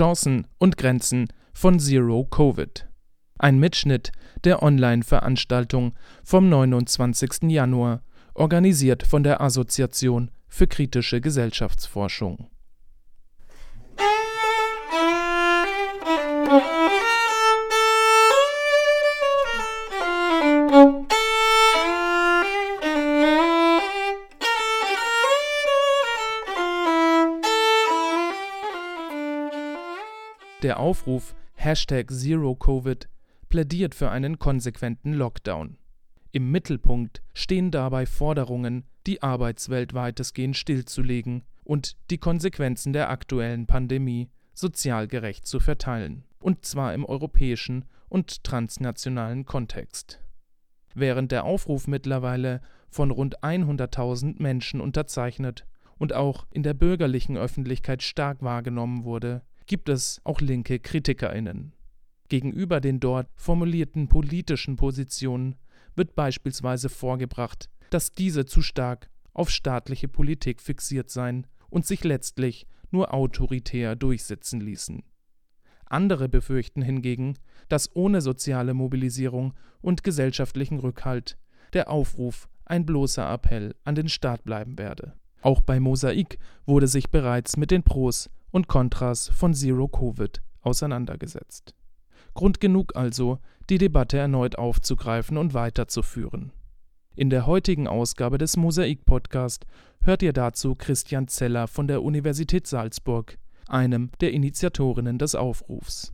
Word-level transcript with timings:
Chancen 0.00 0.46
und 0.56 0.78
Grenzen 0.78 1.28
von 1.52 1.78
Zero 1.78 2.24
Covid. 2.24 2.88
Ein 3.38 3.58
Mitschnitt 3.58 4.12
der 4.44 4.62
Online-Veranstaltung 4.62 5.92
vom 6.24 6.48
29. 6.48 7.50
Januar, 7.50 8.02
organisiert 8.32 9.06
von 9.06 9.22
der 9.22 9.42
Assoziation 9.42 10.30
für 10.48 10.66
kritische 10.66 11.20
Gesellschaftsforschung. 11.20 12.48
Der 30.70 30.78
Aufruf 30.78 31.34
Hashtag 31.54 32.12
#ZeroCovid 32.12 33.08
plädiert 33.48 33.92
für 33.92 34.08
einen 34.08 34.38
konsequenten 34.38 35.14
Lockdown. 35.14 35.78
Im 36.30 36.52
Mittelpunkt 36.52 37.22
stehen 37.34 37.72
dabei 37.72 38.06
Forderungen, 38.06 38.84
die 39.04 39.20
Arbeitswelt 39.20 39.94
weitestgehend 39.94 40.56
stillzulegen 40.56 41.42
und 41.64 41.96
die 42.10 42.18
Konsequenzen 42.18 42.92
der 42.92 43.10
aktuellen 43.10 43.66
Pandemie 43.66 44.30
sozial 44.54 45.08
gerecht 45.08 45.44
zu 45.44 45.58
verteilen, 45.58 46.22
und 46.38 46.64
zwar 46.64 46.94
im 46.94 47.04
europäischen 47.04 47.84
und 48.08 48.44
transnationalen 48.44 49.46
Kontext. 49.46 50.22
Während 50.94 51.32
der 51.32 51.46
Aufruf 51.46 51.88
mittlerweile 51.88 52.60
von 52.90 53.10
rund 53.10 53.42
100.000 53.42 54.40
Menschen 54.40 54.80
unterzeichnet 54.80 55.66
und 55.98 56.12
auch 56.12 56.46
in 56.52 56.62
der 56.62 56.74
bürgerlichen 56.74 57.36
Öffentlichkeit 57.36 58.04
stark 58.04 58.40
wahrgenommen 58.40 59.02
wurde, 59.02 59.42
gibt 59.70 59.88
es 59.88 60.20
auch 60.24 60.40
linke 60.40 60.80
KritikerInnen. 60.80 61.72
Gegenüber 62.28 62.80
den 62.80 62.98
dort 62.98 63.28
formulierten 63.36 64.08
politischen 64.08 64.74
Positionen 64.74 65.54
wird 65.94 66.16
beispielsweise 66.16 66.88
vorgebracht, 66.88 67.68
dass 67.90 68.10
diese 68.10 68.46
zu 68.46 68.62
stark 68.62 69.08
auf 69.32 69.48
staatliche 69.48 70.08
Politik 70.08 70.60
fixiert 70.60 71.08
seien 71.08 71.46
und 71.68 71.86
sich 71.86 72.02
letztlich 72.02 72.66
nur 72.90 73.14
autoritär 73.14 73.94
durchsetzen 73.94 74.60
ließen. 74.60 75.04
Andere 75.86 76.28
befürchten 76.28 76.82
hingegen, 76.82 77.38
dass 77.68 77.94
ohne 77.94 78.22
soziale 78.22 78.74
Mobilisierung 78.74 79.54
und 79.80 80.02
gesellschaftlichen 80.02 80.80
Rückhalt 80.80 81.38
der 81.74 81.90
Aufruf 81.90 82.48
ein 82.64 82.86
bloßer 82.86 83.32
Appell 83.32 83.76
an 83.84 83.94
den 83.94 84.08
Staat 84.08 84.42
bleiben 84.42 84.78
werde. 84.78 85.14
Auch 85.42 85.60
bei 85.60 85.78
Mosaik 85.78 86.40
wurde 86.66 86.88
sich 86.88 87.10
bereits 87.10 87.56
mit 87.56 87.70
den 87.70 87.84
Pros 87.84 88.30
und 88.50 88.68
Kontras 88.68 89.28
von 89.28 89.54
Zero 89.54 89.88
Covid 89.88 90.42
auseinandergesetzt. 90.62 91.74
Grund 92.34 92.60
genug 92.60 92.96
also, 92.96 93.38
die 93.68 93.78
Debatte 93.78 94.18
erneut 94.18 94.56
aufzugreifen 94.56 95.36
und 95.36 95.54
weiterzuführen. 95.54 96.52
In 97.14 97.30
der 97.30 97.46
heutigen 97.46 97.86
Ausgabe 97.86 98.38
des 98.38 98.56
Mosaik 98.56 99.04
Podcast 99.04 99.66
hört 100.02 100.22
ihr 100.22 100.32
dazu 100.32 100.74
Christian 100.74 101.28
Zeller 101.28 101.66
von 101.68 101.86
der 101.86 102.02
Universität 102.02 102.66
Salzburg, 102.66 103.36
einem 103.66 104.10
der 104.20 104.32
Initiatorinnen 104.32 105.18
des 105.18 105.34
Aufrufs. 105.34 106.12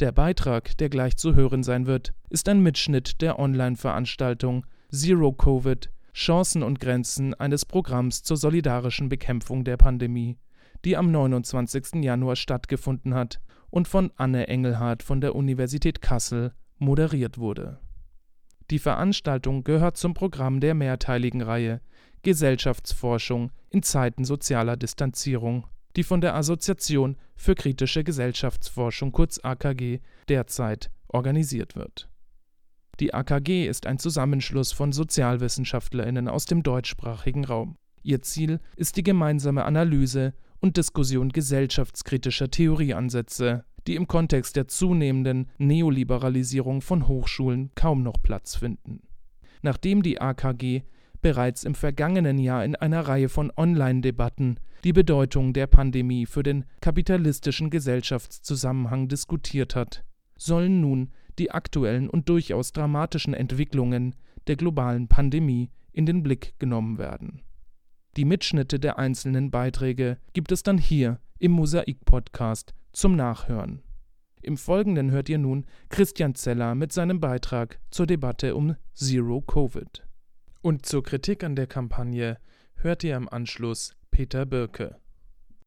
Der 0.00 0.12
Beitrag, 0.12 0.76
der 0.78 0.88
gleich 0.88 1.16
zu 1.16 1.34
hören 1.34 1.62
sein 1.62 1.86
wird, 1.86 2.14
ist 2.30 2.48
ein 2.48 2.62
Mitschnitt 2.62 3.20
der 3.20 3.38
Online-Veranstaltung 3.38 4.66
Zero 4.90 5.32
Covid 5.32 5.90
Chancen 6.12 6.62
und 6.62 6.80
Grenzen 6.80 7.34
eines 7.34 7.64
Programms 7.64 8.22
zur 8.22 8.36
solidarischen 8.36 9.08
Bekämpfung 9.08 9.64
der 9.64 9.76
Pandemie 9.76 10.36
die 10.84 10.96
am 10.96 11.10
29. 11.10 12.02
Januar 12.02 12.36
stattgefunden 12.36 13.14
hat 13.14 13.40
und 13.70 13.88
von 13.88 14.12
Anne 14.16 14.48
Engelhardt 14.48 15.02
von 15.02 15.20
der 15.20 15.34
Universität 15.34 16.00
Kassel 16.00 16.52
moderiert 16.78 17.38
wurde. 17.38 17.78
Die 18.70 18.78
Veranstaltung 18.78 19.64
gehört 19.64 19.96
zum 19.96 20.14
Programm 20.14 20.60
der 20.60 20.74
mehrteiligen 20.74 21.42
Reihe 21.42 21.80
Gesellschaftsforschung 22.22 23.50
in 23.70 23.82
Zeiten 23.82 24.24
sozialer 24.24 24.76
Distanzierung, 24.76 25.66
die 25.96 26.02
von 26.02 26.20
der 26.20 26.34
Assoziation 26.34 27.16
für 27.34 27.54
kritische 27.54 28.04
Gesellschaftsforschung 28.04 29.12
kurz 29.12 29.40
AKG 29.42 30.00
derzeit 30.28 30.90
organisiert 31.08 31.76
wird. 31.76 32.08
Die 33.00 33.14
AKG 33.14 33.66
ist 33.66 33.86
ein 33.86 33.98
Zusammenschluss 33.98 34.72
von 34.72 34.92
Sozialwissenschaftlerinnen 34.92 36.28
aus 36.28 36.44
dem 36.44 36.62
deutschsprachigen 36.62 37.44
Raum. 37.44 37.76
Ihr 38.02 38.20
Ziel 38.22 38.60
ist 38.76 38.96
die 38.96 39.02
gemeinsame 39.02 39.64
Analyse 39.64 40.34
und 40.60 40.76
Diskussion 40.76 41.30
gesellschaftskritischer 41.30 42.50
Theorieansätze, 42.50 43.64
die 43.86 43.96
im 43.96 44.06
Kontext 44.06 44.56
der 44.56 44.68
zunehmenden 44.68 45.50
Neoliberalisierung 45.58 46.82
von 46.82 47.08
Hochschulen 47.08 47.70
kaum 47.74 48.02
noch 48.02 48.22
Platz 48.22 48.56
finden. 48.56 49.00
Nachdem 49.62 50.02
die 50.02 50.20
AKG 50.20 50.82
bereits 51.22 51.64
im 51.64 51.74
vergangenen 51.74 52.38
Jahr 52.38 52.64
in 52.64 52.76
einer 52.76 53.02
Reihe 53.02 53.28
von 53.28 53.52
Online-Debatten 53.56 54.58
die 54.84 54.92
Bedeutung 54.92 55.52
der 55.52 55.66
Pandemie 55.66 56.24
für 56.24 56.42
den 56.42 56.64
kapitalistischen 56.80 57.68
Gesellschaftszusammenhang 57.70 59.08
diskutiert 59.08 59.74
hat, 59.74 60.04
sollen 60.36 60.80
nun 60.80 61.10
die 61.38 61.50
aktuellen 61.50 62.08
und 62.08 62.28
durchaus 62.28 62.72
dramatischen 62.72 63.34
Entwicklungen 63.34 64.14
der 64.46 64.56
globalen 64.56 65.08
Pandemie 65.08 65.70
in 65.92 66.06
den 66.06 66.22
Blick 66.22 66.54
genommen 66.58 66.96
werden 66.96 67.42
die 68.16 68.24
Mitschnitte 68.24 68.80
der 68.80 68.98
einzelnen 68.98 69.52
Beiträge 69.52 70.18
gibt 70.32 70.50
es 70.50 70.64
dann 70.64 70.78
hier 70.78 71.20
im 71.38 71.52
Mosaik-Podcast 71.52 72.74
zum 72.92 73.14
Nachhören. 73.14 73.82
Im 74.42 74.56
Folgenden 74.56 75.12
hört 75.12 75.28
ihr 75.28 75.38
nun 75.38 75.64
Christian 75.90 76.34
Zeller 76.34 76.74
mit 76.74 76.92
seinem 76.92 77.20
Beitrag 77.20 77.78
zur 77.90 78.06
Debatte 78.06 78.56
um 78.56 78.74
Zero 78.94 79.40
Covid. 79.42 80.04
Und 80.60 80.86
zur 80.86 81.04
Kritik 81.04 81.44
an 81.44 81.54
der 81.54 81.68
Kampagne 81.68 82.38
hört 82.74 83.04
ihr 83.04 83.16
im 83.16 83.28
Anschluss 83.28 83.96
Peter 84.10 84.44
Birke. 84.44 84.96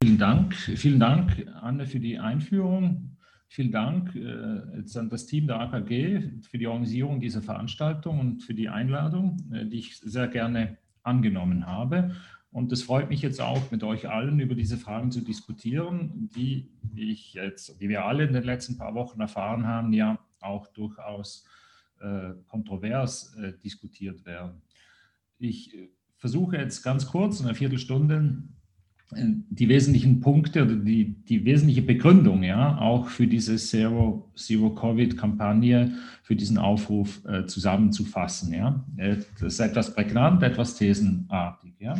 Vielen 0.03 0.17
Dank, 0.17 0.53
vielen 0.53 0.99
Dank, 0.99 1.47
Anne, 1.61 1.85
für 1.85 2.01
die 2.01 2.19
Einführung. 2.19 3.15
Vielen 3.47 3.71
Dank 3.71 4.15
äh, 4.15 4.99
an 4.99 5.09
das 5.09 5.27
Team 5.27 5.47
der 5.47 5.61
AKG 5.61 6.41
für 6.41 6.57
die 6.57 6.67
Organisierung 6.67 7.21
dieser 7.21 7.41
Veranstaltung 7.41 8.19
und 8.19 8.43
für 8.43 8.53
die 8.53 8.67
Einladung, 8.67 9.37
äh, 9.53 9.65
die 9.65 9.77
ich 9.77 9.97
sehr 9.99 10.27
gerne 10.27 10.77
angenommen 11.03 11.68
habe. 11.68 12.16
Und 12.52 12.72
es 12.72 12.84
freut 12.84 13.09
mich 13.09 13.22
jetzt 13.22 13.41
auch, 13.41 13.72
mit 13.72 13.84
euch 13.84 14.09
allen 14.09 14.40
über 14.40 14.53
diese 14.53 14.78
Fragen 14.78 15.12
zu 15.12 15.22
diskutieren, 15.22 16.30
die 16.36 16.69
ich 16.96 17.34
jetzt, 17.34 17.81
die 17.81 17.90
wir 17.90 18.06
alle 18.06 18.25
in 18.25 18.34
den 18.34 18.44
letzten 18.44 18.78
paar 18.78 18.94
Wochen 18.94 19.19
erfahren 19.19 19.66
haben, 19.66 19.91
ja 19.91 20.19
auch 20.40 20.68
durchaus 20.68 21.46
äh, 22.00 22.34
kontrovers 22.47 23.34
äh, 23.36 23.53
diskutiert 23.64 24.25
werden. 24.25 24.62
Ich 25.40 25.74
äh, 25.74 25.90
versuche 26.18 26.58
jetzt 26.58 26.84
ganz 26.84 27.08
kurz, 27.08 27.40
in 27.40 27.47
einer 27.47 27.56
Viertelstunde, 27.56 28.44
die 29.16 29.69
wesentlichen 29.69 30.19
Punkte 30.19 30.63
oder 30.63 30.75
die, 30.75 31.16
die 31.24 31.46
wesentliche 31.46 31.81
Begründung, 31.81 32.44
ja, 32.44 32.78
auch 32.78 33.07
für 33.07 33.28
diese 33.28 33.56
Zero, 33.57 34.29
Zero 34.35 34.74
Covid-Kampagne, 34.74 35.94
für 36.24 36.35
diesen 36.35 36.57
Aufruf 36.57 37.23
äh, 37.25 37.46
zusammenzufassen. 37.46 38.53
Ja. 38.53 38.85
Äh, 38.97 39.18
das 39.40 39.53
ist 39.53 39.59
etwas 39.59 39.94
prägnant, 39.94 40.41
etwas 40.44 40.75
thesenartig. 40.75 41.73
Ja. 41.79 41.96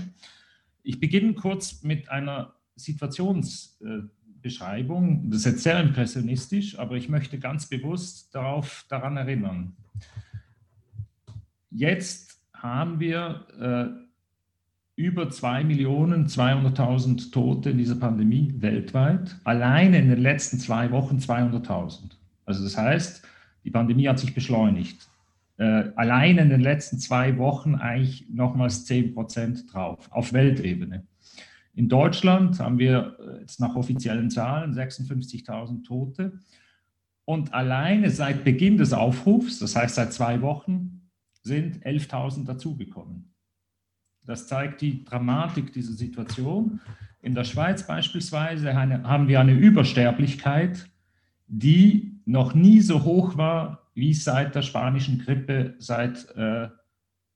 Ich 0.84 1.00
beginne 1.00 1.34
kurz 1.34 1.84
mit 1.84 2.10
einer 2.10 2.54
Situationsbeschreibung. 2.76 5.30
Das 5.30 5.40
ist 5.40 5.46
jetzt 5.46 5.64
sehr 5.64 5.80
impressionistisch, 5.80 6.78
aber 6.78 6.96
ich 6.96 7.10
möchte 7.10 7.40
ganz 7.40 7.68
bewusst 7.68 8.36
darauf, 8.36 8.86
daran 8.90 9.18
erinnern. 9.18 9.76
Jetzt 11.70 12.42
haben 12.54 13.00
wir 13.00 13.48
äh, 13.60 13.88
über 14.96 15.24
2.200.000 15.24 17.32
Tote 17.32 17.72
in 17.72 17.78
dieser 17.78 17.96
Pandemie 17.96 18.54
weltweit. 18.58 19.36
Alleine 19.44 19.98
in 19.98 20.10
den 20.10 20.22
letzten 20.22 20.60
zwei 20.60 20.92
Wochen 20.92 21.18
200.000. 21.18 22.12
Also 22.46 22.64
das 22.64 22.78
heißt, 22.78 23.24
die 23.64 23.72
Pandemie 23.72 24.08
hat 24.08 24.20
sich 24.20 24.34
beschleunigt 24.34 25.10
äh, 25.58 25.92
allein 25.96 26.38
in 26.38 26.50
den 26.50 26.62
letzten 26.62 26.98
zwei 26.98 27.38
Wochen 27.38 27.76
eigentlich 27.76 28.28
nochmals 28.30 28.86
10 28.86 29.14
Prozent 29.14 29.74
drauf, 29.74 30.10
auf 30.12 30.34
Weltebene. 30.34 31.06
In 31.76 31.90
Deutschland 31.90 32.60
haben 32.60 32.80
wir 32.80 33.18
äh, 33.20 33.42
jetzt 33.42 33.60
nach 33.60 33.76
offiziellen 33.76 34.30
Zahlen 34.30 34.74
56.000 34.74 35.84
Tote. 35.84 36.40
Und 37.26 37.54
alleine 37.54 38.10
seit 38.10 38.44
Beginn 38.44 38.78
des 38.78 38.94
Aufrufs, 38.94 39.60
das 39.60 39.76
heißt 39.76 39.96
seit 39.96 40.12
zwei 40.12 40.42
Wochen, 40.42 41.10
sind 41.42 41.86
11.000 41.86 42.46
dazugekommen. 42.46 43.33
Das 44.26 44.48
zeigt 44.48 44.82
die 44.82 45.04
Dramatik 45.04 45.74
dieser 45.74 45.94
Situation. 45.94 46.80
In 47.22 47.36
der 47.36 47.44
Schweiz 47.44 47.86
beispielsweise 47.86 48.74
haben 48.74 49.28
wir 49.28 49.40
eine 49.40 49.54
Übersterblichkeit, 49.54 50.90
die 51.48 52.20
noch 52.26 52.54
nie 52.54 52.82
so 52.82 53.04
hoch 53.04 53.38
war 53.38 53.90
wie 53.96 54.14
seit 54.14 54.56
der 54.56 54.62
spanischen 54.62 55.20
Grippe 55.20 55.76
seit 55.78 56.28
äh, 56.36 56.70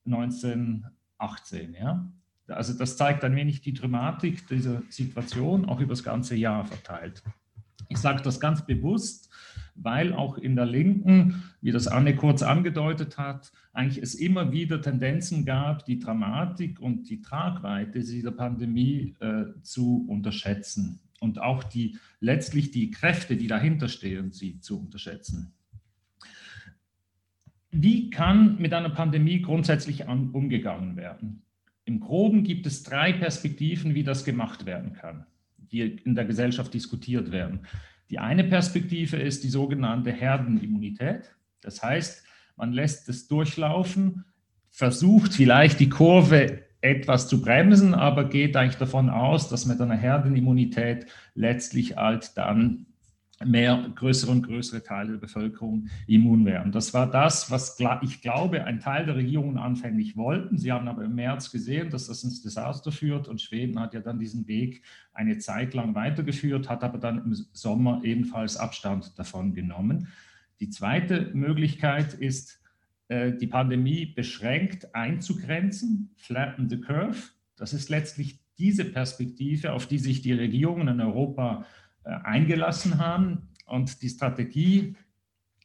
1918. 0.06 1.74
Ja? 1.74 2.12
Also 2.48 2.74
das 2.74 2.98
zeigt 2.98 3.24
ein 3.24 3.36
wenig 3.36 3.62
die 3.62 3.74
Dramatik 3.74 4.48
dieser 4.48 4.82
Situation, 4.90 5.66
auch 5.66 5.80
über 5.80 5.94
das 5.94 6.04
ganze 6.04 6.36
Jahr 6.36 6.66
verteilt. 6.66 7.24
Ich 7.90 7.98
sage 7.98 8.22
das 8.22 8.40
ganz 8.40 8.66
bewusst, 8.66 9.27
weil 9.78 10.14
auch 10.14 10.38
in 10.38 10.56
der 10.56 10.66
Linken, 10.66 11.44
wie 11.62 11.72
das 11.72 11.88
Anne 11.88 12.16
kurz 12.16 12.42
angedeutet 12.42 13.18
hat, 13.18 13.52
eigentlich 13.74 14.02
es 14.02 14.16
immer 14.16 14.52
wieder 14.52 14.82
Tendenzen 14.82 15.46
gab, 15.46 15.86
die 15.86 16.00
Dramatik 16.00 16.80
und 16.80 17.10
die 17.10 17.22
Tragweite 17.22 18.00
dieser 18.00 18.32
Pandemie 18.32 19.16
äh, 19.20 19.46
zu 19.62 20.06
unterschätzen 20.10 21.00
und 21.20 21.40
auch 21.40 21.64
die 21.64 21.98
letztlich 22.20 22.72
die 22.72 22.92
Kräfte, 22.92 23.38
die 23.38 23.48
dahinter 23.48 23.88
stehen, 23.88 24.32
sie 24.32 24.60
zu 24.60 24.80
unterschätzen. 24.80 25.54
Wie 27.72 28.10
kann 28.10 28.58
mit 28.60 28.74
einer 28.74 28.90
Pandemie 28.90 29.42
grundsätzlich 29.42 30.08
an, 30.08 30.32
umgegangen 30.32 30.96
werden? 30.96 31.44
Im 31.86 32.00
Groben 32.00 32.44
gibt 32.44 32.66
es 32.66 32.84
drei 32.84 33.14
Perspektiven, 33.14 33.94
wie 33.94 34.04
das 34.04 34.26
gemacht 34.26 34.66
werden 34.66 34.94
kann, 34.94 35.26
die 35.58 35.82
in 35.82 36.16
der 36.16 36.26
Gesellschaft 36.26 36.74
diskutiert 36.74 37.32
werden. 37.32 37.62
Die 38.10 38.20
eine 38.20 38.44
Perspektive 38.44 39.18
ist 39.18 39.44
die 39.44 39.50
sogenannte 39.50 40.12
Herdenimmunität. 40.12 41.36
Das 41.62 41.84
heißt, 41.84 42.24
man 42.56 42.72
lässt 42.72 43.10
es 43.10 43.28
durchlaufen, 43.28 44.26
versucht 44.70 45.34
vielleicht 45.34 45.80
die 45.80 45.90
Kurve 45.90 46.64
etwas 46.82 47.28
zu 47.28 47.42
bremsen, 47.42 47.94
aber 47.94 48.26
geht 48.26 48.56
eigentlich 48.56 48.78
davon 48.78 49.10
aus, 49.10 49.50
dass 49.50 49.66
mit 49.66 49.82
einer 49.82 49.96
Herdenimmunität 49.96 51.08
letztlich 51.34 51.98
halt 51.98 52.38
dann 52.38 52.86
mehr 53.46 53.92
größere 53.96 54.32
und 54.32 54.42
größere 54.42 54.82
Teile 54.82 55.12
der 55.12 55.20
Bevölkerung 55.20 55.90
immun 56.08 56.46
werden. 56.46 56.72
Das 56.72 56.94
war 56.94 57.10
das, 57.10 57.52
was 57.52 57.78
ich 58.02 58.22
glaube, 58.22 58.64
ein 58.64 58.80
Teil 58.80 59.06
der 59.06 59.16
Regierungen 59.16 59.58
anfänglich 59.58 60.18
wollten. 60.18 60.58
Sie 60.58 60.72
haben 60.72 60.88
aber 60.88 61.04
im 61.04 61.16
März 61.16 61.52
gesehen, 61.52 61.90
dass 61.90 62.08
das 62.08 62.24
ins 62.24 62.42
Desaster 62.42 62.92
führt 62.92 63.28
und 63.28 63.42
Schweden 63.42 63.80
hat 63.80 63.94
ja 63.94 64.00
dann 64.00 64.20
diesen 64.20 64.48
Weg 64.48 64.82
eine 65.14 65.38
Zeit 65.38 65.74
lang 65.74 65.94
weitergeführt, 65.94 66.70
hat 66.70 66.84
aber 66.84 66.98
dann 66.98 67.24
im 67.24 67.34
Sommer 67.54 68.02
ebenfalls 68.04 68.58
Abstand 68.58 69.18
davon 69.20 69.54
genommen. 69.54 70.08
Die 70.60 70.70
zweite 70.70 71.30
Möglichkeit 71.34 72.16
ist, 72.16 72.60
äh, 73.08 73.34
die 73.34 73.48
Pandemie 73.48 74.06
beschränkt 74.08 74.96
einzugrenzen, 74.96 76.10
flatten 76.16 76.70
the 76.70 76.82
curve. 76.82 77.18
Das 77.56 77.74
ist 77.74 77.90
letztlich 77.90 78.40
diese 78.58 78.86
Perspektive, 78.86 79.74
auf 79.74 79.86
die 79.86 80.00
sich 80.00 80.22
die 80.22 80.34
Regierungen 80.34 80.88
in 80.88 81.02
Europa 81.02 81.66
eingelassen 82.08 83.00
haben. 83.00 83.50
Und 83.66 84.02
die 84.02 84.10
Strategie 84.10 84.96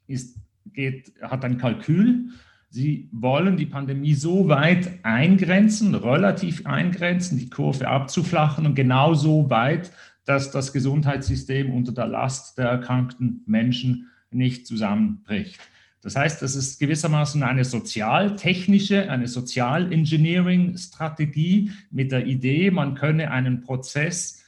ist, 0.07 0.39
geht, 0.67 1.13
hat 1.23 1.45
ein 1.45 1.59
Kalkül. 1.59 2.29
Sie 2.69 3.09
wollen 3.13 3.57
die 3.57 3.67
Pandemie 3.67 4.15
so 4.15 4.49
weit 4.49 5.05
eingrenzen, 5.05 5.95
relativ 5.95 6.67
eingrenzen, 6.67 7.39
die 7.39 7.51
Kurve 7.51 7.87
abzuflachen 7.89 8.67
und 8.67 8.75
genau 8.75 9.15
so 9.15 9.49
weit, 9.51 9.93
dass 10.25 10.51
das 10.51 10.73
Gesundheitssystem 10.73 11.71
unter 11.71 11.93
der 11.93 12.07
Last 12.07 12.57
der 12.59 12.69
erkrankten 12.69 13.43
Menschen 13.47 14.09
nicht 14.31 14.67
zusammenbricht. 14.67 15.61
Das 16.01 16.17
heißt, 16.17 16.41
das 16.43 16.57
ist 16.57 16.81
gewissermaßen 16.81 17.45
eine 17.45 17.65
sozialtechnische, 17.65 19.09
eine 19.09 19.29
Sozialengineering-Strategie 19.29 21.71
mit 21.91 22.11
der 22.11 22.27
Idee, 22.27 22.73
man 22.73 22.97
könne 22.97 23.31
einen 23.31 23.61
Prozess 23.61 24.42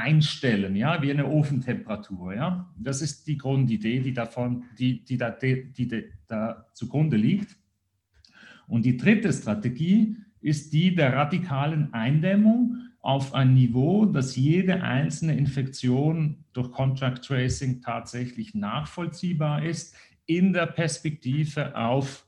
einstellen, 0.00 0.76
ja, 0.76 1.02
wie 1.02 1.10
eine 1.10 1.26
Ofentemperatur, 1.26 2.34
ja. 2.34 2.72
Das 2.76 3.02
ist 3.02 3.26
die 3.26 3.38
Grundidee, 3.38 4.00
die 4.00 4.12
davon, 4.12 4.64
die, 4.78 5.04
die, 5.04 5.16
da, 5.16 5.30
die, 5.30 5.72
die 5.72 6.04
da 6.26 6.66
zugrunde 6.72 7.16
liegt. 7.16 7.56
Und 8.66 8.84
die 8.84 8.96
dritte 8.96 9.32
Strategie 9.32 10.16
ist 10.40 10.72
die 10.72 10.94
der 10.94 11.14
radikalen 11.14 11.92
Eindämmung 11.92 12.78
auf 13.00 13.34
ein 13.34 13.54
Niveau, 13.54 14.04
dass 14.06 14.36
jede 14.36 14.82
einzelne 14.82 15.36
Infektion 15.36 16.44
durch 16.52 16.70
Contract 16.70 17.24
Tracing 17.24 17.80
tatsächlich 17.80 18.54
nachvollziehbar 18.54 19.64
ist, 19.64 19.94
in 20.26 20.52
der 20.52 20.66
Perspektive 20.66 21.76
auf 21.76 22.26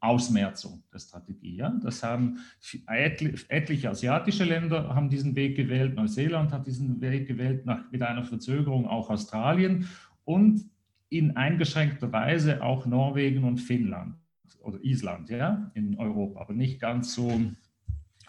Ausmerzung 0.00 0.82
der 0.92 0.98
Strategie. 0.98 1.56
Ja? 1.56 1.70
Das 1.82 2.02
haben 2.02 2.38
etliche 2.86 3.90
asiatische 3.90 4.44
Länder 4.44 4.94
haben 4.94 5.10
diesen 5.10 5.36
Weg 5.36 5.56
gewählt, 5.56 5.94
Neuseeland 5.94 6.52
hat 6.52 6.66
diesen 6.66 7.00
Weg 7.00 7.28
gewählt, 7.28 7.66
nach, 7.66 7.90
mit 7.90 8.02
einer 8.02 8.24
Verzögerung 8.24 8.86
auch 8.86 9.10
Australien 9.10 9.88
und 10.24 10.64
in 11.10 11.36
eingeschränkter 11.36 12.10
Weise 12.12 12.62
auch 12.62 12.86
Norwegen 12.86 13.44
und 13.44 13.58
Finnland 13.58 14.14
oder 14.62 14.78
Island 14.82 15.28
ja, 15.28 15.70
in 15.74 15.96
Europa, 15.96 16.40
aber 16.40 16.54
nicht 16.54 16.80
ganz 16.80 17.14
so, 17.14 17.40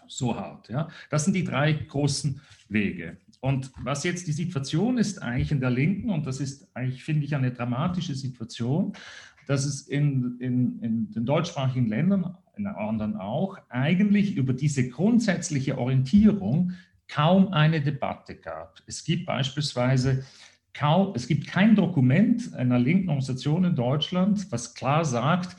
so 0.06 0.36
hart. 0.36 0.68
Ja. 0.68 0.88
Das 1.08 1.24
sind 1.24 1.34
die 1.34 1.44
drei 1.44 1.72
großen 1.72 2.40
Wege. 2.68 3.16
Und 3.40 3.72
was 3.82 4.04
jetzt 4.04 4.28
die 4.28 4.32
Situation 4.32 4.98
ist 4.98 5.20
eigentlich 5.20 5.50
in 5.50 5.60
der 5.60 5.70
Linken, 5.70 6.10
und 6.10 6.26
das 6.26 6.38
ist 6.38 6.68
eigentlich, 6.74 7.02
finde 7.02 7.24
ich, 7.24 7.34
eine 7.34 7.50
dramatische 7.50 8.14
Situation, 8.14 8.92
dass 9.46 9.64
es 9.64 9.82
in, 9.82 10.38
in, 10.38 10.78
in 10.80 11.10
den 11.10 11.24
deutschsprachigen 11.24 11.86
Ländern, 11.86 12.36
in 12.56 12.66
anderen 12.66 13.16
auch, 13.16 13.58
eigentlich 13.68 14.36
über 14.36 14.52
diese 14.52 14.88
grundsätzliche 14.88 15.78
Orientierung 15.78 16.72
kaum 17.08 17.48
eine 17.52 17.80
Debatte 17.80 18.36
gab. 18.36 18.80
Es 18.86 19.04
gibt 19.04 19.26
beispielsweise 19.26 20.24
kaum, 20.72 21.12
es 21.14 21.26
gibt 21.26 21.46
kein 21.46 21.76
Dokument 21.76 22.54
einer 22.54 22.78
linken 22.78 23.08
Organisation 23.08 23.64
in 23.64 23.74
Deutschland, 23.76 24.50
was 24.50 24.74
klar 24.74 25.04
sagt, 25.04 25.56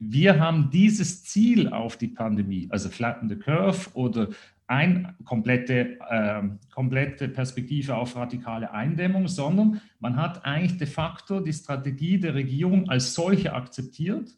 wir 0.00 0.38
haben 0.38 0.70
dieses 0.70 1.24
Ziel 1.24 1.68
auf 1.68 1.96
die 1.96 2.08
Pandemie, 2.08 2.68
also 2.70 2.88
Flatten 2.88 3.28
the 3.28 3.36
Curve 3.36 3.90
oder 3.94 4.28
eine 4.68 5.14
komplette, 5.24 5.98
äh, 6.08 6.42
komplette 6.72 7.28
Perspektive 7.28 7.96
auf 7.96 8.14
radikale 8.14 8.70
Eindämmung, 8.70 9.26
sondern 9.26 9.80
man 9.98 10.16
hat 10.16 10.44
eigentlich 10.44 10.76
de 10.78 10.86
facto 10.86 11.40
die 11.40 11.52
Strategie 11.52 12.20
der 12.20 12.34
Regierung 12.34 12.88
als 12.88 13.14
solche 13.14 13.54
akzeptiert. 13.54 14.30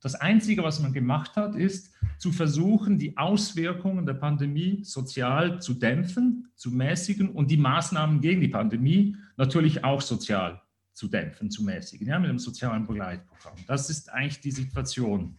Das 0.00 0.14
Einzige, 0.14 0.62
was 0.62 0.80
man 0.80 0.92
gemacht 0.92 1.36
hat, 1.36 1.54
ist 1.54 1.94
zu 2.18 2.32
versuchen, 2.32 2.98
die 2.98 3.16
Auswirkungen 3.16 4.06
der 4.06 4.14
Pandemie 4.14 4.80
sozial 4.84 5.60
zu 5.60 5.74
dämpfen, 5.74 6.48
zu 6.54 6.70
mäßigen 6.70 7.28
und 7.28 7.50
die 7.50 7.56
Maßnahmen 7.56 8.20
gegen 8.20 8.40
die 8.40 8.48
Pandemie 8.48 9.16
natürlich 9.36 9.84
auch 9.84 10.00
sozial 10.00 10.60
zu 10.92 11.08
dämpfen, 11.08 11.50
zu 11.50 11.64
mäßigen, 11.64 12.06
ja, 12.06 12.18
mit 12.18 12.30
einem 12.30 12.38
sozialen 12.38 12.86
Begleitprogramm. 12.86 13.56
Das 13.66 13.90
ist 13.90 14.12
eigentlich 14.12 14.40
die 14.40 14.50
Situation. 14.50 15.38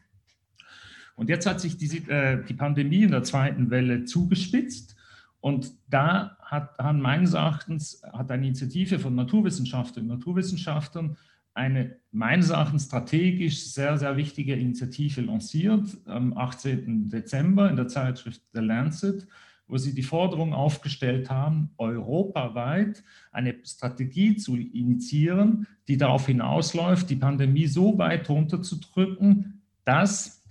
Und 1.16 1.30
jetzt 1.30 1.46
hat 1.46 1.62
sich 1.62 1.78
die, 1.78 1.98
äh, 2.10 2.44
die 2.44 2.54
Pandemie 2.54 3.04
in 3.04 3.12
der 3.12 3.24
zweiten 3.24 3.70
Welle 3.70 4.06
zugespitzt. 4.06 4.96
Und 5.40 5.74
da 5.90 6.38
hat, 6.42 6.78
hat 6.78 6.96
meines 6.98 7.34
Erachtens 7.34 8.02
hat 8.14 8.32
eine 8.32 8.48
Initiative 8.48 9.00
von 9.00 9.16
Naturwissenschaftlern 9.16 10.10
und 10.10 10.18
Naturwissenschaftlern 10.20 11.18
eine 11.54 11.98
meines 12.12 12.50
Erachtens 12.50 12.86
strategisch 12.86 13.66
sehr, 13.66 13.98
sehr 13.98 14.18
wichtige 14.18 14.56
Initiative 14.56 15.22
lanciert 15.22 15.88
am 16.06 16.36
18. 16.36 17.10
Dezember 17.10 17.70
in 17.70 17.76
der 17.76 17.88
Zeitschrift 17.88 18.42
The 18.54 18.62
Lancet, 18.62 19.28
wo 19.68 19.78
sie 19.78 19.94
die 19.94 20.04
Forderung 20.04 20.54
aufgestellt 20.54 21.30
haben, 21.30 21.70
europaweit 21.78 23.04
eine 23.32 23.56
Strategie 23.64 24.36
zu 24.36 24.56
initiieren, 24.56 25.68
die 25.88 25.98
darauf 25.98 26.26
hinausläuft, 26.26 27.10
die 27.10 27.16
Pandemie 27.16 27.68
so 27.68 27.98
weit 27.98 28.30
runterzudrücken, 28.30 29.62
dass 29.86 30.43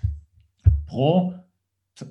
pro, 0.92 1.34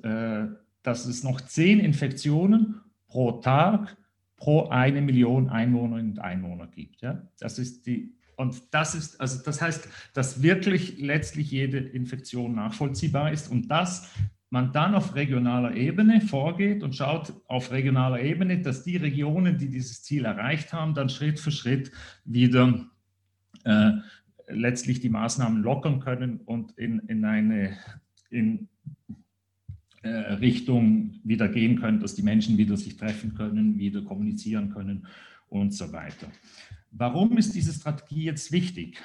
äh, 0.01 0.47
dass 0.81 1.05
es 1.05 1.23
noch 1.23 1.39
zehn 1.41 1.79
Infektionen 1.79 2.81
pro 3.07 3.33
Tag 3.33 3.95
pro 4.37 4.69
eine 4.69 5.01
Million 5.01 5.49
Einwohnerinnen 5.49 6.13
und 6.13 6.19
Einwohner 6.19 6.65
gibt. 6.65 7.03
Ja? 7.03 7.21
Das 7.39 7.59
ist 7.59 7.85
die, 7.85 8.15
und 8.37 8.73
das 8.73 8.95
ist, 8.95 9.21
also 9.21 9.43
das 9.43 9.61
heißt, 9.61 9.87
dass 10.15 10.41
wirklich 10.41 10.99
letztlich 10.99 11.51
jede 11.51 11.77
Infektion 11.77 12.55
nachvollziehbar 12.55 13.31
ist 13.31 13.51
und 13.51 13.69
dass 13.69 14.09
man 14.49 14.73
dann 14.73 14.95
auf 14.95 15.13
regionaler 15.13 15.75
Ebene 15.75 16.19
vorgeht 16.21 16.81
und 16.81 16.95
schaut 16.95 17.33
auf 17.47 17.71
regionaler 17.71 18.19
Ebene, 18.19 18.61
dass 18.61 18.83
die 18.83 18.97
Regionen, 18.97 19.59
die 19.59 19.69
dieses 19.69 20.01
Ziel 20.01 20.25
erreicht 20.25 20.73
haben, 20.73 20.95
dann 20.95 21.09
Schritt 21.09 21.39
für 21.39 21.51
Schritt 21.51 21.91
wieder 22.25 22.83
äh, 23.63 23.91
letztlich 24.47 25.01
die 25.01 25.09
Maßnahmen 25.09 25.61
lockern 25.61 25.99
können 25.99 26.39
und 26.39 26.71
in, 26.79 26.97
in 27.07 27.23
eine 27.23 27.77
in 28.31 28.67
äh, 30.01 30.09
Richtung 30.09 31.19
wieder 31.23 31.47
gehen 31.47 31.79
können, 31.79 31.99
dass 31.99 32.15
die 32.15 32.23
Menschen 32.23 32.57
wieder 32.57 32.75
sich 32.77 32.97
treffen 32.97 33.35
können, 33.35 33.77
wieder 33.77 34.01
kommunizieren 34.01 34.71
können 34.71 35.05
und 35.47 35.73
so 35.73 35.91
weiter. 35.91 36.27
Warum 36.91 37.37
ist 37.37 37.53
diese 37.53 37.73
Strategie 37.73 38.23
jetzt 38.23 38.51
wichtig? 38.51 39.01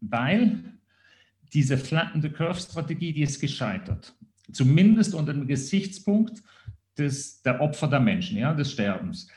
Weil 0.00 0.74
diese 1.52 1.78
Flatten 1.78 2.20
the 2.20 2.30
Curve 2.30 2.60
Strategie, 2.60 3.12
die 3.12 3.22
ist 3.22 3.40
gescheitert. 3.40 4.14
Zumindest 4.52 5.14
unter 5.14 5.32
dem 5.32 5.46
Gesichtspunkt 5.46 6.42
des, 6.98 7.40
der 7.42 7.60
Opfer 7.60 7.88
der 7.88 8.00
Menschen, 8.00 8.38
ja, 8.38 8.52
des 8.52 8.72
Sterbens 8.72 9.28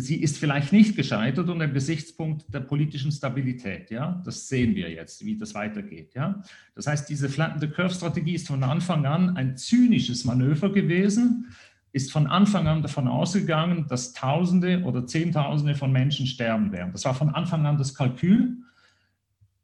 sie 0.00 0.22
ist 0.22 0.38
vielleicht 0.38 0.72
nicht 0.72 0.94
gescheitert 0.94 1.48
unter 1.48 1.66
dem 1.66 1.74
Gesichtspunkt 1.74 2.54
der 2.54 2.60
politischen 2.60 3.10
Stabilität. 3.10 3.90
Ja? 3.90 4.22
Das 4.24 4.46
sehen 4.46 4.76
wir 4.76 4.88
jetzt, 4.90 5.24
wie 5.24 5.36
das 5.36 5.54
weitergeht. 5.54 6.14
Ja? 6.14 6.40
Das 6.76 6.86
heißt, 6.86 7.08
diese 7.08 7.28
Flatten 7.28 7.58
the 7.58 7.66
Curve 7.66 7.92
Strategie 7.92 8.34
ist 8.34 8.46
von 8.46 8.62
Anfang 8.62 9.06
an 9.06 9.36
ein 9.36 9.56
zynisches 9.56 10.24
Manöver 10.24 10.72
gewesen, 10.72 11.48
ist 11.90 12.12
von 12.12 12.28
Anfang 12.28 12.68
an 12.68 12.82
davon 12.82 13.08
ausgegangen, 13.08 13.86
dass 13.88 14.12
Tausende 14.12 14.82
oder 14.84 15.04
Zehntausende 15.04 15.74
von 15.74 15.90
Menschen 15.90 16.26
sterben 16.26 16.70
werden. 16.70 16.92
Das 16.92 17.04
war 17.04 17.14
von 17.14 17.30
Anfang 17.30 17.66
an 17.66 17.76
das 17.76 17.92
Kalkül. 17.92 18.56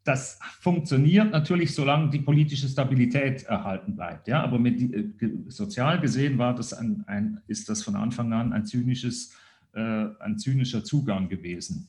Das 0.02 0.40
funktioniert 0.58 1.30
natürlich, 1.30 1.76
solange 1.76 2.10
die 2.10 2.18
politische 2.18 2.68
Stabilität 2.68 3.44
erhalten 3.44 3.94
bleibt. 3.94 4.26
Ja, 4.26 4.42
aber 4.42 4.58
mit, 4.58 4.80
äh, 4.82 5.12
sozial 5.46 6.00
gesehen 6.00 6.38
war 6.38 6.56
das 6.56 6.72
ein, 6.72 7.04
ein, 7.06 7.40
ist 7.46 7.68
das 7.68 7.84
von 7.84 7.94
Anfang 7.94 8.32
an 8.32 8.52
ein, 8.52 8.66
zynisches, 8.66 9.32
äh, 9.32 9.43
ein 9.80 10.38
zynischer 10.38 10.84
Zugang 10.84 11.28
gewesen. 11.28 11.88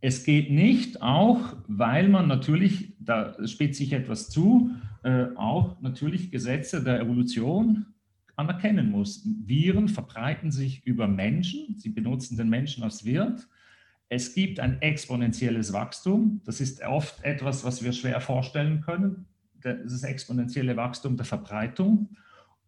Es 0.00 0.24
geht 0.24 0.50
nicht, 0.50 1.02
auch 1.02 1.56
weil 1.68 2.08
man 2.08 2.26
natürlich, 2.26 2.94
da 2.98 3.36
spitzt 3.46 3.78
sich 3.78 3.92
etwas 3.92 4.30
zu, 4.30 4.70
äh, 5.02 5.26
auch 5.36 5.80
natürlich 5.82 6.30
Gesetze 6.30 6.82
der 6.82 7.00
Evolution 7.00 7.86
anerkennen 8.36 8.90
muss. 8.90 9.26
Viren 9.44 9.88
verbreiten 9.88 10.50
sich 10.50 10.86
über 10.86 11.06
Menschen, 11.06 11.76
sie 11.76 11.90
benutzen 11.90 12.38
den 12.38 12.48
Menschen 12.48 12.82
als 12.82 13.04
Wirt. 13.04 13.46
Es 14.08 14.34
gibt 14.34 14.58
ein 14.58 14.80
exponentielles 14.80 15.72
Wachstum. 15.72 16.40
Das 16.44 16.60
ist 16.60 16.82
oft 16.82 17.22
etwas, 17.22 17.64
was 17.64 17.84
wir 17.84 17.92
schwer 17.92 18.20
vorstellen 18.20 18.80
können, 18.80 19.26
das 19.60 20.02
exponentielle 20.02 20.76
Wachstum 20.76 21.16
der 21.16 21.26
Verbreitung. 21.26 22.16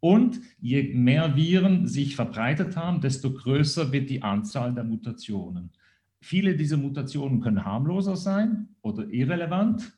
Und 0.04 0.40
je 0.61 0.82
mehr 0.94 1.37
Viren 1.37 1.87
sich 1.87 2.16
verbreitet 2.16 2.76
haben, 2.76 3.00
desto 3.00 3.32
größer 3.32 3.92
wird 3.92 4.11
die 4.11 4.21
Anzahl 4.21 4.75
der 4.75 4.82
Mutationen. 4.82 5.71
Viele 6.21 6.56
dieser 6.56 6.76
Mutationen 6.76 7.40
können 7.40 7.64
harmloser 7.64 8.16
sein 8.16 8.71
oder 8.80 9.09
irrelevant. 9.09 9.92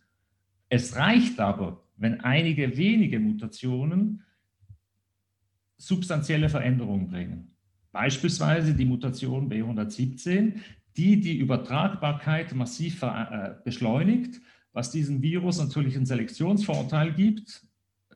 Es 0.69 0.95
reicht 0.97 1.41
aber, 1.41 1.87
wenn 1.97 2.21
einige 2.21 2.77
wenige 2.77 3.19
Mutationen 3.19 4.23
substanzielle 5.79 6.51
Veränderungen 6.51 7.09
bringen. 7.09 7.57
Beispielsweise 7.91 8.75
die 8.75 8.85
Mutation 8.85 9.51
B117, 9.51 10.61
die 10.99 11.19
die 11.19 11.39
Übertragbarkeit 11.39 12.55
massiv 12.55 13.03
äh, 13.03 13.55
beschleunigt, 13.65 14.43
was 14.75 14.91
diesem 14.91 15.23
Virus 15.23 15.59
natürlich 15.59 15.97
einen 15.97 16.05
Selektionsvorteil 16.05 17.15
gibt 17.15 17.65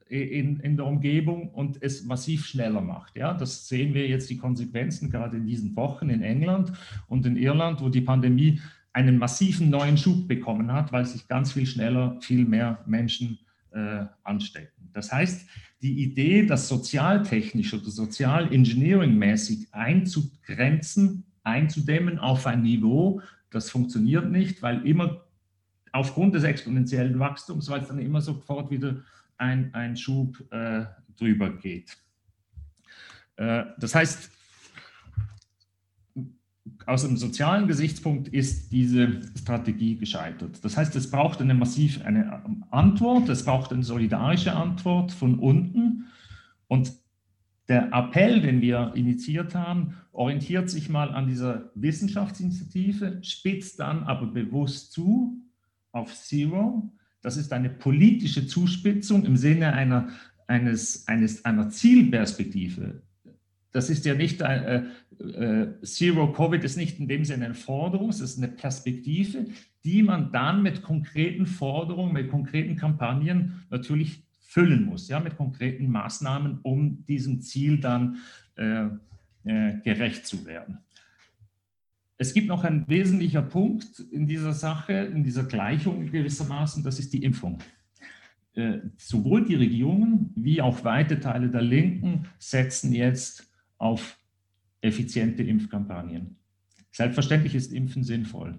in, 0.08 0.60
in 0.60 0.76
der 0.76 0.86
Umgebung 0.86 1.50
und 1.50 1.82
es 1.82 2.04
massiv 2.04 2.46
schneller 2.46 2.80
macht. 2.80 3.16
Ja, 3.16 3.34
das 3.34 3.68
sehen 3.68 3.94
wir 3.94 4.08
jetzt 4.08 4.30
die 4.30 4.36
Konsequenzen 4.36 5.10
gerade 5.10 5.36
in 5.36 5.46
diesen 5.46 5.76
Wochen 5.76 6.08
in 6.10 6.22
England 6.22 6.72
und 7.08 7.26
in 7.26 7.36
Irland, 7.36 7.80
wo 7.80 7.88
die 7.88 8.00
Pandemie 8.00 8.60
einen 8.92 9.18
massiven 9.18 9.70
neuen 9.70 9.96
Schub 9.96 10.26
bekommen 10.26 10.72
hat, 10.72 10.92
weil 10.92 11.04
sich 11.04 11.28
ganz 11.28 11.52
viel 11.52 11.66
schneller 11.66 12.18
viel 12.20 12.44
mehr 12.44 12.82
Menschen 12.86 13.38
äh, 13.70 14.06
anstecken. 14.24 14.90
Das 14.92 15.12
heißt, 15.12 15.46
die 15.82 16.02
Idee, 16.02 16.46
das 16.46 16.68
sozialtechnisch 16.68 17.74
oder 17.74 17.90
sozial-engineering-mäßig 17.90 19.68
einzugrenzen, 19.72 21.24
einzudämmen 21.44 22.18
auf 22.18 22.46
ein 22.46 22.62
Niveau, 22.62 23.20
das 23.50 23.70
funktioniert 23.70 24.30
nicht, 24.30 24.62
weil 24.62 24.86
immer 24.86 25.24
aufgrund 25.92 26.34
des 26.34 26.44
exponentiellen 26.44 27.18
Wachstums, 27.18 27.70
weil 27.70 27.82
es 27.82 27.88
dann 27.88 27.98
immer 27.98 28.20
sofort 28.20 28.70
wieder 28.70 28.96
ein, 29.38 29.72
ein 29.74 29.96
Schub 29.96 30.44
äh, 30.52 30.84
drüber 31.16 31.50
geht. 31.50 31.96
Äh, 33.36 33.64
das 33.78 33.94
heißt, 33.94 34.30
aus 36.86 37.04
einem 37.04 37.16
sozialen 37.16 37.68
Gesichtspunkt 37.68 38.28
ist 38.28 38.72
diese 38.72 39.20
Strategie 39.36 39.96
gescheitert. 39.96 40.64
Das 40.64 40.76
heißt, 40.76 40.96
es 40.96 41.10
braucht 41.10 41.40
eine 41.40 41.54
massive 41.54 42.04
eine 42.04 42.42
Antwort, 42.70 43.28
es 43.28 43.44
braucht 43.44 43.72
eine 43.72 43.82
solidarische 43.82 44.54
Antwort 44.54 45.12
von 45.12 45.38
unten. 45.38 46.06
Und 46.66 46.92
der 47.68 47.92
Appell, 47.92 48.40
den 48.40 48.62
wir 48.62 48.92
initiiert 48.94 49.54
haben, 49.54 49.98
orientiert 50.12 50.70
sich 50.70 50.88
mal 50.88 51.10
an 51.10 51.26
dieser 51.26 51.70
Wissenschaftsinitiative, 51.74 53.18
spitzt 53.22 53.80
dann 53.80 54.04
aber 54.04 54.26
bewusst 54.26 54.92
zu 54.92 55.36
auf 55.92 56.14
Zero. 56.14 56.90
Das 57.22 57.36
ist 57.36 57.52
eine 57.52 57.70
politische 57.70 58.46
Zuspitzung 58.46 59.24
im 59.24 59.36
Sinne 59.36 59.72
einer, 59.72 60.08
eines, 60.46 61.06
eines, 61.08 61.44
einer 61.44 61.68
Zielperspektive. 61.70 63.02
Das 63.72 63.90
ist 63.90 64.04
ja 64.06 64.14
nicht 64.14 64.40
äh, 64.40 64.84
äh, 65.20 65.80
Zero 65.82 66.32
Covid 66.32 66.62
ist 66.64 66.76
nicht 66.76 66.98
in 66.98 67.08
dem 67.08 67.24
Sinne 67.24 67.46
eine 67.46 67.54
Forderung, 67.54 68.10
es 68.10 68.20
ist 68.20 68.38
eine 68.38 68.48
Perspektive, 68.48 69.46
die 69.84 70.02
man 70.02 70.32
dann 70.32 70.62
mit 70.62 70.82
konkreten 70.82 71.46
Forderungen, 71.46 72.12
mit 72.12 72.30
konkreten 72.30 72.76
Kampagnen 72.76 73.64
natürlich 73.70 74.22
füllen 74.40 74.84
muss, 74.84 75.08
ja, 75.08 75.20
mit 75.20 75.36
konkreten 75.36 75.90
Maßnahmen, 75.90 76.60
um 76.62 77.04
diesem 77.06 77.42
Ziel 77.42 77.78
dann 77.78 78.18
äh, 78.56 78.86
äh, 79.44 79.80
gerecht 79.84 80.26
zu 80.26 80.46
werden. 80.46 80.78
Es 82.20 82.34
gibt 82.34 82.48
noch 82.48 82.64
ein 82.64 82.86
wesentlicher 82.88 83.42
Punkt 83.42 84.00
in 84.10 84.26
dieser 84.26 84.52
Sache, 84.52 84.92
in 84.92 85.22
dieser 85.22 85.44
Gleichung 85.44 86.10
gewissermaßen, 86.10 86.82
das 86.82 86.98
ist 86.98 87.12
die 87.12 87.22
Impfung. 87.22 87.58
Äh, 88.54 88.80
sowohl 88.96 89.44
die 89.44 89.54
Regierungen 89.54 90.32
wie 90.34 90.60
auch 90.60 90.82
weite 90.82 91.20
Teile 91.20 91.48
der 91.48 91.62
Linken 91.62 92.26
setzen 92.40 92.92
jetzt 92.92 93.48
auf 93.78 94.18
effiziente 94.80 95.44
Impfkampagnen. 95.44 96.36
Selbstverständlich 96.90 97.54
ist 97.54 97.72
Impfen 97.72 98.02
sinnvoll. 98.02 98.58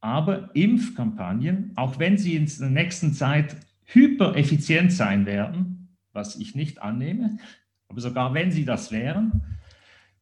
Aber 0.00 0.54
Impfkampagnen, 0.54 1.72
auch 1.76 1.98
wenn 1.98 2.16
sie 2.16 2.36
in 2.36 2.46
der 2.46 2.70
nächsten 2.70 3.12
Zeit 3.12 3.56
hypereffizient 3.84 4.92
sein 4.92 5.26
werden, 5.26 5.88
was 6.14 6.36
ich 6.36 6.54
nicht 6.54 6.80
annehme, 6.80 7.36
aber 7.88 8.00
sogar 8.00 8.32
wenn 8.32 8.50
sie 8.50 8.64
das 8.64 8.92
wären, 8.92 9.57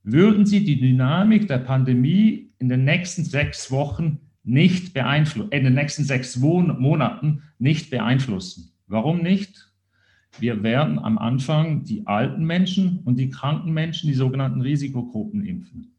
würden 0.06 0.46
sie 0.46 0.64
die 0.64 0.80
Dynamik 0.80 1.46
der 1.48 1.58
Pandemie 1.58 2.50
in 2.58 2.70
den 2.70 2.84
nächsten 2.84 3.24
sechs 3.24 3.70
Wochen 3.70 4.20
nicht 4.42 4.94
beeinflussen, 4.94 5.52
in 5.52 5.64
den 5.64 5.74
nächsten 5.74 6.04
sechs 6.04 6.36
Monaten 6.36 7.42
nicht 7.58 7.90
beeinflussen. 7.90 8.72
Warum 8.86 9.20
nicht? 9.20 9.66
wir 10.40 10.62
werden 10.62 10.98
am 10.98 11.18
Anfang 11.18 11.84
die 11.84 12.06
alten 12.06 12.44
Menschen 12.44 13.00
und 13.04 13.16
die 13.16 13.30
kranken 13.30 13.72
Menschen, 13.72 14.08
die 14.08 14.14
sogenannten 14.14 14.60
Risikogruppen 14.60 15.44
impfen. 15.44 15.94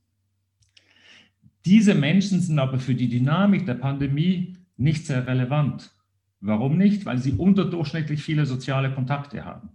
Diese 1.66 1.96
Menschen 1.96 2.40
sind 2.40 2.60
aber 2.60 2.80
für 2.80 2.96
die 2.96 3.10
Dynamik 3.10 3.66
der 3.66 3.76
Pandemie 3.76 4.56
nicht 4.78 5.06
sehr 5.06 5.28
relevant. 5.28 5.92
Warum 6.40 6.78
nicht? 6.78 7.06
Weil 7.06 7.18
sie 7.18 7.34
unterdurchschnittlich 7.34 8.22
viele 8.22 8.46
soziale 8.46 8.92
Kontakte 8.92 9.44
haben. 9.44 9.70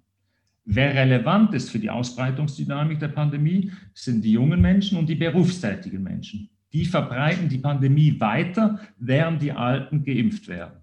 Wer 0.65 0.95
relevant 0.95 1.55
ist 1.55 1.71
für 1.71 1.79
die 1.79 1.91
Ausbreitungsdynamik 1.91 3.01
der 3.01 3.09
Pandemie, 3.09 3.73
sind 3.95 4.25
die 4.25 4.33
jungen 4.33 4.61
Menschen 4.61 4.99
und 4.99 5.09
die 5.09 5.17
berufstätigen 5.17 6.03
Menschen. 6.03 6.49
Die 6.73 6.85
verbreiten 6.85 7.49
die 7.49 7.59
Pandemie 7.59 8.19
weiter, 8.21 8.81
während 8.99 9.43
die 9.43 9.53
Alten 9.53 10.05
geimpft 10.05 10.49
werden. 10.49 10.79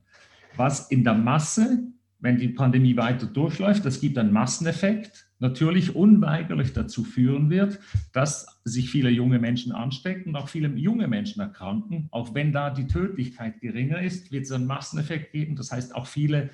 Was 0.55 0.91
in 0.91 1.03
der 1.03 1.15
Masse 1.15 1.89
wenn 2.19 2.37
die 2.37 2.49
Pandemie 2.49 2.97
weiter 2.97 3.27
durchläuft, 3.27 3.85
das 3.85 4.01
gibt 4.01 4.17
einen 4.17 4.33
Masseneffekt, 4.33 5.27
natürlich 5.39 5.95
unweigerlich 5.95 6.73
dazu 6.73 7.05
führen 7.05 7.49
wird, 7.49 7.79
dass 8.11 8.59
sich 8.65 8.89
viele 8.89 9.09
junge 9.09 9.39
Menschen 9.39 9.71
anstecken 9.71 10.29
und 10.29 10.35
auch 10.35 10.49
viele 10.49 10.67
junge 10.67 11.07
Menschen 11.07 11.39
erkranken. 11.39 12.09
Auch 12.11 12.35
wenn 12.35 12.51
da 12.51 12.71
die 12.71 12.87
Tödlichkeit 12.87 13.61
geringer 13.61 14.01
ist, 14.01 14.33
wird 14.33 14.43
es 14.43 14.51
einen 14.51 14.65
Masseneffekt 14.65 15.31
geben. 15.31 15.55
Das 15.55 15.71
heißt, 15.71 15.95
auch 15.95 16.07
viele 16.07 16.49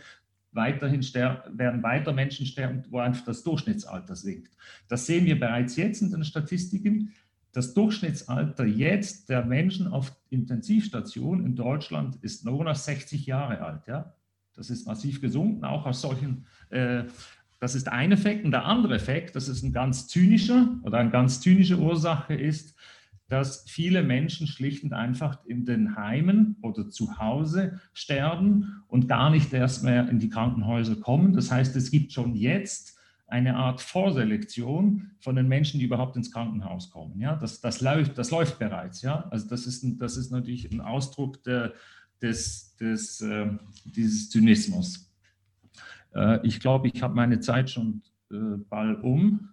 weiterhin 0.56 1.02
werden 1.02 1.84
weiter 1.84 2.14
Menschen 2.14 2.46
sterben, 2.46 2.84
wo 2.90 3.00
einfach 3.00 3.26
das 3.26 3.44
Durchschnittsalter 3.44 4.16
sinkt. 4.16 4.56
Das 4.88 5.06
sehen 5.06 5.26
wir 5.26 5.40
bereits 5.40 5.76
jetzt 5.76 6.02
in 6.02 6.12
den 6.12 6.24
Statistiken. 6.24 7.14
Das 7.52 7.74
Durchschnittsalter 7.74 8.66
jetzt 8.66 9.30
der 9.30 9.46
Menschen 9.46 9.88
auf 9.88 10.16
Intensivstationen 10.30 11.46
in 11.46 11.56
Deutschland 11.56 12.18
ist 12.22 12.46
nur 12.46 12.64
noch 12.64 12.76
60 12.76 13.26
Jahre 13.26 13.62
alt. 13.62 13.88
Ja? 13.88 14.14
Das 14.56 14.70
ist 14.70 14.88
massiv 14.88 15.22
gesunken, 15.22 15.66
auch 15.66 15.86
aus 15.86 16.02
solchen, 16.02 16.46
äh, 16.70 17.04
das 17.60 17.76
ist 17.76 17.90
ein 17.90 18.12
Effekt. 18.12 18.46
Und 18.46 18.52
der 18.52 18.66
andere 18.66 18.96
Effekt, 18.96 19.36
das 19.36 19.48
ist 19.48 19.64
ein 19.64 19.74
ganz 19.74 20.08
zynischer 20.08 20.80
oder 20.84 20.98
eine 20.98 21.12
ganz 21.12 21.42
zynische 21.42 21.78
Ursache 21.78 22.34
ist, 22.34 22.76
dass 23.28 23.64
viele 23.68 24.04
Menschen 24.04 24.48
schlicht 24.48 24.84
und 24.84 24.94
einfach 24.94 25.44
in 25.46 25.66
den 25.66 25.96
Heimen 25.96 26.58
oder 26.62 26.90
zu 26.90 27.18
Hause 27.18 27.80
sterben 27.94 28.84
und 28.88 29.08
gar 29.08 29.30
nicht 29.30 29.52
erst 29.52 29.84
mehr 29.84 30.08
in 30.10 30.20
die 30.20 30.30
Krankenhäuser 30.30 30.98
kommen. 30.98 31.34
Das 31.34 31.52
heißt, 31.52 31.76
es 31.76 31.90
gibt 31.90 32.12
schon 32.12 32.36
jetzt 32.36 32.96
eine 33.28 33.56
Art 33.56 33.82
Vorselektion 33.82 35.12
von 35.20 35.36
den 35.36 35.48
Menschen, 35.48 35.80
die 35.80 35.86
überhaupt 35.86 36.16
ins 36.16 36.32
Krankenhaus 36.32 36.92
kommen. 36.92 37.20
Ja, 37.20 37.36
das, 37.36 37.60
das, 37.60 37.82
läuft, 37.82 38.18
das 38.18 38.30
läuft 38.30 38.60
bereits. 38.60 39.02
Ja, 39.02 39.28
also 39.32 39.50
das 39.50 39.66
ist, 39.66 39.84
ein, 39.84 39.98
das 39.98 40.18
ist 40.18 40.32
natürlich 40.32 40.72
ein 40.72 40.80
Ausdruck 40.80 41.44
der, 41.44 41.74
des, 42.22 42.76
des, 42.76 43.22
äh, 43.22 43.50
dieses 43.86 44.30
Zynismus. 44.30 45.12
Äh, 46.14 46.46
ich 46.46 46.60
glaube, 46.60 46.88
ich 46.88 47.02
habe 47.02 47.16
meine 47.16 47.40
Zeit 47.40 47.72
schon 47.72 48.04
äh, 48.32 48.58
bald 48.70 49.04
um. 49.04 49.50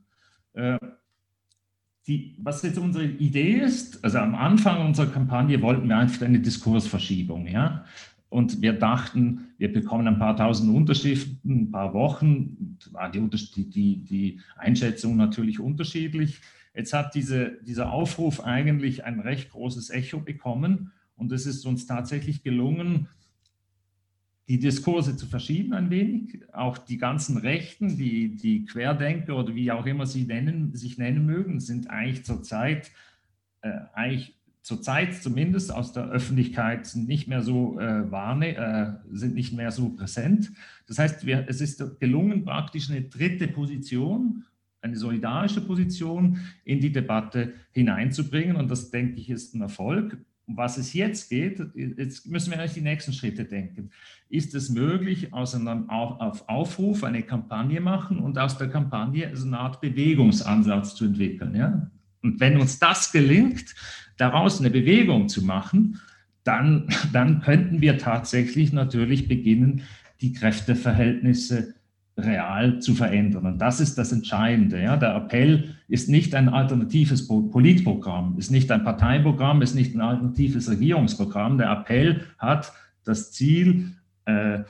Die, 2.07 2.35
was 2.39 2.63
jetzt 2.63 2.79
unsere 2.79 3.05
Idee 3.05 3.59
ist, 3.59 4.05
also 4.05 4.19
am 4.19 4.35
Anfang 4.35 4.85
unserer 4.85 5.07
Kampagne 5.07 5.63
wollten 5.63 5.89
wir 5.89 5.97
einfach 5.97 6.23
eine 6.23 6.41
Diskursverschiebung. 6.41 7.47
Ja? 7.47 7.85
Und 8.29 8.61
wir 8.63 8.73
dachten, 8.73 9.53
wir 9.59 9.73
bekommen 9.73 10.09
ein 10.09 10.19
paar 10.19 10.37
tausend 10.37 10.75
Unterschriften, 10.75 11.65
ein 11.65 11.71
paar 11.71 11.95
Wochen, 11.95 12.79
war 12.91 13.11
die, 13.11 13.21
die, 13.71 14.05
die 14.05 14.41
Einschätzung 14.57 15.17
natürlich 15.17 15.61
unterschiedlich. 15.61 16.41
Jetzt 16.75 16.93
hat 16.93 17.15
diese, 17.15 17.59
dieser 17.63 17.93
Aufruf 17.93 18.43
eigentlich 18.43 19.05
ein 19.05 19.21
recht 19.21 19.51
großes 19.51 19.91
Echo 19.91 20.21
bekommen 20.21 20.93
und 21.15 21.31
es 21.31 21.47
ist 21.47 21.67
uns 21.67 21.87
tatsächlich 21.87 22.43
gelungen, 22.43 23.09
die 24.53 24.59
Diskurse 24.59 25.17
zu 25.17 25.27
verschieben 25.27 25.73
ein 25.73 25.89
wenig. 25.89 26.41
Auch 26.53 26.77
die 26.77 26.99
ganzen 26.99 27.39
Rechten, 27.39 27.97
die, 27.97 28.37
die 28.37 28.67
Querdenker 28.67 29.35
oder 29.35 29.55
wie 29.55 29.73
auch 29.73 29.87
immer 29.87 30.05
sie 30.05 30.25
nennen, 30.25 30.75
sich 30.75 30.99
nennen 30.99 31.25
mögen, 31.25 31.59
sind 31.59 31.89
eigentlich 31.89 32.27
zurzeit 32.27 32.91
äh, 33.63 33.71
eigentlich 33.95 34.35
zurzeit 34.61 35.15
zumindest 35.15 35.73
aus 35.73 35.95
der 35.95 36.11
Öffentlichkeit 36.11 36.95
nicht 36.95 37.29
mehr 37.29 37.41
so 37.41 37.81
äh, 37.81 38.11
warne, 38.11 38.55
äh, 38.55 39.17
sind 39.17 39.35
nicht 39.35 39.55
mehr 39.55 39.71
so 39.71 39.89
präsent. 39.89 40.53
Das 40.87 40.99
heißt, 40.99 41.25
wir, 41.25 41.47
es 41.49 41.63
ist 41.63 41.99
gelungen, 41.99 42.45
praktisch 42.45 42.91
eine 42.91 43.01
dritte 43.01 43.49
Position, 43.49 44.45
eine 44.83 44.97
solidarische 44.97 45.63
Position 45.63 46.41
in 46.67 46.81
die 46.81 46.93
Debatte 46.93 47.55
hineinzubringen. 47.71 48.57
Und 48.57 48.71
das, 48.71 48.91
denke 48.91 49.19
ich, 49.19 49.31
ist 49.31 49.55
ein 49.55 49.63
Erfolg. 49.63 50.19
Um 50.47 50.57
was 50.57 50.77
es 50.77 50.93
jetzt 50.93 51.31
geht, 51.31 51.61
jetzt 51.75 52.27
müssen 52.27 52.51
wir 52.51 52.59
eigentlich 52.59 52.75
die 52.75 52.81
nächsten 52.81 53.13
Schritte 53.13 53.45
denken. 53.45 53.91
Ist 54.29 54.55
es 54.55 54.71
möglich, 54.71 55.33
aus 55.33 55.55
einem 55.55 55.89
Aufruf 55.89 57.05
eine 57.05 57.23
Kampagne 57.23 57.81
machen 57.81 58.19
und 58.19 58.39
aus 58.39 58.59
der 58.59 58.69
Kampagne 58.69 59.37
so 59.37 59.47
eine 59.47 59.59
Art 59.59 59.81
Bewegungsansatz 59.81 60.97
zu 60.97 61.05
entwickeln? 61.05 61.55
Ja? 61.55 61.91
Und 62.23 62.41
wenn 62.41 62.61
uns 62.61 62.79
das 62.79 63.13
gelingt, 63.13 63.75
daraus 64.17 64.59
eine 64.61 64.71
Bewegung 64.71 65.29
zu 65.29 65.43
machen, 65.45 66.01
dann, 66.45 66.89
dann 67.13 67.41
könnten 67.41 67.81
wir 67.81 67.99
tatsächlich 67.99 68.73
natürlich 68.73 69.29
beginnen, 69.29 69.83
die 70.21 70.33
Kräfteverhältnisse 70.33 71.75
real 72.17 72.81
zu 72.81 72.95
verändern. 72.95 73.47
Und 73.47 73.59
das 73.59 73.81
ist 73.81 73.97
das 73.97 74.13
Entscheidende. 74.13 74.83
Ja. 74.83 74.97
Der 74.97 75.15
Appell 75.15 75.75
ist 75.89 76.09
nicht 76.09 76.35
ein 76.35 76.49
alternatives 76.49 77.27
Politprogramm, 77.27 78.37
ist 78.39 78.51
nicht 78.51 78.71
ein 78.71 78.85
Parteiprogramm, 78.85 79.63
ist 79.63 79.75
nicht 79.75 79.95
ein 79.95 80.01
alternatives 80.01 80.71
Regierungsprogramm. 80.71 81.59
Der 81.59 81.71
Appell 81.71 82.23
hat 82.39 82.73
das 83.05 83.33
Ziel, 83.33 83.93
äh, 84.27 84.61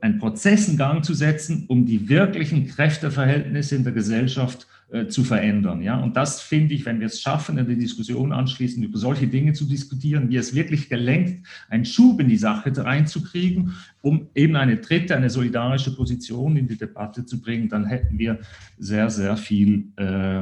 einen 0.00 0.18
Prozess 0.18 0.68
in 0.68 0.76
Gang 0.76 1.04
zu 1.04 1.14
setzen, 1.14 1.64
um 1.68 1.86
die 1.86 2.08
wirklichen 2.08 2.66
Kräfteverhältnisse 2.66 3.76
in 3.76 3.84
der 3.84 3.92
Gesellschaft 3.92 4.66
äh, 4.90 5.08
zu 5.08 5.24
verändern. 5.24 5.82
Ja? 5.82 5.98
Und 5.98 6.16
das 6.16 6.40
finde 6.40 6.74
ich, 6.74 6.84
wenn 6.84 7.00
wir 7.00 7.06
es 7.06 7.20
schaffen, 7.20 7.58
in 7.58 7.66
der 7.66 7.76
Diskussion 7.76 8.32
anschließend 8.32 8.84
über 8.84 8.98
solche 8.98 9.26
Dinge 9.26 9.52
zu 9.52 9.64
diskutieren, 9.64 10.28
wie 10.28 10.36
es 10.36 10.54
wirklich 10.54 10.88
gelenkt, 10.88 11.46
einen 11.68 11.84
Schub 11.84 12.20
in 12.20 12.28
die 12.28 12.36
Sache 12.36 12.72
reinzukriegen, 12.76 13.74
um 14.02 14.28
eben 14.34 14.56
eine 14.56 14.76
dritte, 14.76 15.16
eine 15.16 15.30
solidarische 15.30 15.96
Position 15.96 16.56
in 16.56 16.68
die 16.68 16.76
Debatte 16.76 17.24
zu 17.24 17.40
bringen, 17.40 17.68
dann 17.68 17.86
hätten 17.86 18.18
wir 18.18 18.40
sehr, 18.78 19.08
sehr 19.08 19.36
viel 19.36 19.88
äh, 19.96 20.40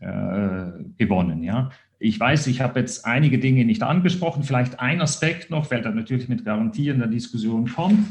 äh, 0.00 0.72
gewonnen. 0.96 1.42
Ja? 1.42 1.70
Ich 1.98 2.18
weiß, 2.18 2.46
ich 2.46 2.60
habe 2.60 2.80
jetzt 2.80 3.04
einige 3.04 3.38
Dinge 3.38 3.64
nicht 3.64 3.82
angesprochen, 3.82 4.44
vielleicht 4.44 4.78
ein 4.78 5.00
Aspekt 5.00 5.50
noch, 5.50 5.70
weil 5.70 5.82
da 5.82 5.90
natürlich 5.90 6.28
mit 6.28 6.44
Garantie 6.44 6.88
in 6.88 6.98
der 6.98 7.08
Diskussion 7.08 7.68
kommt 7.68 8.06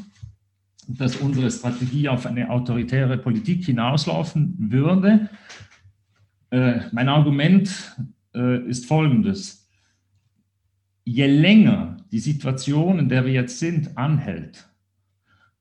dass 0.87 1.17
unsere 1.17 1.49
Strategie 1.49 2.09
auf 2.09 2.25
eine 2.25 2.49
autoritäre 2.49 3.17
Politik 3.17 3.65
hinauslaufen 3.65 4.55
würde. 4.57 5.29
Äh, 6.49 6.81
mein 6.91 7.09
Argument 7.09 7.95
äh, 8.35 8.67
ist 8.67 8.85
folgendes. 8.85 9.69
Je 11.05 11.27
länger 11.27 11.97
die 12.11 12.19
Situation, 12.19 12.99
in 12.99 13.09
der 13.09 13.25
wir 13.25 13.33
jetzt 13.33 13.59
sind, 13.59 13.97
anhält, 13.97 14.69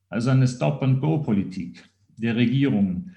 also 0.09 0.31
eine 0.31 0.47
Stop-and-Go-Politik 0.47 1.89
der 2.17 2.37
Regierungen, 2.37 3.15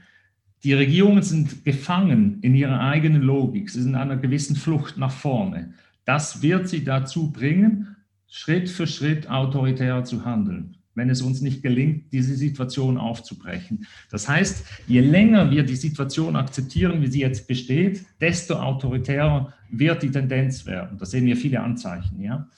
die 0.63 0.73
Regierungen 0.73 1.21
sind 1.21 1.63
gefangen 1.63 2.39
in 2.41 2.55
ihrer 2.55 2.79
eigenen 2.79 3.21
Logik, 3.21 3.69
sie 3.69 3.81
sind 3.81 3.91
in 3.91 3.95
einer 3.95 4.17
gewissen 4.17 4.55
Flucht 4.55 4.97
nach 4.97 5.11
vorne. 5.11 5.73
Das 6.05 6.41
wird 6.41 6.67
sie 6.67 6.83
dazu 6.83 7.31
bringen, 7.31 7.95
Schritt 8.27 8.69
für 8.69 8.87
Schritt 8.87 9.29
autoritärer 9.29 10.03
zu 10.03 10.25
handeln 10.25 10.77
wenn 10.95 11.09
es 11.09 11.21
uns 11.21 11.41
nicht 11.41 11.61
gelingt, 11.61 12.11
diese 12.11 12.35
Situation 12.35 12.97
aufzubrechen. 12.97 13.85
Das 14.09 14.27
heißt, 14.27 14.65
je 14.87 15.01
länger 15.01 15.51
wir 15.51 15.63
die 15.63 15.75
Situation 15.75 16.35
akzeptieren, 16.35 17.01
wie 17.01 17.07
sie 17.07 17.21
jetzt 17.21 17.47
besteht, 17.47 18.05
desto 18.19 18.55
autoritärer 18.55 19.53
wird 19.69 20.03
die 20.03 20.11
Tendenz 20.11 20.65
werden. 20.65 20.97
Da 20.97 21.05
sehen 21.05 21.25
wir 21.25 21.37
viele 21.37 21.59
Anzeichen. 21.59 22.21
Ja? 22.21 22.49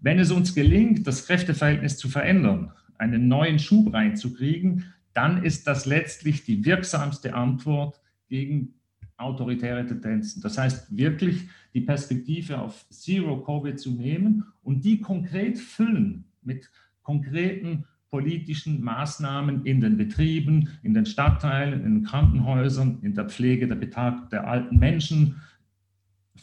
Wenn 0.00 0.18
es 0.18 0.30
uns 0.30 0.54
gelingt, 0.54 1.06
das 1.06 1.26
Kräfteverhältnis 1.26 1.98
zu 1.98 2.08
verändern, 2.08 2.72
einen 2.96 3.28
neuen 3.28 3.58
Schub 3.58 3.92
reinzukriegen, 3.92 4.84
dann 5.12 5.42
ist 5.42 5.66
das 5.66 5.86
letztlich 5.86 6.44
die 6.44 6.64
wirksamste 6.64 7.34
Antwort 7.34 8.00
gegen 8.28 8.74
autoritäre 9.16 9.86
Tendenzen. 9.86 10.40
Das 10.40 10.56
heißt, 10.56 10.96
wirklich 10.96 11.48
die 11.74 11.82
Perspektive 11.82 12.60
auf 12.60 12.88
Zero 12.90 13.42
Covid 13.42 13.78
zu 13.78 13.90
nehmen 13.90 14.44
und 14.62 14.84
die 14.84 15.00
konkret 15.00 15.58
füllen 15.58 16.24
mit 16.42 16.70
konkreten 17.10 17.86
politischen 18.08 18.82
Maßnahmen 18.82 19.66
in 19.66 19.80
den 19.80 19.96
Betrieben, 19.96 20.68
in 20.84 20.94
den 20.94 21.06
Stadtteilen, 21.06 21.84
in 21.84 21.94
den 21.94 22.04
Krankenhäusern, 22.04 22.98
in 23.02 23.14
der 23.14 23.28
Pflege 23.28 23.66
der, 23.66 23.74
Betag 23.74 24.30
der 24.30 24.46
alten 24.46 24.78
Menschen 24.78 25.40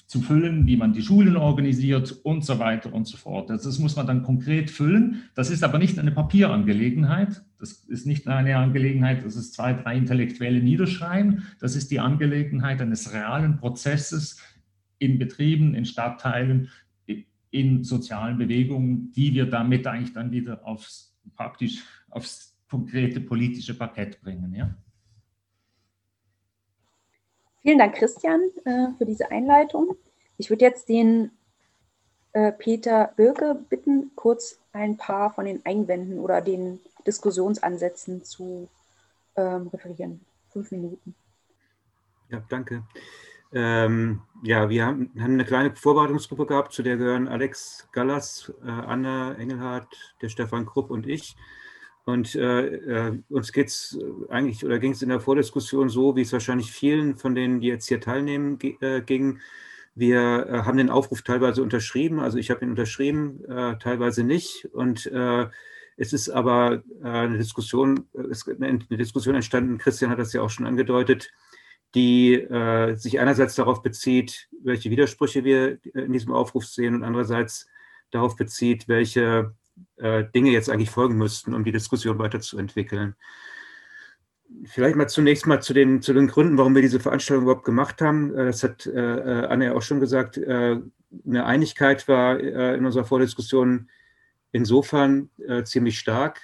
zu 0.08 0.22
füllen, 0.22 0.68
wie 0.68 0.76
man 0.76 0.92
die 0.92 1.02
Schulen 1.02 1.38
organisiert 1.38 2.12
und 2.24 2.44
so 2.44 2.60
weiter 2.60 2.94
und 2.94 3.08
so 3.08 3.16
fort. 3.16 3.50
Also 3.50 3.70
das 3.70 3.80
muss 3.80 3.96
man 3.96 4.08
dann 4.08 4.24
konkret 4.24 4.70
füllen. 4.70 5.24
Das 5.36 5.50
ist 5.50 5.64
aber 5.64 5.80
nicht 5.80 5.98
eine 6.00 6.12
Papierangelegenheit. 6.12 7.42
Das 7.60 7.72
ist 7.72 8.06
nicht 8.06 8.28
eine 8.28 8.58
Angelegenheit, 8.58 9.24
dass 9.24 9.38
es 9.38 9.54
zwei, 9.54 9.74
drei 9.74 9.96
Intellektuelle 9.98 10.62
niederschreien. 10.62 11.44
Das 11.60 11.78
ist 11.78 11.92
die 11.92 12.02
Angelegenheit 12.02 12.82
eines 12.82 13.14
realen 13.14 13.58
Prozesses 13.58 14.38
in 15.00 15.18
Betrieben, 15.18 15.76
in 15.76 15.86
Stadtteilen, 15.86 16.70
in 17.52 17.84
sozialen 17.84 18.38
Bewegungen, 18.38 19.12
die 19.12 19.34
wir 19.34 19.50
damit 19.50 19.88
eigentlich 19.88 20.14
dann 20.14 20.32
wieder 20.32 20.66
aufs 20.66 21.16
praktisch 21.36 21.84
aufs 22.10 22.58
konkrete 22.70 23.22
politische 23.22 23.78
Parkett 23.78 24.22
bringen. 24.22 24.54
Ja? 24.54 24.76
Vielen 27.62 27.80
Dank, 27.80 27.96
Christian, 27.96 28.42
äh, 28.66 28.90
für 28.98 29.06
diese 29.06 29.32
Einleitung. 29.32 29.96
Ich 30.38 30.50
würde 30.50 30.66
jetzt 30.66 30.88
den 30.90 31.32
äh, 32.34 32.52
Peter 32.52 33.12
Birke 33.16 33.56
bitten, 33.70 34.12
kurz 34.16 34.60
ein 34.72 34.98
paar 34.98 35.34
von 35.34 35.46
den 35.46 35.66
Einwänden 35.66 36.20
oder 36.20 36.42
den 36.42 36.80
Diskussionsansätzen 37.06 38.24
zu 38.24 38.70
ähm, 39.36 39.68
referieren. 39.68 40.22
Fünf 40.50 40.72
Minuten. 40.72 41.16
Ja, 42.30 42.44
danke. 42.50 42.84
Ähm, 43.54 44.22
ja, 44.44 44.70
wir 44.70 44.86
haben, 44.86 45.12
haben, 45.20 45.34
eine 45.34 45.46
kleine 45.46 45.76
Vorbereitungsgruppe 45.76 46.46
gehabt, 46.46 46.74
zu 46.74 46.84
der 46.84 46.98
gehören 46.98 47.28
Alex 47.28 47.88
Gallas, 47.92 48.54
äh, 48.64 48.70
Anna 48.70 49.36
Engelhardt, 49.36 50.16
der 50.22 50.30
Stefan 50.30 50.66
Krupp 50.66 50.92
und 50.92 51.08
ich. 51.08 51.36
Und 52.08 52.36
äh, 52.36 52.68
äh, 52.68 53.20
uns 53.28 53.52
geht 53.52 53.68
es 53.68 54.00
eigentlich, 54.30 54.64
oder 54.64 54.80
ging 54.80 54.94
es 54.94 55.02
in 55.02 55.10
der 55.10 55.20
Vordiskussion 55.20 55.90
so, 55.90 56.16
wie 56.16 56.22
es 56.22 56.32
wahrscheinlich 56.32 56.72
vielen 56.72 57.18
von 57.18 57.36
denen, 57.36 57.60
die 57.60 57.68
jetzt 57.68 57.88
hier 57.88 58.00
teilnehmen, 58.00 58.58
äh, 58.80 59.02
ging. 59.02 59.40
Wir 59.94 60.48
äh, 60.48 60.62
haben 60.62 60.78
den 60.78 60.90
Aufruf 60.90 61.22
teilweise 61.22 61.62
unterschrieben, 61.62 62.20
also 62.20 62.38
ich 62.38 62.50
habe 62.50 62.64
ihn 62.64 62.70
unterschrieben, 62.70 63.44
äh, 63.50 63.78
teilweise 63.78 64.24
nicht. 64.24 64.70
Und 64.72 65.12
es 66.00 66.14
ist 66.14 66.30
aber 66.30 66.84
eine 67.02 67.40
Diskussion, 67.40 68.06
eine 68.14 68.78
Diskussion 68.78 69.36
entstanden, 69.36 69.80
Christian 69.80 70.12
hat 70.12 70.20
das 70.20 70.32
ja 70.32 70.42
auch 70.42 70.50
schon 70.50 70.68
angedeutet, 70.68 71.32
die 71.96 72.34
äh, 72.34 72.96
sich 72.96 73.20
einerseits 73.20 73.56
darauf 73.56 73.82
bezieht, 73.82 74.50
welche 74.64 74.90
Widersprüche 74.90 75.44
wir 75.44 75.80
in 75.94 76.14
diesem 76.14 76.34
Aufruf 76.34 76.66
sehen 76.66 76.96
und 76.96 77.04
andererseits 77.04 77.68
darauf 78.12 78.36
bezieht, 78.36 78.88
welche 78.88 79.54
äh, 79.98 80.26
Dinge 80.36 80.52
jetzt 80.52 80.70
eigentlich 80.70 80.90
folgen 80.90 81.18
müssten, 81.18 81.54
um 81.54 81.64
die 81.64 81.72
Diskussion 81.72 82.20
weiterzuentwickeln. 82.20 83.16
Vielleicht 84.66 84.96
mal 84.96 85.08
zunächst 85.08 85.46
mal 85.46 85.62
zu 85.62 85.74
den, 85.74 86.02
zu 86.02 86.14
den 86.14 86.28
Gründen, 86.28 86.58
warum 86.58 86.74
wir 86.74 86.82
diese 86.82 87.00
Veranstaltung 87.00 87.44
überhaupt 87.44 87.66
gemacht 87.66 88.02
haben. 88.02 88.34
Äh, 88.34 88.46
das 88.46 88.64
hat 88.64 88.86
äh, 88.86 88.92
äh, 88.92 89.46
Anne 89.48 89.66
ja 89.66 89.74
auch 89.74 89.82
schon 89.82 90.00
gesagt. 90.00 90.38
Äh, 90.38 90.78
eine 91.26 91.46
Einigkeit 91.46 92.08
war 92.10 92.38
in 92.38 92.86
unserer 92.86 93.06
Vordiskussion 93.06 93.90
insofern 94.52 95.30
ziemlich 95.64 95.98
stark, 95.98 96.42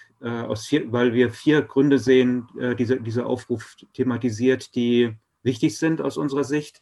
vier, 0.56 0.90
weil 0.94 1.14
wir 1.14 1.32
vier 1.32 1.64
Gründe 1.64 2.00
sehen, 2.00 2.48
diese, 2.80 3.02
dieser 3.02 3.26
Aufruf 3.26 3.76
thematisiert, 3.92 4.74
die 4.74 5.18
wichtig 5.44 5.78
sind 5.78 6.02
aus 6.02 6.18
unserer 6.18 6.44
Sicht. 6.44 6.82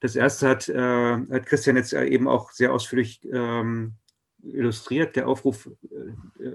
Das 0.00 0.16
erste 0.16 0.48
hat, 0.48 0.68
äh, 0.68 1.16
hat 1.30 1.46
Christian 1.46 1.76
jetzt 1.76 1.92
eben 1.92 2.26
auch 2.26 2.52
sehr 2.52 2.72
ausführlich 2.72 3.20
ähm, 3.30 3.94
illustriert. 4.42 5.16
Der 5.16 5.28
Aufruf 5.28 5.68
äh, 5.90 6.50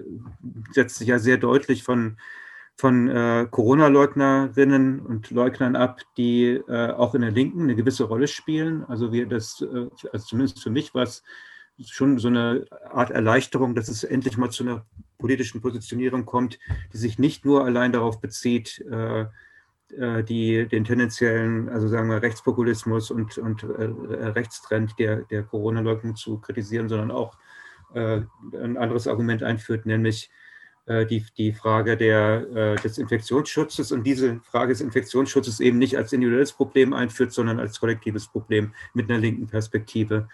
setzt 0.72 0.96
sich 0.96 1.08
ja 1.08 1.18
sehr 1.18 1.36
deutlich 1.36 1.82
von, 1.84 2.18
von 2.76 3.08
äh, 3.08 3.46
Corona-Leugnerinnen 3.50 5.00
und 5.00 5.30
Leugnern 5.30 5.76
ab, 5.76 6.00
die 6.16 6.60
äh, 6.68 6.90
auch 6.90 7.14
in 7.14 7.22
der 7.22 7.30
Linken 7.30 7.62
eine 7.62 7.76
gewisse 7.76 8.04
Rolle 8.04 8.26
spielen. 8.26 8.84
Also 8.84 9.12
wir 9.12 9.26
das, 9.26 9.62
äh, 9.62 9.86
also 10.12 10.26
zumindest 10.26 10.62
für 10.62 10.70
mich 10.70 10.94
war 10.94 11.04
es 11.04 11.22
schon 11.84 12.18
so 12.18 12.28
eine 12.28 12.64
Art 12.90 13.10
Erleichterung, 13.10 13.74
dass 13.74 13.88
es 13.88 14.02
endlich 14.02 14.36
mal 14.36 14.50
zu 14.50 14.64
einer 14.64 14.86
politischen 15.18 15.60
Positionierung 15.60 16.24
kommt, 16.24 16.58
die 16.92 16.96
sich 16.96 17.18
nicht 17.18 17.44
nur 17.44 17.64
allein 17.64 17.92
darauf 17.92 18.20
bezieht, 18.20 18.84
äh, 18.90 19.22
äh, 19.22 19.26
die 19.88 20.66
den 20.66 20.84
tendenziellen, 20.84 21.68
also 21.68 21.86
sagen 21.86 22.10
wir 22.10 22.20
Rechtspopulismus 22.20 23.10
und, 23.10 23.38
und 23.38 23.62
äh, 23.62 23.84
Rechtstrend 24.28 24.98
der, 24.98 25.22
der 25.22 25.44
Corona-Leugnung 25.44 26.16
zu 26.16 26.38
kritisieren, 26.38 26.88
sondern 26.88 27.12
auch 27.12 27.38
äh, 27.94 28.22
ein 28.52 28.76
anderes 28.76 29.06
Argument 29.06 29.42
einführt, 29.42 29.86
nämlich 29.86 30.30
äh, 30.86 31.06
die, 31.06 31.24
die 31.36 31.52
Frage 31.52 31.96
der, 31.96 32.46
äh, 32.54 32.74
des 32.76 32.98
Infektionsschutzes 32.98 33.92
und 33.92 34.04
diese 34.04 34.40
Frage 34.40 34.72
des 34.72 34.80
Infektionsschutzes 34.80 35.60
eben 35.60 35.78
nicht 35.78 35.96
als 35.96 36.12
individuelles 36.12 36.52
Problem 36.52 36.92
einführt, 36.92 37.32
sondern 37.32 37.58
als 37.58 37.80
kollektives 37.80 38.28
Problem 38.28 38.72
mit 38.94 39.10
einer 39.10 39.18
linken 39.18 39.46
Perspektive. 39.46 40.28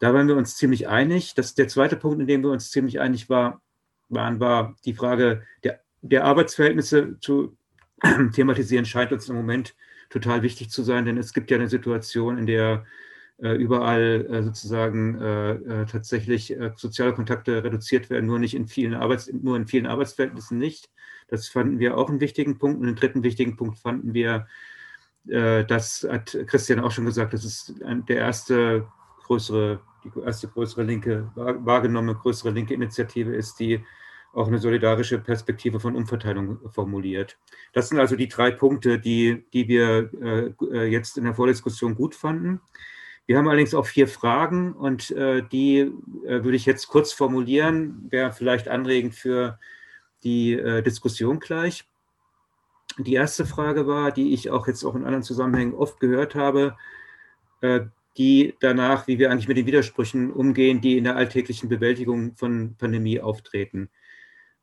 Da 0.00 0.14
waren 0.14 0.28
wir 0.28 0.36
uns 0.36 0.56
ziemlich 0.56 0.88
einig. 0.88 1.34
Das, 1.34 1.54
der 1.54 1.68
zweite 1.68 1.96
Punkt, 1.96 2.20
in 2.20 2.26
dem 2.26 2.42
wir 2.42 2.50
uns 2.50 2.70
ziemlich 2.70 3.00
einig 3.00 3.28
war, 3.28 3.60
waren, 4.08 4.40
war 4.40 4.74
die 4.84 4.94
Frage 4.94 5.42
der, 5.64 5.80
der 6.00 6.24
Arbeitsverhältnisse 6.24 7.18
zu 7.20 7.56
thematisieren, 8.32 8.84
scheint 8.84 9.12
uns 9.12 9.28
im 9.28 9.36
Moment 9.36 9.74
total 10.10 10.42
wichtig 10.42 10.70
zu 10.70 10.82
sein, 10.82 11.04
denn 11.04 11.18
es 11.18 11.32
gibt 11.32 11.50
ja 11.50 11.56
eine 11.56 11.68
Situation, 11.68 12.38
in 12.38 12.46
der 12.46 12.84
äh, 13.42 13.54
überall 13.54 14.26
äh, 14.30 14.42
sozusagen 14.42 15.18
äh, 15.18 15.86
tatsächlich 15.86 16.54
soziale 16.76 17.14
Kontakte 17.14 17.64
reduziert 17.64 18.10
werden, 18.10 18.26
nur 18.26 18.38
nicht 18.38 18.54
in 18.54 18.66
vielen 18.66 18.92
Arbeits 18.92 19.32
nur 19.32 19.56
in 19.56 19.66
vielen 19.66 19.86
Arbeitsverhältnissen 19.86 20.58
nicht. 20.58 20.90
Das 21.28 21.48
fanden 21.48 21.78
wir 21.78 21.96
auch 21.96 22.10
einen 22.10 22.20
wichtigen 22.20 22.58
Punkt. 22.58 22.80
Und 22.80 22.86
den 22.86 22.96
dritten 22.96 23.22
wichtigen 23.22 23.56
Punkt 23.56 23.78
fanden 23.78 24.14
wir, 24.14 24.46
das 25.24 26.06
hat 26.10 26.36
Christian 26.46 26.80
auch 26.80 26.90
schon 26.90 27.04
gesagt, 27.04 27.32
das 27.32 27.44
ist 27.44 27.74
der 27.78 28.16
erste 28.16 28.88
größere, 29.24 29.80
die 30.02 30.20
erste 30.20 30.48
größere 30.48 30.82
linke, 30.82 31.30
wahrgenommene 31.36 32.16
größere 32.16 32.50
linke 32.50 32.74
Initiative 32.74 33.32
ist, 33.32 33.60
die 33.60 33.84
auch 34.32 34.46
eine 34.46 34.58
solidarische 34.58 35.18
Perspektive 35.18 35.80
von 35.80 35.96
Umverteilung 35.96 36.58
formuliert. 36.70 37.38
Das 37.72 37.88
sind 37.88 37.98
also 37.98 38.16
die 38.16 38.28
drei 38.28 38.50
Punkte, 38.50 38.98
die, 38.98 39.44
die 39.52 39.68
wir 39.68 40.10
äh, 40.22 40.52
äh, 40.72 40.84
jetzt 40.84 41.18
in 41.18 41.24
der 41.24 41.34
Vordiskussion 41.34 41.94
gut 41.94 42.14
fanden. 42.14 42.60
Wir 43.26 43.38
haben 43.38 43.48
allerdings 43.48 43.74
auch 43.74 43.86
vier 43.86 44.08
Fragen 44.08 44.72
und 44.72 45.10
äh, 45.12 45.42
die 45.50 45.78
äh, 45.78 46.44
würde 46.44 46.56
ich 46.56 46.66
jetzt 46.66 46.88
kurz 46.88 47.12
formulieren, 47.12 48.06
wäre 48.10 48.32
vielleicht 48.32 48.68
anregend 48.68 49.14
für 49.14 49.58
die 50.24 50.54
äh, 50.54 50.82
Diskussion 50.82 51.38
gleich. 51.38 51.88
Die 52.98 53.14
erste 53.14 53.46
Frage 53.46 53.86
war, 53.86 54.10
die 54.10 54.34
ich 54.34 54.50
auch 54.50 54.66
jetzt 54.66 54.84
auch 54.84 54.94
in 54.94 55.04
anderen 55.04 55.22
Zusammenhängen 55.22 55.74
oft 55.74 56.00
gehört 56.00 56.34
habe, 56.34 56.76
äh, 57.60 57.82
die 58.16 58.54
danach, 58.60 59.06
wie 59.06 59.18
wir 59.18 59.30
eigentlich 59.30 59.48
mit 59.48 59.56
den 59.56 59.66
Widersprüchen 59.66 60.32
umgehen, 60.32 60.80
die 60.80 60.98
in 60.98 61.04
der 61.04 61.16
alltäglichen 61.16 61.68
Bewältigung 61.68 62.34
von 62.36 62.74
Pandemie 62.76 63.20
auftreten. 63.20 63.90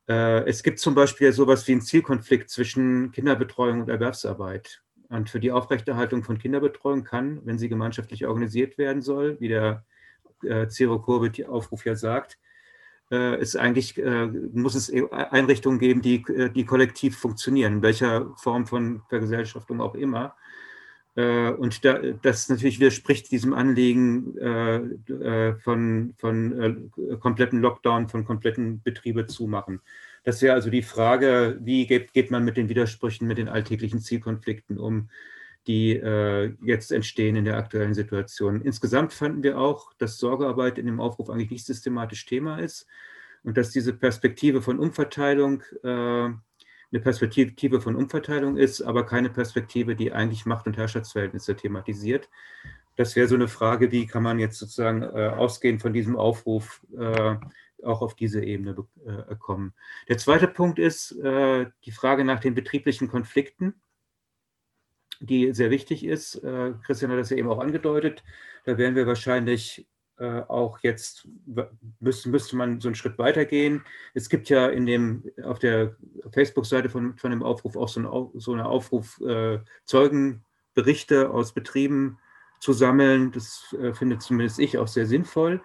Äh, 0.08 0.46
es 0.48 0.64
gibt 0.64 0.80
zum 0.80 0.96
Beispiel 0.96 1.32
sowas 1.34 1.68
wie 1.68 1.74
einen 1.74 1.82
Zielkonflikt 1.82 2.50
zwischen 2.50 3.12
Kinderbetreuung 3.12 3.82
und 3.82 3.90
Erwerbsarbeit. 3.90 4.82
Und 5.10 5.30
für 5.30 5.40
die 5.40 5.52
Aufrechterhaltung 5.52 6.24
von 6.24 6.38
Kinderbetreuung 6.38 7.04
kann, 7.04 7.40
wenn 7.46 7.58
sie 7.58 7.70
gemeinschaftlich 7.70 8.26
organisiert 8.26 8.78
werden 8.78 9.02
soll, 9.02 9.40
wie 9.40 9.48
der 9.48 9.86
äh, 10.44 10.68
Zero 10.68 11.00
Corbett-Aufruf 11.00 11.86
ja 11.86 11.96
sagt, 11.96 12.38
äh, 13.12 13.40
ist 13.40 13.56
eigentlich, 13.56 13.98
äh, 13.98 14.28
muss 14.28 14.76
es 14.76 14.90
e-, 14.90 15.10
Einrichtungen 15.10 15.80
geben, 15.80 16.02
die, 16.02 16.24
äh, 16.28 16.50
die 16.50 16.66
kollektiv 16.66 17.18
funktionieren, 17.18 17.76
in 17.76 17.82
welcher 17.82 18.34
Form 18.36 18.68
von 18.68 19.02
Vergesellschaftung 19.08 19.80
auch 19.80 19.96
immer. 19.96 20.36
Äh, 21.18 21.50
und 21.50 21.84
da, 21.84 22.00
das 22.22 22.48
natürlich 22.48 22.80
widerspricht 22.80 23.32
diesem 23.32 23.54
Anliegen 23.54 24.38
äh, 24.38 24.78
äh, 25.12 25.56
von, 25.56 26.14
von 26.18 26.92
kompletten 27.20 27.60
Lockdown, 27.60 28.08
von 28.08 28.24
kompletten 28.24 28.82
Betriebe 28.84 29.26
zumachen. 29.26 29.82
Das 30.24 30.42
wäre 30.42 30.54
also 30.54 30.70
die 30.70 30.84
Frage, 30.84 31.58
wie 31.62 31.88
geht, 31.88 32.14
geht, 32.14 32.30
man 32.30 32.46
mit 32.46 32.56
den 32.56 32.70
Widersprüchen, 32.70 33.28
mit 33.28 33.40
den 33.40 33.50
alltäglichen 33.50 34.00
Zielkonflikten 34.00 34.78
um, 34.78 35.10
die 35.66 35.96
äh, 35.96 36.54
jetzt 36.62 36.92
entstehen 36.92 37.36
in 37.36 37.46
der 37.46 37.58
aktuellen 37.58 37.96
Situation. 37.96 38.62
Insgesamt 38.62 39.12
fanden 39.12 39.42
wir 39.42 39.58
auch, 39.58 39.94
dass 39.98 40.20
Sorgearbeit 40.20 40.78
in 40.78 40.86
dem 40.86 41.00
Aufruf 41.00 41.30
eigentlich 41.30 41.50
nicht 41.50 41.66
systematisch 41.66 42.26
Thema 42.26 42.60
ist 42.60 42.88
und 43.44 43.58
dass 43.58 43.72
diese 43.72 43.94
Perspektive 43.94 44.62
von 44.62 44.80
Umverteilung 44.80 45.64
äh, 45.84 46.30
eine 46.92 47.02
Perspektive 47.02 47.82
von 47.82 47.96
Umverteilung 47.96 48.58
ist, 48.58 48.82
aber 48.82 49.06
keine 49.06 49.30
Perspektive, 49.30 49.96
die 49.96 50.12
eigentlich 50.12 50.46
Macht- 50.46 50.68
und 50.68 50.78
Herrschaftsverhältnisse 50.78 51.56
thematisiert. 51.56 52.30
Das 52.96 53.16
wäre 53.16 53.28
so 53.28 53.36
eine 53.36 53.48
Frage, 53.48 53.92
wie 53.92 54.08
kann 54.08 54.24
man 54.24 54.40
jetzt 54.40 54.58
sozusagen 54.58 55.04
äh, 55.04 55.34
ausgehend 55.36 55.82
von 55.82 55.94
diesem 55.94 56.16
Aufruf 56.16 56.82
äh, 56.98 57.36
auch 57.84 58.02
auf 58.02 58.16
diese 58.16 58.44
Ebene 58.44 58.76
äh, 59.06 59.36
kommen. 59.36 59.74
Der 60.08 60.18
zweite 60.18 60.48
Punkt 60.48 60.80
ist 60.80 61.12
äh, 61.20 61.68
die 61.86 61.92
Frage 61.92 62.24
nach 62.24 62.40
den 62.40 62.56
betrieblichen 62.56 63.08
Konflikten, 63.08 63.82
die 65.20 65.54
sehr 65.54 65.70
wichtig 65.70 66.04
ist. 66.06 66.36
Äh, 66.44 66.74
Christian 66.84 67.12
hat 67.12 67.20
das 67.20 67.30
ja 67.30 67.38
eben 67.38 67.50
auch 67.50 67.60
angedeutet. 67.60 68.24
Da 68.66 68.78
werden 68.78 68.96
wir 68.96 69.08
wahrscheinlich 69.08 69.88
äh, 70.20 70.42
auch 70.48 70.80
jetzt 70.82 71.28
müsste, 72.00 72.30
müsste 72.30 72.56
man 72.56 72.82
so 72.82 72.88
einen 72.88 72.96
Schritt 72.96 73.18
weitergehen. 73.18 73.84
Es 74.14 74.30
gibt 74.30 74.50
ja 74.50 74.68
in 74.68 74.86
dem, 74.86 75.24
auf 75.44 75.60
der 75.60 75.96
Facebook-Seite 76.32 76.90
von, 76.90 77.18
von 77.18 77.32
dem 77.32 77.44
Aufruf 77.44 77.76
auch 77.76 77.90
so, 77.90 78.00
ein, 78.00 78.40
so 78.40 78.54
eine 78.54 78.66
Aufruf, 78.66 79.22
äh, 79.22 79.60
Zeugenberichte 79.86 81.30
aus 81.30 81.54
Betrieben 81.54 82.18
zu 82.60 82.74
sammeln. 82.74 83.32
Das 83.32 83.76
äh, 83.80 83.94
findet 83.94 84.22
zumindest 84.22 84.60
ich 84.60 84.78
auch 84.78 84.88
sehr 84.88 85.06
sinnvoll. 85.06 85.62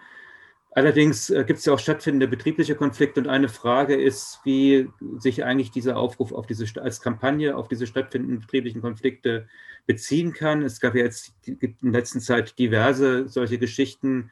Allerdings 0.75 1.29
äh, 1.29 1.45
gibt 1.45 1.59
es 1.59 1.67
ja 1.67 1.75
auch 1.75 1.79
stattfindende 1.79 2.27
betriebliche 2.29 2.75
Konflikte 2.75 3.21
und 3.21 3.29
eine 3.29 3.49
Frage 3.49 3.95
ist, 3.95 4.41
wie 4.45 4.89
sich 5.19 5.45
eigentlich 5.45 5.71
dieser 5.71 5.99
Aufruf 5.99 6.33
auf 6.33 6.47
diese, 6.47 6.65
als 6.81 7.03
Kampagne 7.03 7.57
auf 7.57 7.69
diese 7.69 7.87
stattfindenden 7.87 8.41
betrieblichen 8.41 8.81
Konflikte 8.81 9.47
beziehen 9.87 10.33
kann. 10.33 10.63
Es 10.63 10.81
gab 10.81 10.95
ja 10.95 11.03
jetzt 11.03 11.35
in 11.45 11.59
der 11.83 11.93
letzten 11.93 12.21
Zeit 12.21 12.59
diverse 12.59 13.29
solche 13.29 13.59
Geschichten, 13.59 14.31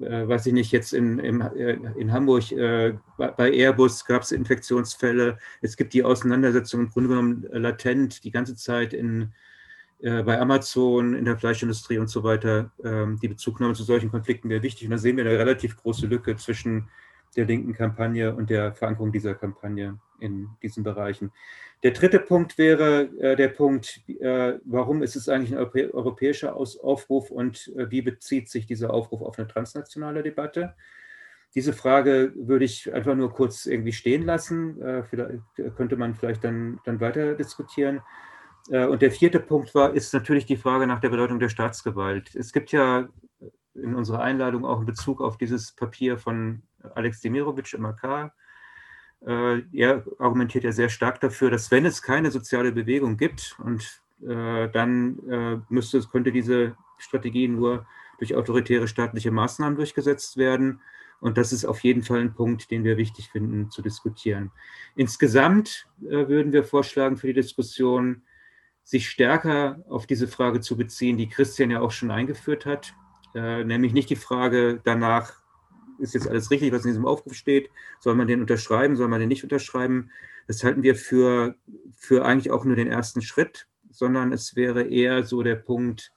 äh, 0.00 0.28
weiß 0.28 0.46
ich 0.46 0.52
nicht, 0.52 0.70
jetzt 0.70 0.92
in, 0.92 1.18
in, 1.18 1.40
äh, 1.40 1.78
in 1.96 2.12
Hamburg 2.12 2.52
äh, 2.52 2.94
bei 3.16 3.52
Airbus 3.52 4.04
gab 4.04 4.22
es 4.22 4.30
Infektionsfälle. 4.30 5.38
Es 5.62 5.76
gibt 5.76 5.94
die 5.94 6.04
Auseinandersetzung 6.04 6.82
im 6.82 6.90
Grunde 6.90 7.08
genommen 7.08 7.46
latent 7.50 8.22
die 8.22 8.30
ganze 8.30 8.54
Zeit 8.54 8.94
in, 8.94 9.32
bei 10.02 10.40
Amazon, 10.40 11.14
in 11.14 11.24
der 11.24 11.36
Fleischindustrie 11.36 11.98
und 11.98 12.08
so 12.08 12.24
weiter. 12.24 12.72
Ähm, 12.84 13.20
die 13.22 13.28
Bezugnahme 13.28 13.74
zu 13.74 13.84
solchen 13.84 14.10
Konflikten 14.10 14.48
wäre 14.48 14.62
wichtig. 14.62 14.86
Und 14.86 14.90
da 14.90 14.98
sehen 14.98 15.16
wir 15.16 15.24
eine 15.24 15.38
relativ 15.38 15.76
große 15.76 16.06
Lücke 16.06 16.34
zwischen 16.36 16.88
der 17.36 17.46
linken 17.46 17.72
Kampagne 17.72 18.34
und 18.34 18.50
der 18.50 18.74
Verankerung 18.74 19.12
dieser 19.12 19.34
Kampagne 19.34 19.98
in 20.20 20.48
diesen 20.62 20.82
Bereichen. 20.82 21.32
Der 21.82 21.92
dritte 21.92 22.20
Punkt 22.20 22.58
wäre 22.58 23.08
äh, 23.18 23.36
der 23.36 23.48
Punkt, 23.48 24.02
äh, 24.08 24.54
warum 24.64 25.02
ist 25.02 25.16
es 25.16 25.28
eigentlich 25.28 25.56
ein 25.56 25.90
europäischer 25.92 26.54
Aufruf 26.54 27.30
und 27.30 27.72
äh, 27.76 27.90
wie 27.90 28.02
bezieht 28.02 28.48
sich 28.48 28.66
dieser 28.66 28.92
Aufruf 28.92 29.22
auf 29.22 29.38
eine 29.38 29.48
transnationale 29.48 30.22
Debatte? 30.22 30.74
Diese 31.54 31.72
Frage 31.72 32.32
würde 32.34 32.64
ich 32.64 32.92
einfach 32.94 33.14
nur 33.14 33.32
kurz 33.32 33.66
irgendwie 33.66 33.92
stehen 33.92 34.22
lassen. 34.22 34.80
Äh, 34.80 35.02
vielleicht 35.02 35.42
könnte 35.76 35.96
man 35.96 36.14
vielleicht 36.14 36.44
dann, 36.44 36.80
dann 36.84 37.00
weiter 37.00 37.34
diskutieren. 37.34 38.00
Äh, 38.70 38.86
und 38.86 39.02
der 39.02 39.10
vierte 39.10 39.40
Punkt 39.40 39.74
war, 39.74 39.92
ist 39.94 40.12
natürlich 40.14 40.46
die 40.46 40.56
Frage 40.56 40.86
nach 40.86 41.00
der 41.00 41.10
Bedeutung 41.10 41.38
der 41.38 41.48
Staatsgewalt. 41.48 42.34
Es 42.34 42.52
gibt 42.52 42.72
ja 42.72 43.08
in 43.74 43.94
unserer 43.94 44.20
Einladung 44.20 44.64
auch 44.64 44.80
in 44.80 44.86
Bezug 44.86 45.20
auf 45.20 45.38
dieses 45.38 45.72
Papier 45.72 46.18
von 46.18 46.62
Alex 46.94 47.20
Demirovic, 47.20 47.78
MAK, 47.78 48.32
äh, 49.26 49.62
er 49.72 50.04
argumentiert 50.18 50.64
ja 50.64 50.72
sehr 50.72 50.88
stark 50.88 51.20
dafür, 51.20 51.50
dass 51.50 51.70
wenn 51.70 51.86
es 51.86 52.02
keine 52.02 52.30
soziale 52.30 52.72
Bewegung 52.72 53.16
gibt 53.16 53.56
und 53.60 54.02
äh, 54.20 54.68
dann 54.68 55.62
müsste, 55.68 56.00
könnte 56.02 56.32
diese 56.32 56.76
Strategie 56.98 57.48
nur 57.48 57.86
durch 58.18 58.34
autoritäre 58.36 58.86
staatliche 58.88 59.30
Maßnahmen 59.30 59.76
durchgesetzt 59.76 60.36
werden. 60.36 60.80
Und 61.20 61.38
das 61.38 61.52
ist 61.52 61.64
auf 61.64 61.80
jeden 61.80 62.02
Fall 62.02 62.20
ein 62.20 62.34
Punkt, 62.34 62.70
den 62.70 62.84
wir 62.84 62.96
wichtig 62.96 63.30
finden 63.30 63.70
zu 63.70 63.80
diskutieren. 63.80 64.50
Insgesamt 64.96 65.88
würden 65.98 66.52
wir 66.52 66.64
vorschlagen 66.64 67.16
für 67.16 67.28
die 67.28 67.32
Diskussion, 67.32 68.22
sich 68.84 69.08
stärker 69.08 69.82
auf 69.88 70.06
diese 70.06 70.28
Frage 70.28 70.60
zu 70.60 70.76
beziehen, 70.76 71.16
die 71.16 71.28
Christian 71.28 71.70
ja 71.70 71.80
auch 71.80 71.92
schon 71.92 72.10
eingeführt 72.10 72.66
hat, 72.66 72.94
äh, 73.34 73.64
nämlich 73.64 73.92
nicht 73.92 74.10
die 74.10 74.16
Frage 74.16 74.80
danach, 74.84 75.34
ist 75.98 76.14
jetzt 76.14 76.28
alles 76.28 76.50
richtig, 76.50 76.72
was 76.72 76.84
in 76.84 76.90
diesem 76.90 77.06
Aufruf 77.06 77.34
steht? 77.34 77.70
Soll 78.00 78.14
man 78.14 78.26
den 78.26 78.40
unterschreiben? 78.40 78.96
Soll 78.96 79.08
man 79.08 79.20
den 79.20 79.28
nicht 79.28 79.44
unterschreiben? 79.44 80.10
Das 80.48 80.64
halten 80.64 80.82
wir 80.82 80.96
für, 80.96 81.54
für 81.94 82.24
eigentlich 82.24 82.50
auch 82.50 82.64
nur 82.64 82.74
den 82.74 82.88
ersten 82.88 83.22
Schritt, 83.22 83.68
sondern 83.90 84.32
es 84.32 84.56
wäre 84.56 84.82
eher 84.82 85.22
so 85.22 85.42
der 85.42 85.54
Punkt, 85.56 86.12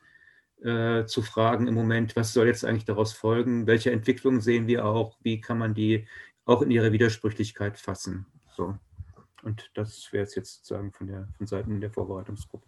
äh, 0.63 1.05
zu 1.05 1.21
fragen 1.21 1.67
im 1.67 1.75
Moment, 1.75 2.15
was 2.15 2.33
soll 2.33 2.47
jetzt 2.47 2.65
eigentlich 2.65 2.85
daraus 2.85 3.13
folgen? 3.13 3.67
Welche 3.67 3.91
Entwicklungen 3.91 4.41
sehen 4.41 4.67
wir 4.67 4.85
auch? 4.85 5.17
Wie 5.21 5.39
kann 5.39 5.59
man 5.59 5.73
die 5.73 6.07
auch 6.45 6.61
in 6.61 6.71
ihrer 6.71 6.91
Widersprüchlichkeit 6.91 7.77
fassen? 7.77 8.25
So. 8.55 8.75
Und 9.45 9.69
das 9.75 10.11
wäre 10.11 10.23
es 10.23 10.35
jetzt 10.35 10.55
sozusagen 10.55 10.91
von, 10.91 11.07
der, 11.07 11.27
von 11.37 11.45
Seiten 11.45 11.79
der 11.79 11.91
Vorbereitungsgruppe. 11.91 12.65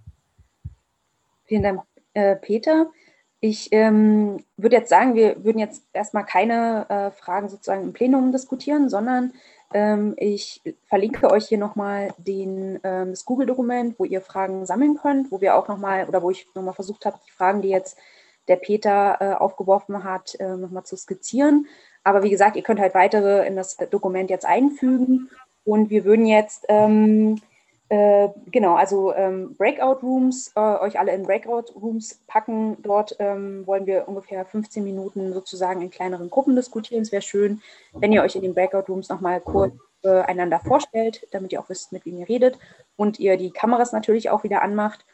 Vielen 1.45 1.63
Dank, 1.63 1.81
äh, 2.13 2.35
Peter. 2.35 2.91
Ich 3.39 3.69
ähm, 3.71 4.43
würde 4.57 4.77
jetzt 4.77 4.89
sagen, 4.89 5.15
wir 5.15 5.43
würden 5.43 5.59
jetzt 5.59 5.83
erstmal 5.93 6.25
keine 6.25 6.85
äh, 6.89 7.11
Fragen 7.11 7.49
sozusagen 7.49 7.83
im 7.83 7.93
Plenum 7.93 8.31
diskutieren, 8.31 8.89
sondern 8.89 9.33
ähm, 9.73 10.13
ich 10.17 10.61
verlinke 10.85 11.31
euch 11.31 11.47
hier 11.47 11.57
nochmal 11.57 12.13
ähm, 12.25 12.79
das 12.81 13.25
Google-Dokument, 13.25 13.99
wo 13.99 14.05
ihr 14.05 14.21
Fragen 14.21 14.65
sammeln 14.65 14.97
könnt, 14.97 15.31
wo 15.31 15.41
wir 15.41 15.55
auch 15.55 15.67
nochmal 15.67 16.07
oder 16.07 16.21
wo 16.21 16.29
ich 16.29 16.47
nochmal 16.53 16.73
versucht 16.73 17.05
habe, 17.05 17.19
die 17.27 17.31
Fragen, 17.31 17.61
die 17.61 17.69
jetzt 17.69 17.97
der 18.47 18.55
Peter 18.55 19.17
äh, 19.19 19.33
aufgeworfen 19.33 20.03
hat, 20.03 20.35
äh, 20.39 20.55
nochmal 20.55 20.83
zu 20.83 20.95
skizzieren. 20.95 21.67
Aber 22.03 22.23
wie 22.23 22.29
gesagt, 22.29 22.55
ihr 22.55 22.63
könnt 22.63 22.79
halt 22.79 22.93
weitere 22.93 23.45
in 23.45 23.55
das 23.55 23.77
Dokument 23.89 24.29
jetzt 24.29 24.45
einfügen 24.45 25.29
und 25.67 25.89
wir 25.89 26.06
würden 26.06 26.25
jetzt 26.25 26.65
ähm, 26.69 27.41
äh, 27.89 28.30
genau, 28.51 28.75
also 28.75 29.13
ähm, 29.13 29.56
Breakout 29.58 30.06
Rooms, 30.06 30.51
äh, 30.56 30.60
euch 30.60 30.99
alle 30.99 31.13
in 31.13 31.23
Breakout 31.23 31.73
Rooms 31.75 32.19
packen. 32.27 32.82
Dort 32.82 33.15
ähm, 33.19 33.65
wollen 33.65 33.86
wir 33.86 34.08
ungefähr 34.08 34.45
15 34.45 34.84
Minuten 34.84 35.34
sozusagen 35.34 35.82
in 35.82 35.89
kleineren 35.89 36.30
Gruppen 36.30 36.56
diskutieren. 36.56 37.01
Es 37.01 37.12
wäre 37.12 37.21
schön, 37.21 37.62
wenn 37.93 38.12
ihr 38.12 38.23
euch 38.23 38.36
in 38.36 38.41
den 38.41 38.53
Breakout 38.53 38.91
Rooms 38.91 39.10
nochmal 39.10 39.39
kurz 39.39 39.73
äh, 40.03 40.21
einander 40.21 40.60
vorstellt, 40.60 41.27
damit 41.32 41.53
ihr 41.53 41.62
auch 41.62 41.69
wisst, 41.69 41.93
mit 41.93 42.06
wem 42.06 42.17
ihr 42.17 42.27
redet 42.27 42.58
und 42.97 43.19
ihr 43.19 43.38
die 43.38 43.51
Kameras 43.51 43.93
natürlich 43.93 44.30
auch 44.30 44.43
wieder 44.43 44.62
anmacht. 44.62 45.06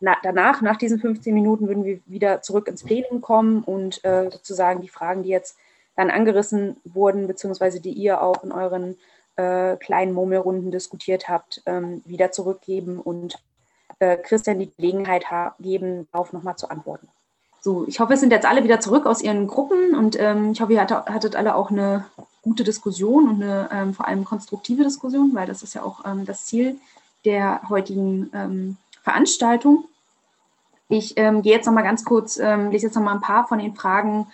Na, 0.00 0.16
danach, 0.22 0.60
nach 0.60 0.76
diesen 0.76 0.98
15 0.98 1.32
Minuten, 1.32 1.68
würden 1.68 1.84
wir 1.84 2.00
wieder 2.06 2.42
zurück 2.42 2.68
ins 2.68 2.82
Plenum 2.82 3.20
kommen 3.20 3.62
und 3.62 4.04
äh, 4.04 4.30
sozusagen 4.30 4.80
die 4.80 4.88
Fragen, 4.88 5.22
die 5.22 5.28
jetzt 5.28 5.56
dann 5.94 6.10
angerissen 6.10 6.78
wurden, 6.84 7.26
beziehungsweise 7.26 7.80
die 7.80 7.92
ihr 7.92 8.22
auch 8.22 8.42
in 8.42 8.52
euren 8.52 8.96
äh, 9.38 9.76
kleinen 9.76 10.12
Murmelrunden 10.14 10.72
diskutiert 10.72 11.28
habt, 11.28 11.62
ähm, 11.64 12.02
wieder 12.04 12.32
zurückgeben 12.32 12.98
und 12.98 13.38
äh, 14.00 14.16
Christian 14.16 14.58
die 14.58 14.72
Gelegenheit 14.76 15.24
geben, 15.60 16.08
darauf 16.12 16.32
nochmal 16.32 16.56
zu 16.56 16.68
antworten. 16.68 17.08
So, 17.60 17.86
ich 17.86 18.00
hoffe, 18.00 18.14
es 18.14 18.20
sind 18.20 18.32
jetzt 18.32 18.46
alle 18.46 18.64
wieder 18.64 18.80
zurück 18.80 19.06
aus 19.06 19.22
ihren 19.22 19.46
Gruppen 19.46 19.94
und 19.94 20.18
ähm, 20.18 20.52
ich 20.52 20.60
hoffe, 20.60 20.72
ihr 20.72 20.80
hattet, 20.80 21.06
hattet, 21.06 21.36
alle 21.36 21.54
auch 21.54 21.70
eine 21.70 22.04
gute 22.42 22.64
Diskussion 22.64 23.28
und 23.28 23.42
eine 23.42 23.68
ähm, 23.72 23.94
vor 23.94 24.08
allem 24.08 24.24
konstruktive 24.24 24.82
Diskussion, 24.82 25.30
weil 25.34 25.46
das 25.46 25.62
ist 25.62 25.74
ja 25.74 25.82
auch 25.82 26.04
ähm, 26.04 26.24
das 26.26 26.46
Ziel 26.46 26.76
der 27.24 27.68
heutigen 27.68 28.30
ähm, 28.34 28.76
Veranstaltung. 29.02 29.84
Ich 30.88 31.16
ähm, 31.16 31.42
gehe 31.42 31.54
jetzt 31.54 31.66
nochmal 31.66 31.84
ganz 31.84 32.04
kurz, 32.04 32.38
lese 32.38 32.86
jetzt 32.86 32.94
nochmal 32.94 33.14
ein 33.14 33.20
paar 33.20 33.46
von 33.46 33.58
den 33.58 33.74
Fragen 33.76 34.26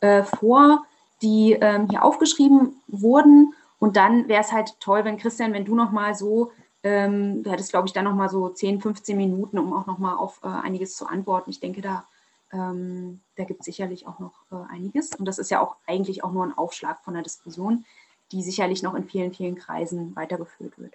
äh, 0.00 0.22
vor, 0.22 0.84
die 1.20 1.58
hier 1.90 2.04
aufgeschrieben 2.04 2.80
wurden 2.86 3.54
und 3.78 3.96
dann 3.96 4.28
wäre 4.28 4.40
es 4.40 4.52
halt 4.52 4.78
toll, 4.80 5.04
wenn 5.04 5.18
Christian, 5.18 5.52
wenn 5.52 5.64
du 5.64 5.74
nochmal 5.74 6.14
so, 6.14 6.52
ähm, 6.82 7.42
du 7.42 7.50
hättest, 7.50 7.70
glaube 7.70 7.86
ich, 7.86 7.92
dann 7.92 8.04
nochmal 8.04 8.28
so 8.28 8.48
10, 8.48 8.80
15 8.80 9.16
Minuten, 9.16 9.58
um 9.58 9.72
auch 9.72 9.86
nochmal 9.86 10.16
auf 10.16 10.40
äh, 10.42 10.48
einiges 10.48 10.96
zu 10.96 11.06
antworten. 11.06 11.50
Ich 11.50 11.60
denke, 11.60 11.82
da, 11.82 12.06
ähm, 12.52 13.20
da 13.36 13.44
gibt 13.44 13.60
es 13.60 13.66
sicherlich 13.66 14.06
auch 14.06 14.18
noch 14.18 14.32
äh, 14.50 14.72
einiges. 14.72 15.14
Und 15.14 15.26
das 15.26 15.38
ist 15.38 15.50
ja 15.50 15.60
auch 15.60 15.76
eigentlich 15.86 16.24
auch 16.24 16.32
nur 16.32 16.44
ein 16.44 16.56
Aufschlag 16.56 17.02
von 17.04 17.14
der 17.14 17.22
Diskussion, 17.22 17.84
die 18.32 18.42
sicherlich 18.42 18.82
noch 18.82 18.94
in 18.94 19.04
vielen, 19.04 19.32
vielen 19.32 19.56
Kreisen 19.56 20.14
weitergeführt 20.16 20.78
wird. 20.78 20.94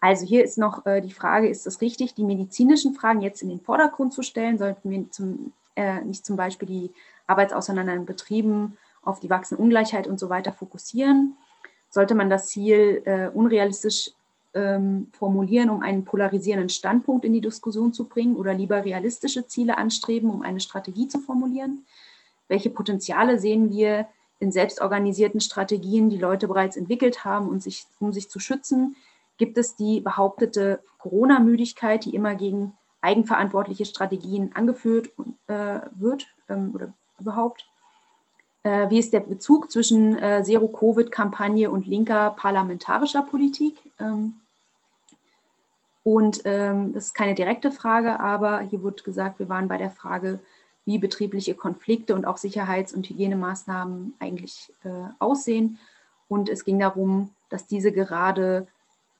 Also 0.00 0.26
hier 0.26 0.44
ist 0.44 0.58
noch 0.58 0.84
äh, 0.84 1.00
die 1.00 1.12
Frage, 1.12 1.48
ist 1.48 1.66
es 1.66 1.80
richtig, 1.80 2.14
die 2.14 2.24
medizinischen 2.24 2.94
Fragen 2.94 3.22
jetzt 3.22 3.40
in 3.40 3.48
den 3.48 3.60
Vordergrund 3.60 4.12
zu 4.12 4.22
stellen? 4.22 4.58
Sollten 4.58 4.90
wir 4.90 5.10
zum, 5.10 5.52
äh, 5.76 6.02
nicht 6.02 6.26
zum 6.26 6.36
Beispiel 6.36 6.68
die 6.68 6.92
Arbeitsauseinandersetzungen 7.26 8.02
in 8.02 8.06
Betrieben 8.06 8.78
auf 9.02 9.20
die 9.20 9.30
wachsende 9.30 9.62
Ungleichheit 9.62 10.06
und 10.06 10.20
so 10.20 10.28
weiter 10.28 10.52
fokussieren? 10.52 11.36
Sollte 11.94 12.16
man 12.16 12.28
das 12.28 12.48
Ziel 12.48 13.02
äh, 13.04 13.28
unrealistisch 13.28 14.10
ähm, 14.52 15.12
formulieren, 15.16 15.70
um 15.70 15.80
einen 15.80 16.04
polarisierenden 16.04 16.68
Standpunkt 16.68 17.24
in 17.24 17.32
die 17.32 17.40
Diskussion 17.40 17.92
zu 17.92 18.08
bringen 18.08 18.34
oder 18.34 18.52
lieber 18.52 18.84
realistische 18.84 19.46
Ziele 19.46 19.78
anstreben, 19.78 20.28
um 20.28 20.42
eine 20.42 20.58
Strategie 20.58 21.06
zu 21.06 21.20
formulieren? 21.20 21.86
Welche 22.48 22.68
Potenziale 22.68 23.38
sehen 23.38 23.70
wir 23.70 24.08
in 24.40 24.50
selbstorganisierten 24.50 25.40
Strategien, 25.40 26.10
die 26.10 26.18
Leute 26.18 26.48
bereits 26.48 26.76
entwickelt 26.76 27.24
haben, 27.24 27.48
um 27.48 27.60
sich, 27.60 27.86
um 28.00 28.12
sich 28.12 28.28
zu 28.28 28.40
schützen? 28.40 28.96
Gibt 29.38 29.56
es 29.56 29.76
die 29.76 30.00
behauptete 30.00 30.80
Corona-Müdigkeit, 30.98 32.04
die 32.06 32.16
immer 32.16 32.34
gegen 32.34 32.72
eigenverantwortliche 33.02 33.84
Strategien 33.84 34.50
angeführt 34.54 35.10
äh, 35.46 35.78
wird 35.94 36.26
ähm, 36.48 36.72
oder 36.74 36.92
überhaupt? 37.20 37.68
Äh, 38.64 38.90
wie 38.90 38.98
ist 38.98 39.12
der 39.12 39.20
Bezug 39.20 39.70
zwischen 39.70 40.18
äh, 40.18 40.42
Zero-Covid-Kampagne 40.42 41.70
und 41.70 41.86
linker 41.86 42.30
parlamentarischer 42.30 43.22
Politik? 43.22 43.76
Ähm, 44.00 44.34
und 46.02 46.42
ähm, 46.44 46.92
das 46.92 47.06
ist 47.06 47.14
keine 47.14 47.34
direkte 47.34 47.70
Frage, 47.70 48.20
aber 48.20 48.60
hier 48.60 48.82
wird 48.82 49.04
gesagt, 49.04 49.38
wir 49.38 49.48
waren 49.48 49.68
bei 49.68 49.78
der 49.78 49.90
Frage, 49.90 50.40
wie 50.86 50.98
betriebliche 50.98 51.54
Konflikte 51.54 52.14
und 52.14 52.26
auch 52.26 52.36
Sicherheits- 52.36 52.92
und 52.92 53.08
Hygienemaßnahmen 53.08 54.14
eigentlich 54.18 54.72
äh, 54.84 54.88
aussehen. 55.18 55.78
Und 56.28 56.48
es 56.48 56.64
ging 56.64 56.78
darum, 56.78 57.30
dass 57.48 57.66
diese 57.66 57.92
gerade 57.92 58.66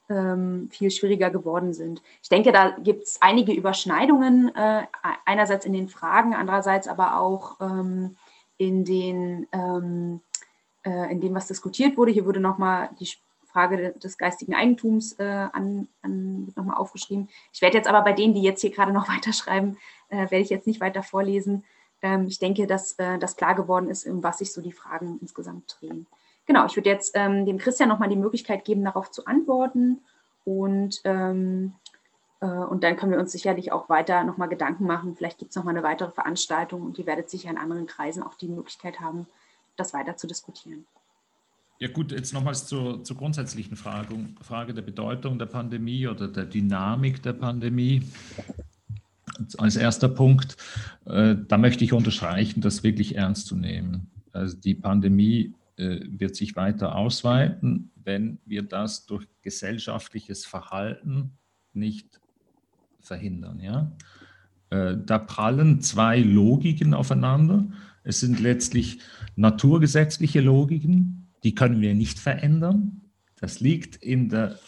ähm, 0.08 0.68
viel 0.70 0.90
schwieriger 0.90 1.30
geworden 1.30 1.72
sind. 1.72 2.02
Ich 2.22 2.28
denke, 2.28 2.52
da 2.52 2.70
gibt 2.70 3.04
es 3.04 3.22
einige 3.22 3.52
Überschneidungen, 3.52 4.54
äh, 4.54 4.82
einerseits 5.24 5.64
in 5.64 5.72
den 5.72 5.88
Fragen, 5.88 6.34
andererseits 6.34 6.88
aber 6.88 7.18
auch 7.18 7.60
ähm, 7.60 8.16
in, 8.56 8.84
den, 8.84 9.46
ähm, 9.52 10.20
äh, 10.84 11.10
in 11.12 11.20
dem, 11.20 11.34
was 11.34 11.48
diskutiert 11.48 11.96
wurde. 11.96 12.12
Hier 12.12 12.26
wurde 12.26 12.40
nochmal 12.40 12.90
die 13.00 13.08
Frage 13.46 13.92
des 13.92 14.18
geistigen 14.18 14.54
Eigentums 14.54 15.12
äh, 15.18 15.24
an, 15.24 15.88
an, 16.02 16.52
nochmal 16.56 16.76
aufgeschrieben. 16.76 17.28
Ich 17.52 17.62
werde 17.62 17.76
jetzt 17.76 17.88
aber 17.88 18.02
bei 18.02 18.12
denen, 18.12 18.34
die 18.34 18.42
jetzt 18.42 18.60
hier 18.60 18.70
gerade 18.70 18.92
noch 18.92 19.08
weiterschreiben, 19.14 19.78
äh, 20.08 20.16
werde 20.16 20.40
ich 20.40 20.50
jetzt 20.50 20.66
nicht 20.66 20.80
weiter 20.80 21.02
vorlesen. 21.02 21.64
Ähm, 22.02 22.26
ich 22.26 22.38
denke, 22.38 22.66
dass 22.66 22.92
äh, 22.98 23.18
das 23.18 23.36
klar 23.36 23.54
geworden 23.54 23.88
ist, 23.88 24.06
um 24.06 24.22
was 24.22 24.38
sich 24.38 24.52
so 24.52 24.60
die 24.60 24.72
Fragen 24.72 25.18
insgesamt 25.20 25.78
drehen. 25.78 26.06
Genau, 26.46 26.66
ich 26.66 26.76
würde 26.76 26.90
jetzt 26.90 27.12
ähm, 27.14 27.46
dem 27.46 27.58
Christian 27.58 27.88
nochmal 27.88 28.10
die 28.10 28.16
Möglichkeit 28.16 28.64
geben, 28.64 28.84
darauf 28.84 29.10
zu 29.10 29.24
antworten. 29.24 30.02
Und 30.44 31.00
ähm, 31.04 31.72
äh, 31.83 31.83
und 32.40 32.84
dann 32.84 32.96
können 32.96 33.12
wir 33.12 33.18
uns 33.18 33.32
sicherlich 33.32 33.72
auch 33.72 33.88
weiter 33.88 34.24
nochmal 34.24 34.48
Gedanken 34.48 34.86
machen. 34.86 35.16
Vielleicht 35.16 35.38
gibt 35.38 35.50
es 35.50 35.56
nochmal 35.56 35.74
eine 35.74 35.84
weitere 35.84 36.10
Veranstaltung 36.10 36.82
und 36.82 36.98
ihr 36.98 37.06
werdet 37.06 37.30
sicher 37.30 37.50
in 37.50 37.56
anderen 37.56 37.86
Kreisen 37.86 38.22
auch 38.22 38.34
die 38.34 38.48
Möglichkeit 38.48 39.00
haben, 39.00 39.26
das 39.76 39.94
weiter 39.94 40.16
zu 40.16 40.26
diskutieren. 40.26 40.86
Ja 41.78 41.88
gut, 41.88 42.12
jetzt 42.12 42.32
nochmals 42.32 42.66
zur, 42.66 43.02
zur 43.02 43.16
grundsätzlichen 43.16 43.76
Frage, 43.76 44.16
Frage 44.42 44.74
der 44.74 44.82
Bedeutung 44.82 45.38
der 45.38 45.46
Pandemie 45.46 46.06
oder 46.06 46.28
der 46.28 46.44
Dynamik 46.44 47.22
der 47.22 47.32
Pandemie. 47.32 48.02
Als 49.58 49.74
erster 49.74 50.08
Punkt, 50.08 50.56
äh, 51.06 51.34
da 51.48 51.58
möchte 51.58 51.82
ich 51.82 51.92
unterstreichen, 51.92 52.60
das 52.60 52.84
wirklich 52.84 53.16
ernst 53.16 53.48
zu 53.48 53.56
nehmen. 53.56 54.10
Also 54.32 54.56
die 54.56 54.74
Pandemie 54.74 55.54
äh, 55.76 56.00
wird 56.06 56.36
sich 56.36 56.54
weiter 56.54 56.94
ausweiten, 56.94 57.90
wenn 57.96 58.38
wir 58.44 58.62
das 58.62 59.06
durch 59.06 59.26
gesellschaftliches 59.42 60.46
Verhalten 60.46 61.36
nicht 61.72 62.20
verhindern. 63.06 63.60
Ja? 63.60 63.92
Äh, 64.70 64.96
da 65.04 65.18
prallen 65.18 65.80
zwei 65.80 66.20
Logiken 66.20 66.94
aufeinander. 66.94 67.66
Es 68.02 68.20
sind 68.20 68.40
letztlich 68.40 69.00
naturgesetzliche 69.36 70.40
Logiken, 70.40 71.28
die 71.42 71.54
können 71.54 71.80
wir 71.80 71.94
nicht 71.94 72.18
verändern. 72.18 73.02
Das 73.40 73.60
liegt 73.60 73.96
in 73.96 74.28
der, 74.28 74.58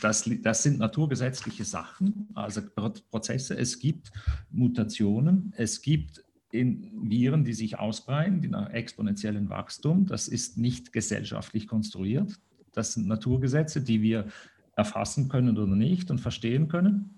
das, 0.00 0.28
das 0.42 0.62
sind 0.62 0.78
naturgesetzliche 0.78 1.64
Sachen, 1.64 2.28
also 2.34 2.62
Prozesse. 3.10 3.56
Es 3.56 3.78
gibt 3.78 4.12
Mutationen, 4.50 5.52
es 5.56 5.82
gibt 5.82 6.24
in 6.50 6.90
Viren, 7.10 7.44
die 7.44 7.52
sich 7.52 7.78
ausbreiten, 7.78 8.40
die 8.40 8.48
nach 8.48 8.70
exponentiellem 8.70 9.50
Wachstum. 9.50 10.06
Das 10.06 10.28
ist 10.28 10.56
nicht 10.56 10.92
gesellschaftlich 10.92 11.66
konstruiert. 11.66 12.38
Das 12.72 12.92
sind 12.92 13.08
Naturgesetze, 13.08 13.80
die 13.80 14.02
wir 14.02 14.28
erfassen 14.76 15.28
können 15.28 15.58
oder 15.58 15.74
nicht 15.74 16.10
und 16.10 16.18
verstehen 16.18 16.68
können. 16.68 17.13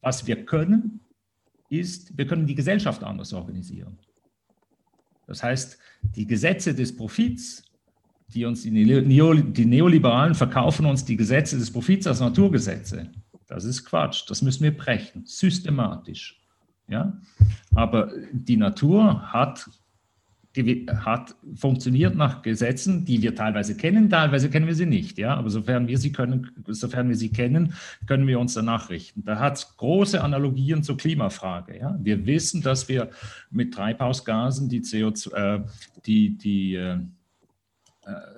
Was 0.00 0.26
wir 0.26 0.44
können, 0.44 1.00
ist, 1.68 2.16
wir 2.16 2.26
können 2.26 2.46
die 2.46 2.54
Gesellschaft 2.54 3.02
anders 3.04 3.32
organisieren. 3.32 3.98
Das 5.26 5.42
heißt, 5.42 5.78
die 6.16 6.26
Gesetze 6.26 6.74
des 6.74 6.96
Profits, 6.96 7.62
die 8.28 8.44
uns 8.44 8.62
die, 8.62 8.70
Neo, 8.70 9.34
die 9.34 9.66
Neoliberalen 9.66 10.34
verkaufen 10.34 10.86
uns 10.86 11.04
die 11.04 11.16
Gesetze 11.16 11.58
des 11.58 11.70
Profits 11.70 12.06
als 12.06 12.20
Naturgesetze. 12.20 13.10
Das 13.46 13.64
ist 13.64 13.84
Quatsch. 13.84 14.24
Das 14.28 14.42
müssen 14.42 14.64
wir 14.64 14.76
brechen, 14.76 15.24
systematisch. 15.26 16.40
Ja? 16.88 17.20
Aber 17.74 18.12
die 18.32 18.56
Natur 18.56 19.32
hat 19.32 19.68
hat, 20.56 21.36
funktioniert 21.54 22.16
nach 22.16 22.42
Gesetzen, 22.42 23.04
die 23.04 23.22
wir 23.22 23.36
teilweise 23.36 23.76
kennen, 23.76 24.10
teilweise 24.10 24.50
kennen 24.50 24.66
wir 24.66 24.74
sie 24.74 24.86
nicht. 24.86 25.16
Ja? 25.16 25.34
Aber 25.34 25.48
sofern 25.48 25.86
wir 25.86 25.96
sie 25.96 26.10
können, 26.10 26.50
sofern 26.66 27.08
wir 27.08 27.16
sie 27.16 27.30
kennen, 27.30 27.74
können 28.06 28.26
wir 28.26 28.40
uns 28.40 28.54
danach 28.54 28.90
richten. 28.90 29.24
Da 29.24 29.38
hat 29.38 29.58
es 29.58 29.76
große 29.76 30.22
Analogien 30.22 30.82
zur 30.82 30.96
Klimafrage. 30.96 31.78
Ja? 31.78 31.96
Wir 32.00 32.26
wissen, 32.26 32.62
dass 32.62 32.88
wir 32.88 33.10
mit 33.50 33.74
Treibhausgasen 33.74 34.68
die 34.68 34.80
CO2, 34.80 35.34
äh, 35.34 35.64
die, 36.04 36.36
die 36.36 36.74
äh, 36.74 36.98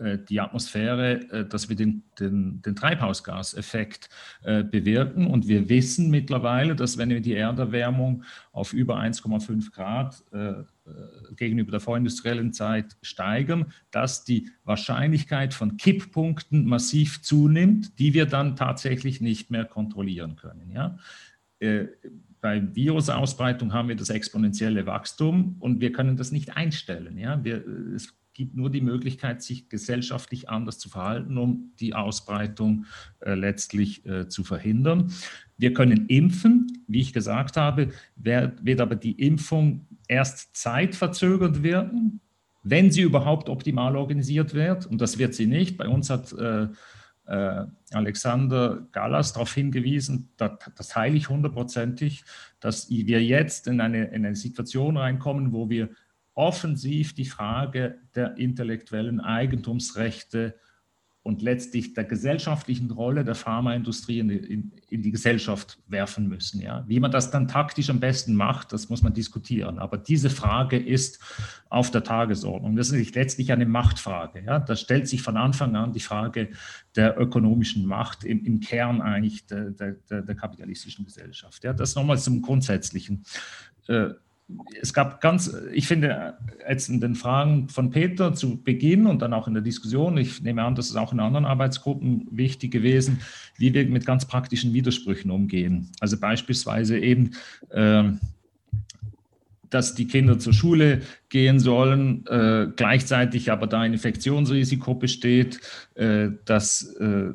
äh, 0.01 0.19
die 0.29 0.41
Atmosphäre, 0.41 1.21
äh, 1.31 1.49
dass 1.49 1.69
wir 1.69 1.77
den, 1.77 2.03
den, 2.19 2.61
den 2.63 2.75
Treibhausgaseffekt 2.75 4.09
äh, 4.43 4.65
bewirken. 4.65 5.29
Und 5.29 5.49
wir 5.49 5.69
wissen 5.69 6.11
mittlerweile, 6.11 6.75
dass 6.75 6.99
wenn 6.99 7.11
wir 7.11 7.21
die 7.21 7.35
Erderwärmung 7.35 8.25
auf 8.53 8.73
über 8.73 8.99
1,5 8.99 9.73
Grad 9.73 10.23
gegenüber 11.37 11.71
der 11.71 11.81
vorindustriellen 11.81 12.53
Zeit 12.53 12.97
steigern, 13.03 13.73
dass 13.91 14.25
die 14.25 14.51
Wahrscheinlichkeit 14.65 15.55
von 15.55 15.77
Kipppunkten 15.77 16.67
massiv 16.67 17.23
zunimmt, 17.23 17.99
die 17.99 18.15
wir 18.15 18.27
dann 18.27 18.57
tatsächlich 18.57 19.21
nicht 19.21 19.51
mehr 19.51 19.65
kontrollieren 19.65 20.37
können. 20.37 20.71
Ja? 20.71 20.99
bei 22.43 22.75
Virusausbreitung 22.75 23.73
haben 23.73 23.89
wir 23.89 23.95
das 23.95 24.11
exponentielle 24.11 24.85
Wachstum 24.85 25.57
und 25.61 25.81
wir 25.81 25.93
können 25.93 26.17
das 26.17 26.33
nicht 26.33 26.57
einstellen. 26.57 27.17
Ja? 27.17 27.43
Wir, 27.45 27.65
es 27.95 28.15
gibt 28.35 28.57
nur 28.57 28.69
die 28.69 28.81
Möglichkeit, 28.81 29.43
sich 29.43 29.69
gesellschaftlich 29.69 30.49
anders 30.49 30.79
zu 30.79 30.89
verhalten, 30.89 31.39
um 31.39 31.73
die 31.79 31.95
Ausbreitung 31.95 32.87
äh, 33.21 33.35
letztlich 33.35 34.05
äh, 34.07 34.29
zu 34.29 34.43
verhindern. 34.43 35.13
Wir 35.57 35.73
können 35.73 36.07
impfen, 36.07 36.85
wie 36.89 37.01
ich 37.01 37.13
gesagt 37.13 37.57
habe, 37.57 37.91
wird 38.17 38.81
aber 38.81 38.97
die 38.97 39.13
Impfung 39.13 39.87
erst 40.09 40.57
zeitverzögert 40.57 41.63
werden, 41.63 42.21
wenn 42.63 42.91
sie 42.91 43.03
überhaupt 43.03 43.49
optimal 43.49 43.97
organisiert 43.97 44.55
wird. 44.55 44.87
Und 44.87 45.01
das 45.01 45.19
wird 45.19 45.35
sie 45.35 45.47
nicht. 45.47 45.77
Bei 45.77 45.89
uns 45.89 46.11
hat 46.11 46.33
äh, 46.33 46.69
äh, 47.27 47.67
Alexander 47.93 48.87
Gallas 48.93 49.33
darauf 49.33 49.53
hingewiesen, 49.53 50.31
das, 50.37 50.53
das 50.77 50.89
teile 50.89 51.17
ich 51.17 51.29
hundertprozentig, 51.29 52.25
dass 52.61 52.91
wir 52.91 53.23
jetzt 53.23 53.67
in 53.67 53.81
eine, 53.81 54.07
in 54.07 54.27
eine 54.27 54.37
Situation 54.37 54.97
reinkommen, 54.97 55.53
wo 55.53 55.69
wir 55.71 55.91
offensiv 56.35 57.15
die 57.15 57.27
Frage 57.27 57.99
der 58.15 58.37
intellektuellen 58.39 59.21
Eigentumsrechte 59.21 60.55
und 61.25 61.41
letztlich 61.41 61.95
der 61.95 62.05
gesellschaftlichen 62.05 62.91
Rolle 62.91 63.25
der 63.25 63.37
Pharmaindustrie 63.37 64.19
in, 64.19 64.31
in, 64.31 64.73
in, 64.89 65.03
die 65.03 65.13
Gesellschaft 65.13 65.79
werfen 65.87 66.29
müssen. 66.29 66.61
Ja? 66.61 66.85
Wie 66.89 66.99
man 66.99 67.13
das 67.13 67.31
dann 67.31 67.47
taktisch 67.47 67.91
am 67.91 68.01
besten 68.01 68.35
macht, 68.35 68.73
das 68.73 68.89
muss 68.89 69.03
man 69.03 69.15
diskutieren. 69.15 69.79
Aber 69.79 69.99
diese 69.99 70.31
Frage 70.31 70.77
ist 70.77 71.21
auf 71.69 71.93
der 71.93 72.03
Tagesordnung. 72.03 72.75
Das 72.75 72.91
ist 72.91 73.15
letztlich 73.15 73.53
eine 73.53 73.67
Machtfrage. 73.67 74.43
Ja? 74.45 74.59
Da 74.59 74.75
stellt 74.75 75.07
sich 75.07 75.23
von 75.23 75.37
Anfang 75.37 75.77
an 75.77 75.93
die 75.93 76.01
Frage 76.01 76.51
der 76.97 77.21
ökonomischen 77.21 77.87
Macht 77.87 78.25
im, 78.25 78.45
im 78.45 78.59
Kern 78.59 79.01
eigentlich 79.01 79.47
der, 79.47 79.71
der, 79.71 79.93
der, 80.23 80.35
kapitalistischen 80.35 81.05
Gesellschaft. 81.05 81.63
Ja? 81.63 81.73
Das 81.73 81.95
nochmal 81.95 82.19
zum 82.19 82.43
Grundsätzlichen. 82.43 83.23
Äh, 83.87 84.11
es 84.81 84.93
gab 84.93 85.21
ganz, 85.21 85.55
ich 85.73 85.87
finde, 85.87 86.35
jetzt 86.69 86.89
in 86.89 87.01
den 87.01 87.15
Fragen 87.15 87.69
von 87.69 87.91
Peter 87.91 88.35
zu 88.35 88.63
Beginn 88.63 89.07
und 89.07 89.23
dann 89.23 89.33
auch 89.33 89.49
in 89.49 89.55
der 89.55 89.63
Diskussion, 89.63 90.17
ich 90.17 90.43
nehme 90.43 90.63
an, 90.63 90.75
das 90.75 90.89
ist 90.89 90.97
auch 90.97 91.13
in 91.13 91.21
anderen 91.21 91.45
Arbeitsgruppen 91.45 92.27
wichtig 92.31 92.71
gewesen, 92.71 93.21
wie 93.57 93.73
wir 93.75 93.87
mit 93.87 94.07
ganz 94.07 94.27
praktischen 94.27 94.73
Widersprüchen 94.73 95.31
umgehen. 95.31 95.91
Also 96.01 96.19
beispielsweise 96.19 96.99
eben, 96.99 97.33
äh, 97.71 98.05
dass 99.71 99.95
die 99.95 100.07
Kinder 100.07 100.39
zur 100.39 100.53
Schule 100.53 101.01
gehen 101.29 101.59
sollen, 101.59 102.27
äh, 102.27 102.69
gleichzeitig 102.77 103.51
aber 103.51 103.67
da 103.67 103.81
ein 103.81 103.95
Infektionsrisiko 103.95 104.95
besteht, 104.95 105.61
äh, 105.95 106.29
dass 106.45 106.95
äh, 106.97 107.33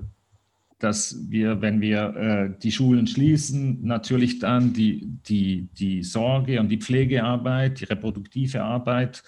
dass 0.79 1.29
wir, 1.29 1.61
wenn 1.61 1.81
wir 1.81 2.15
äh, 2.15 2.49
die 2.61 2.71
Schulen 2.71 3.07
schließen, 3.07 3.83
natürlich 3.83 4.39
dann 4.39 4.73
die, 4.73 5.07
die, 5.27 5.69
die 5.73 6.03
Sorge 6.03 6.59
und 6.59 6.69
die 6.69 6.77
Pflegearbeit, 6.77 7.79
die 7.79 7.85
reproduktive 7.85 8.63
Arbeit 8.63 9.23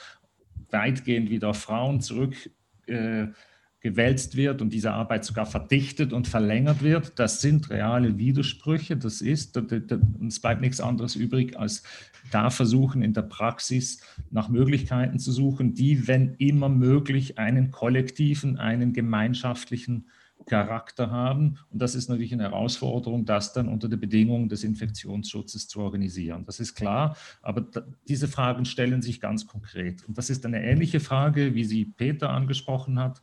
weitgehend 0.70 1.32
wieder 1.32 1.50
auf 1.50 1.58
Frauen 1.58 2.02
zurückgewälzt 2.02 4.34
äh, 4.34 4.38
wird 4.38 4.62
und 4.62 4.72
diese 4.72 4.92
Arbeit 4.92 5.26
sogar 5.26 5.48
verdichtet 5.48 6.14
und 6.14 6.28
verlängert 6.28 6.84
wird. 6.84 7.18
Das 7.18 7.42
sind 7.42 7.72
reale 7.72 8.20
Widersprüche. 8.20 8.96
Das 8.96 9.22
ist, 9.22 9.58
es 9.58 10.40
bleibt 10.40 10.62
nichts 10.62 10.80
anderes 10.80 11.16
übrig, 11.16 11.58
als 11.58 11.82
da 12.30 12.52
versuchen, 12.52 13.02
in 13.02 13.14
der 13.14 13.24
Praxis 13.24 14.02
nach 14.30 14.50
Möglichkeiten 14.50 15.18
zu 15.18 15.32
suchen, 15.32 15.74
die, 15.74 16.08
wenn 16.08 16.36
immer 16.36 16.70
möglich, 16.70 17.40
einen 17.40 17.72
kollektiven, 17.72 18.60
einen 18.60 18.94
gemeinschaftlichen 18.94 20.06
Charakter 20.50 21.10
haben. 21.10 21.60
Und 21.72 21.82
das 21.82 21.96
ist 21.96 22.10
natürlich 22.10 22.34
eine 22.34 22.44
Herausforderung, 22.44 23.24
das 23.24 23.54
dann 23.54 23.70
unter 23.70 23.88
den 23.88 24.00
Bedingungen 24.00 24.50
des 24.50 24.66
Infektionsschutzes 24.66 25.70
zu 25.70 25.80
organisieren. 25.80 26.44
Das 26.46 26.60
ist 26.60 26.76
klar, 26.76 27.16
aber 27.42 27.66
diese 28.08 28.28
Fragen 28.28 28.66
stellen 28.66 29.02
sich 29.02 29.22
ganz 29.22 29.48
konkret. 29.48 30.06
Und 30.08 30.18
das 30.18 30.30
ist 30.30 30.46
eine 30.46 30.62
ähnliche 30.62 31.00
Frage, 31.00 31.56
wie 31.56 31.64
sie 31.64 31.86
Peter 31.86 32.32
angesprochen 32.32 33.00
hat. 33.00 33.22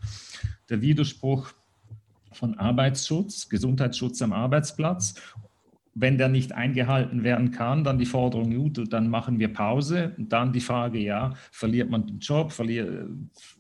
Der 0.70 0.80
Widerspruch 0.80 1.52
von 2.32 2.58
Arbeitsschutz, 2.58 3.48
Gesundheitsschutz 3.48 4.22
am 4.22 4.32
Arbeitsplatz 4.32 5.14
wenn 5.98 6.18
der 6.18 6.28
nicht 6.28 6.52
eingehalten 6.52 7.24
werden 7.24 7.52
kann, 7.52 7.82
dann 7.82 7.98
die 7.98 8.04
Forderung, 8.04 8.54
gut, 8.54 8.92
dann 8.92 9.08
machen 9.08 9.38
wir 9.38 9.50
Pause. 9.50 10.12
Und 10.18 10.30
dann 10.30 10.52
die 10.52 10.60
Frage, 10.60 10.98
ja, 10.98 11.32
verliert 11.50 11.88
man 11.88 12.06
den 12.06 12.18
Job, 12.18 12.52
verliert, 12.52 13.08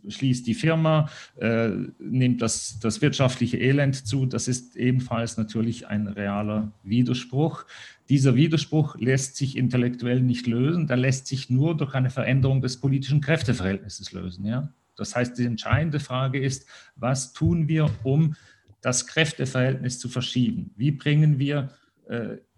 schließt 0.06 0.46
die 0.46 0.54
Firma, 0.54 1.08
äh, 1.40 1.70
nimmt 1.98 2.42
das, 2.42 2.78
das 2.78 3.00
wirtschaftliche 3.00 3.56
Elend 3.56 4.06
zu. 4.06 4.26
Das 4.26 4.48
ist 4.48 4.76
ebenfalls 4.76 5.38
natürlich 5.38 5.88
ein 5.88 6.08
realer 6.08 6.72
Widerspruch. 6.82 7.64
Dieser 8.10 8.34
Widerspruch 8.34 8.96
lässt 8.98 9.36
sich 9.36 9.56
intellektuell 9.56 10.20
nicht 10.20 10.46
lösen, 10.46 10.86
der 10.86 10.98
lässt 10.98 11.28
sich 11.28 11.48
nur 11.48 11.74
durch 11.74 11.94
eine 11.94 12.10
Veränderung 12.10 12.60
des 12.60 12.78
politischen 12.78 13.22
Kräfteverhältnisses 13.22 14.12
lösen. 14.12 14.44
Ja? 14.44 14.68
Das 14.94 15.16
heißt, 15.16 15.38
die 15.38 15.46
entscheidende 15.46 16.00
Frage 16.00 16.38
ist, 16.38 16.66
was 16.96 17.32
tun 17.32 17.66
wir, 17.66 17.88
um 18.02 18.36
das 18.82 19.06
Kräfteverhältnis 19.06 19.98
zu 19.98 20.10
verschieben? 20.10 20.70
Wie 20.76 20.90
bringen 20.90 21.38
wir 21.38 21.58
äh, 21.58 21.85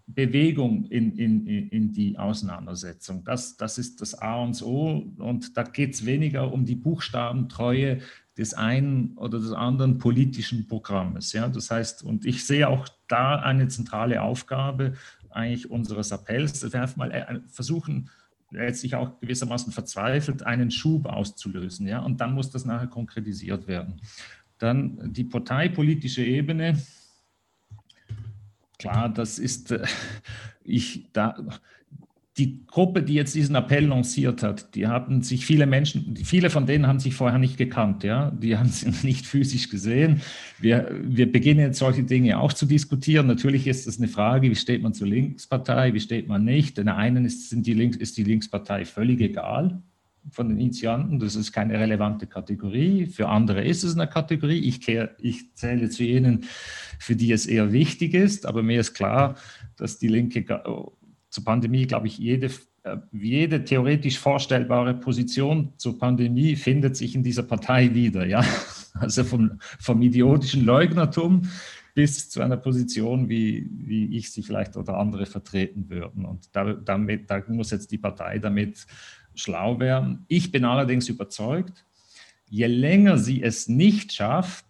Bewegung 0.09 0.87
in, 0.87 1.17
in, 1.17 1.47
in 1.47 1.93
die 1.93 2.19
Auseinandersetzung. 2.19 3.25
Das, 3.25 3.57
das 3.57 3.77
ist 3.77 4.01
das 4.01 4.15
A 4.15 4.43
und 4.43 4.61
O 4.63 5.05
und 5.19 5.57
da 5.57 5.63
geht 5.63 5.95
es 5.95 6.07
weniger 6.07 6.51
um 6.51 6.65
die 6.65 6.77
Buchstabentreue 6.77 7.99
des 8.39 8.55
einen 8.55 9.19
oder 9.19 9.39
des 9.39 9.53
anderen 9.53 9.99
politischen 9.99 10.67
Programmes. 10.67 11.33
Ja? 11.35 11.49
Das 11.49 11.71
heißt, 11.71 12.03
und 12.03 12.25
ich 12.25 12.47
sehe 12.47 12.69
auch 12.69 12.89
da 13.07 13.37
eine 13.37 13.69
zentrale 13.69 14.23
Aufgabe 14.23 14.95
eigentlich 15.29 15.71
unseres 15.71 16.11
Appells, 16.11 16.61
dass 16.61 16.73
wir 16.73 16.89
mal 16.97 17.11
äh, 17.11 17.41
versuchen, 17.49 18.09
letztlich 18.51 18.95
auch 18.95 19.21
gewissermaßen 19.21 19.73
verzweifelt 19.73 20.43
einen 20.43 20.71
Schub 20.71 21.05
auszulösen. 21.05 21.87
Ja? 21.87 21.99
Und 21.99 22.23
dann 22.23 22.33
muss 22.33 22.51
das 22.51 22.65
nachher 22.65 22.87
konkretisiert 22.87 23.67
werden. 23.67 24.01
Dann 24.57 25.13
die 25.13 25.25
parteipolitische 25.25 26.25
Ebene 26.25 26.81
klar, 28.79 29.09
das 29.09 29.39
ist, 29.39 29.73
äh, 29.73 29.85
ich, 30.65 31.09
da, 31.13 31.37
die 32.39 32.65
Gruppe, 32.67 33.03
die 33.03 33.15
jetzt 33.15 33.35
diesen 33.35 33.57
Appell 33.57 33.87
lanciert 33.87 34.45
hat, 34.45 34.75
die 34.77 34.87
haben 34.87 35.23
sich 35.23 35.45
viele 35.45 35.67
Menschen, 35.67 36.15
viele 36.17 36.51
von 36.51 36.67
denen 36.67 36.87
haben 36.87 37.01
sich 37.01 37.15
vorher 37.15 37.39
nicht 37.39 37.57
gekannt, 37.57 38.05
ja, 38.05 38.31
die 38.31 38.57
haben 38.59 38.69
sie 38.69 38.91
nicht 39.05 39.27
physisch 39.27 39.69
gesehen. 39.69 40.21
Wir, 40.61 40.89
wir 41.03 41.31
beginnen 41.31 41.61
jetzt 41.61 41.79
solche 41.79 42.05
Dinge 42.05 42.39
auch 42.39 42.53
zu 42.53 42.67
diskutieren. 42.67 43.27
Natürlich 43.27 43.67
ist 43.67 43.87
das 43.87 43.99
eine 43.99 44.09
Frage, 44.09 44.51
wie 44.51 44.57
steht 44.57 44.83
man 44.83 44.95
zur 44.95 45.09
Linkspartei, 45.09 45.95
wie 45.95 46.01
steht 46.01 46.29
man 46.29 46.45
nicht. 46.45 46.79
Den 46.79 46.89
einen 46.89 47.25
ist, 47.25 47.51
sind 47.51 47.67
die 47.67 47.75
Links, 47.75 47.97
ist 47.97 48.17
die 48.17 48.25
Linkspartei 48.25 48.85
völlig 48.85 49.21
egal 49.21 49.83
von 50.31 50.49
den 50.49 50.59
Initianten. 50.59 51.19
Das 51.19 51.37
ist 51.37 51.53
keine 51.53 51.79
relevante 51.79 52.27
Kategorie. 52.27 53.07
Für 53.07 53.29
andere 53.29 53.65
ist 53.65 53.83
es 53.83 53.95
eine 53.95 54.09
Kategorie. 54.09 54.61
Ich, 54.61 54.81
kehr, 54.81 55.15
ich 55.19 55.55
zähle 55.55 55.91
zu 55.91 56.05
jenen, 56.05 56.45
für 56.99 57.17
die 57.17 57.33
es 57.33 57.47
eher 57.47 57.73
wichtig 57.73 58.15
ist. 58.15 58.47
Aber 58.47 58.63
mir 58.63 58.81
ist 58.81 58.95
klar, 58.95 59.37
dass 59.77 59.99
die 59.99 60.09
Linke 60.09 60.45
zur 61.31 61.45
Pandemie, 61.45 61.87
glaube 61.87 62.07
ich, 62.07 62.19
jede, 62.19 62.51
äh, 62.83 62.97
jede 63.13 63.65
theoretisch 63.65 64.19
vorstellbare 64.19 64.95
Position 64.95 65.73
zur 65.77 65.99
Pandemie 65.99 66.57
findet 66.57 66.97
sich 66.97 67.15
in 67.15 67.23
dieser 67.23 67.43
Partei 67.43 67.95
wieder. 67.95 68.27
Ja? 68.27 68.45
Also 69.01 69.23
vom, 69.23 69.61
vom 69.79 70.03
idiotischen 70.03 70.65
Leugnertum 70.65 71.43
bis 71.99 72.31
zu 72.31 72.41
einer 72.41 72.57
Position, 72.57 73.29
wie, 73.29 73.69
wie 73.73 74.17
ich 74.17 74.31
sie 74.31 74.45
vielleicht 74.45 74.77
oder 74.77 74.99
andere 74.99 75.27
vertreten 75.27 75.91
würden. 75.91 76.25
Und 76.25 76.55
da, 76.55 76.73
damit, 76.73 77.29
da 77.29 77.43
muss 77.49 77.73
jetzt 77.73 77.91
die 77.91 77.99
Partei 77.99 78.39
damit 78.39 78.87
schlau 79.39 79.81
werden. 79.81 80.25
Ich 80.29 80.53
bin 80.53 80.65
allerdings 80.65 81.09
überzeugt, 81.09 81.85
je 82.49 82.67
länger 82.67 83.19
sie 83.19 83.43
es 83.43 83.69
nicht 83.69 84.13
schafft, 84.13 84.65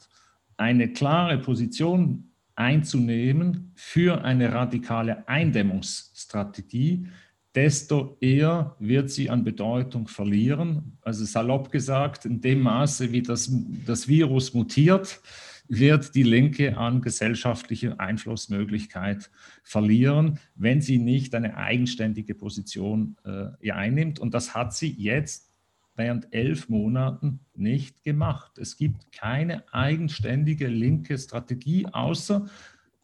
eine 0.57 0.93
klare 0.93 1.39
Position 1.39 2.31
einzunehmen 2.55 3.73
für 3.77 4.23
eine 4.23 4.53
radikale 4.53 5.29
Eindämmungsstrategie, 5.29 7.07
desto 7.55 8.17
eher 8.21 8.75
wird 8.79 9.11
sie 9.11 9.31
an 9.31 9.45
Bedeutung 9.45 10.09
verlieren. 10.09 10.99
Also 11.03 11.25
salopp 11.25 11.71
gesagt, 11.71 12.25
in 12.25 12.41
dem 12.41 12.61
Maße, 12.61 13.13
wie 13.13 13.23
das, 13.23 13.51
das 13.87 14.09
Virus 14.09 14.55
mutiert, 14.55 15.21
wird 15.69 16.15
die 16.15 16.23
Linke 16.23 16.77
an 16.77 17.03
gesellschaftlicher 17.03 18.01
Einflussmöglichkeit 18.01 19.31
verlieren, 19.63 20.39
wenn 20.55 20.81
sie 20.81 20.99
nicht 20.99 21.35
eine 21.35 21.57
eigenständige 21.57 22.35
Position 22.35 23.17
äh, 23.25 23.71
einnimmt. 23.71 24.19
Und 24.19 24.35
das 24.35 24.55
hat 24.55 24.75
sie 24.75 24.91
jetzt 24.91 25.53
während 25.95 26.33
elf 26.33 26.69
Monaten 26.69 27.41
nicht 27.55 28.03
gemacht. 28.03 28.57
Es 28.59 28.77
gibt 28.77 29.13
keine 29.13 29.65
eigenständige 29.73 30.69
linke 30.69 31.19
Strategie, 31.19 31.87
außer 31.87 32.49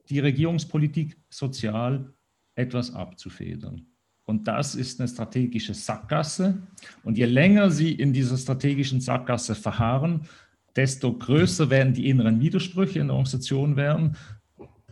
die 0.09 0.21
Regierungspolitik 0.21 1.17
sozial 1.29 2.13
etwas 2.55 2.95
abzufedern. 2.95 3.87
Und 4.27 4.49
das 4.49 4.75
ist 4.75 5.01
eine 5.01 5.09
strategische 5.09 5.75
Sackgasse. 5.75 6.63
Und 7.03 7.19
je 7.19 7.27
länger 7.27 7.71
Sie 7.71 7.93
in 7.93 8.13
dieser 8.13 8.39
strategischen 8.39 9.01
Sackgasse 9.01 9.55
verharren, 9.55 10.27
desto 10.77 11.13
größer 11.13 11.71
werden 11.71 11.95
die 11.95 12.09
inneren 12.09 12.41
Widersprüche 12.41 13.01
in 13.01 13.09
der 13.09 13.17
Organisation 13.17 13.77
werden 13.77 14.17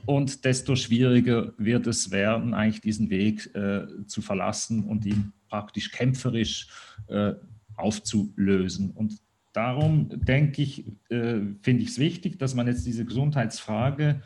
und 0.07 0.45
desto 0.45 0.75
schwieriger 0.75 1.53
wird 1.59 1.87
es 1.87 2.11
werden, 2.11 2.55
eigentlich 2.55 2.81
diesen 2.81 3.11
Weg 3.11 3.55
äh, 3.55 3.87
zu 4.07 4.21
verlassen 4.21 4.85
und 4.85 5.05
ihn 5.07 5.33
praktisch 5.49 5.93
kämpferisch 5.93 6.69
äh, 7.09 7.35
aufzulösen. 7.77 8.91
Und 8.91 9.19
darum 9.53 10.09
denke 10.11 10.63
ich, 10.63 10.87
äh, 11.09 11.41
finde 11.63 11.83
ich 11.83 11.91
es 11.91 11.99
wichtig, 11.99 12.39
dass 12.39 12.55
man 12.55 12.67
jetzt 12.67 12.87
diese 12.87 13.05
Gesundheitsfrage 13.05 14.23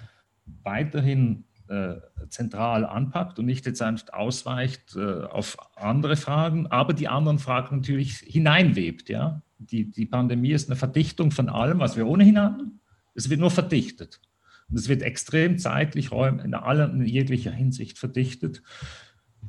weiterhin 0.63 1.45
äh, 1.69 1.97
zentral 2.29 2.85
anpackt 2.85 3.39
und 3.39 3.47
nicht 3.47 3.67
jetzt 3.67 3.83
einfach 3.83 4.13
ausweicht 4.13 4.97
äh, 4.97 5.25
auf 5.25 5.57
andere 5.77 6.17
Fragen, 6.17 6.67
aber 6.69 6.95
die 6.95 7.09
anderen 7.09 7.39
Fragen 7.39 7.77
natürlich 7.77 8.19
hineinwebt. 8.19 9.09
Ja? 9.09 9.43
Die, 9.59 9.91
die 9.91 10.07
Pandemie 10.07 10.53
ist 10.53 10.69
eine 10.69 10.77
Verdichtung 10.77 11.31
von 11.31 11.49
allem, 11.49 11.79
was 11.81 11.97
wir 11.97 12.07
ohnehin 12.07 12.39
hatten. 12.39 12.81
Es 13.15 13.31
wird 13.31 13.41
nur 13.41 13.51
verdichtet. 13.51 14.21
Und 14.69 14.79
es 14.79 14.89
wird 14.89 15.03
extrem 15.03 15.59
zeitlich, 15.59 16.11
in, 16.13 16.55
aller, 16.55 16.93
in 16.93 17.05
jeglicher 17.05 17.53
Hinsicht 17.53 17.99
verdichtet. 17.99 18.63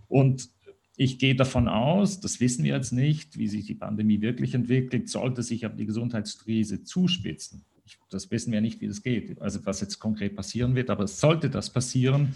Und 0.08 0.50
ich 0.96 1.20
gehe 1.20 1.36
davon 1.36 1.68
aus, 1.68 2.20
das 2.20 2.40
wissen 2.40 2.64
wir 2.64 2.76
jetzt 2.76 2.92
nicht, 2.92 3.38
wie 3.38 3.48
sich 3.48 3.66
die 3.66 3.76
Pandemie 3.76 4.22
wirklich 4.22 4.54
entwickelt, 4.56 5.10
sollte 5.10 5.44
sich 5.44 5.66
aber 5.66 5.76
die 5.76 5.86
Gesundheitskrise 5.86 6.84
zuspitzen 6.84 7.66
das 8.10 8.32
wissen 8.32 8.52
wir 8.52 8.62
nicht, 8.62 8.82
wie 8.82 8.88
das 8.88 9.02
geht, 9.02 9.42
also 9.42 9.66
was 9.66 9.82
jetzt 9.82 10.00
konkret 10.00 10.36
passieren 10.36 10.76
wird, 10.76 10.90
aber 10.90 11.08
sollte 11.08 11.50
das 11.50 11.72
passieren, 11.72 12.34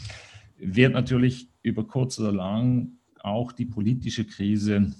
wird 0.57 0.93
natürlich 0.93 1.49
über 1.61 1.87
kurz 1.87 2.19
oder 2.19 2.31
lang 2.31 2.93
auch 3.19 3.51
die 3.51 3.65
politische 3.65 4.25
Krise, 4.25 4.93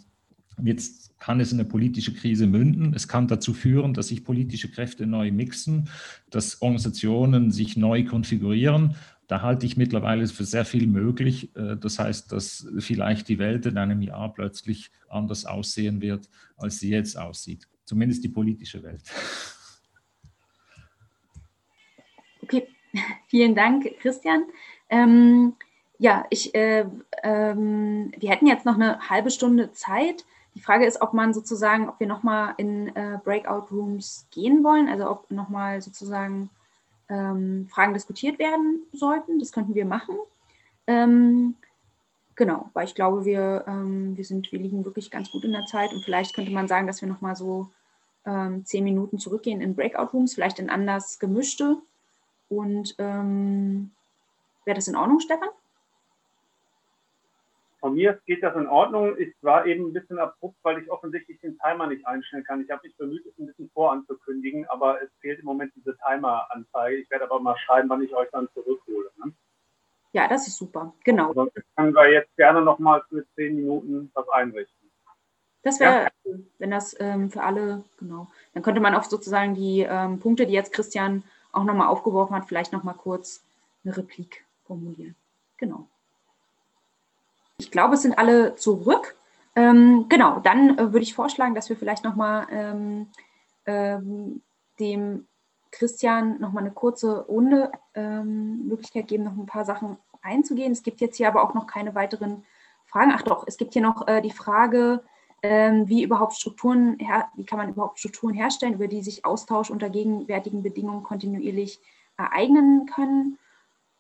jetzt 0.64 1.18
kann 1.20 1.40
es 1.40 1.52
in 1.52 1.60
eine 1.60 1.70
politische 1.70 2.14
Krise 2.14 2.48
münden, 2.48 2.94
es 2.94 3.08
kann 3.08 3.28
dazu 3.28 3.54
führen, 3.54 3.94
dass 3.94 4.08
sich 4.08 4.24
politische 4.24 4.70
Kräfte 4.70 5.06
neu 5.06 5.32
mixen, 5.32 5.90
dass 6.30 6.62
Organisationen 6.62 7.52
sich 7.52 7.78
neu 7.78 8.04
konfigurieren. 8.06 8.96
Da 9.28 9.42
halte 9.42 9.66
ich 9.66 9.78
mittlerweile 9.78 10.28
für 10.28 10.44
sehr 10.44 10.66
viel 10.66 10.88
möglich. 10.88 11.56
Äh, 11.56 11.78
das 11.78 12.00
heißt, 12.00 12.32
dass 12.32 12.68
vielleicht 12.80 13.30
die 13.30 13.40
Welt 13.40 13.66
in 13.66 13.78
einem 13.78 14.02
Jahr 14.02 14.34
plötzlich 14.34 14.92
anders 15.08 15.46
aussehen 15.46 16.02
wird, 16.02 16.28
als 16.58 16.80
sie 16.80 16.90
jetzt 16.90 17.18
aussieht. 17.18 17.68
Zumindest 17.86 18.24
die 18.24 18.30
politische 18.30 18.84
Welt. 18.84 19.04
Okay, 22.44 22.68
vielen 23.28 23.56
Dank, 23.56 23.86
Christian. 24.00 24.46
Ähm, 24.90 25.54
ja, 25.98 26.26
ich, 26.30 26.56
äh, 26.56 26.86
ähm, 27.24 28.12
wir 28.18 28.30
hätten 28.30 28.48
jetzt 28.48 28.66
noch 28.66 28.76
eine 28.76 29.10
halbe 29.10 29.30
Stunde 29.30 29.72
Zeit. 29.72 30.26
Die 30.56 30.60
Frage 30.60 30.86
ist, 30.86 31.02
ob 31.02 31.14
man 31.14 31.34
sozusagen, 31.34 31.88
ob 31.88 32.00
wir 32.00 32.08
nochmal 32.08 32.56
in 32.58 32.94
äh, 32.96 33.20
Breakout 33.24 33.68
Rooms 33.72 34.28
gehen 34.32 34.64
wollen, 34.64 34.90
also 34.90 35.10
ob 35.10 35.30
nochmal 35.30 35.82
sozusagen 35.82 36.50
ähm, 37.08 37.68
Fragen 37.70 37.94
diskutiert 37.94 38.40
werden 38.40 38.82
sollten. 38.92 39.40
Das 39.40 39.52
könnten 39.52 39.76
wir 39.76 39.86
machen. 39.86 40.16
Ähm, 40.88 41.56
genau, 42.36 42.70
weil 42.74 42.86
ich 42.86 42.96
glaube, 42.96 43.24
wir, 43.24 43.64
ähm, 43.68 44.18
wir 44.18 44.26
sind, 44.26 44.52
wir 44.52 44.60
liegen 44.60 44.84
wirklich 44.84 45.12
ganz 45.12 45.32
gut 45.32 45.44
in 45.44 45.52
der 45.52 45.66
Zeit 45.68 45.94
und 45.94 46.04
vielleicht 46.04 46.34
könnte 46.34 46.52
man 46.52 46.68
sagen, 46.68 46.88
dass 46.88 47.02
wir 47.02 47.08
nochmal 47.08 47.36
so 47.36 47.70
ähm, 48.26 48.66
zehn 48.66 48.84
Minuten 48.84 49.20
zurückgehen 49.20 49.62
in 49.62 49.76
Breakout 49.76 50.10
Rooms, 50.14 50.34
vielleicht 50.34 50.60
in 50.60 50.70
anders 50.70 51.20
gemischte 51.20 51.78
und 52.52 52.96
ähm, 52.98 53.92
wäre 54.66 54.76
das 54.76 54.88
in 54.90 54.96
Ordnung, 54.96 55.22
Stefan? 55.22 55.48
Von 57.80 57.96
mir 57.96 58.20
geht 58.28 58.44
das 58.44 58.56
in 58.56 58.68
Ordnung. 58.68 59.18
Ich 59.18 59.34
war 59.42 59.66
eben 59.66 59.88
ein 59.88 59.94
bisschen 59.94 60.20
abrupt, 60.20 60.58
weil 60.62 60.80
ich 60.80 60.92
offensichtlich 60.92 61.40
den 61.40 61.58
Timer 61.58 61.88
nicht 61.88 62.06
einstellen 62.06 62.44
kann. 62.44 62.62
Ich 62.62 62.70
habe 62.70 62.82
mich 62.84 62.96
bemüht, 62.96 63.26
es 63.26 63.40
ein 63.40 63.48
bisschen 63.48 63.72
voranzukündigen, 63.74 64.68
aber 64.70 65.02
es 65.02 65.10
fehlt 65.20 65.40
im 65.40 65.46
Moment 65.46 65.72
diese 65.76 65.98
Timer-Anzeige. 65.98 66.98
Ich 66.98 67.10
werde 67.10 67.26
aber 67.26 67.40
mal 67.40 67.58
schreiben, 67.58 67.90
wann 67.90 68.04
ich 68.04 68.14
euch 68.14 68.30
dann 68.32 68.50
zurückhole. 68.54 69.10
Ne? 69.24 69.32
Ja, 70.12 70.28
das 70.28 70.48
ist 70.48 70.58
super. 70.58 70.94
Genau. 71.06 71.34
Sonst 71.34 71.56
können 71.76 71.96
wir 71.96 72.12
jetzt 72.12 72.36
gerne 72.36 72.62
nochmal 72.62 73.02
für 73.10 73.26
zehn 73.36 73.56
Minuten 73.56 74.12
was 74.14 74.30
einrichten. 74.30 74.92
Das 75.64 75.80
wäre, 75.80 76.04
ja. 76.26 76.34
wenn 76.60 76.72
das 76.72 76.96
ähm, 77.00 77.32
für 77.32 77.42
alle, 77.42 77.84
genau. 77.98 78.28
Dann 78.54 78.62
könnte 78.62 78.82
man 78.82 78.94
auch 78.94 79.04
sozusagen 79.04 79.56
die 79.56 79.88
ähm, 79.90 80.20
Punkte, 80.20 80.46
die 80.46 80.54
jetzt 80.54 80.74
Christian 80.74 81.24
auch 81.52 81.64
nochmal 81.64 81.88
aufgeworfen 81.88 82.36
hat, 82.36 82.46
vielleicht 82.46 82.74
nochmal 82.74 82.96
kurz 82.96 83.44
eine 83.84 83.96
Replik 83.96 84.46
formulieren. 84.66 85.16
Genau. 85.58 85.88
Ich 87.58 87.72
glaube, 87.72 87.96
es 87.96 88.02
sind 88.02 88.18
alle 88.18 88.56
zurück. 88.56 89.16
Ähm, 89.56 90.08
genau, 90.10 90.40
dann 90.40 90.78
äh, 90.78 90.94
würde 90.94 91.04
ich 91.04 91.14
vorschlagen, 91.14 91.56
dass 91.56 91.70
wir 91.70 91.78
vielleicht 91.78 92.04
nochmal 92.04 92.48
ähm, 92.50 93.08
ähm, 93.66 94.42
dem 94.80 95.28
Christian 95.72 96.40
nochmal 96.40 96.64
eine 96.64 96.72
kurze 96.72 97.26
Runde 97.26 97.72
ähm, 97.94 98.68
Möglichkeit 98.68 99.08
geben, 99.08 99.24
noch 99.24 99.38
ein 99.38 99.46
paar 99.46 99.66
Sachen 99.66 99.98
einzugehen. 100.22 100.72
Es 100.72 100.84
gibt 100.84 101.02
jetzt 101.02 101.18
hier 101.18 101.28
aber 101.28 101.44
auch 101.44 101.54
noch 101.54 101.68
keine 101.68 101.96
weiteren 101.96 102.44
Fragen. 102.86 103.12
Ach 103.14 103.22
doch, 103.22 103.46
es 103.48 103.58
gibt 103.58 103.74
hier 103.74 103.82
noch 103.82 104.08
äh, 104.08 104.22
die 104.22 104.32
Frage, 104.32 105.04
wie 105.44 106.04
überhaupt 106.04 106.36
Strukturen, 106.36 107.00
wie 107.36 107.46
kann 107.46 107.58
man 107.58 107.70
überhaupt 107.70 107.98
Strukturen 107.98 108.36
herstellen, 108.36 108.76
über 108.76 108.88
die 108.88 109.02
sich 109.02 109.26
Austausch 109.26 109.72
unter 109.72 109.90
gegenwärtigen 109.90 110.62
Bedingungen 110.62 111.04
kontinuierlich 111.04 111.80
ereignen 112.18 112.86
können. 112.86 113.40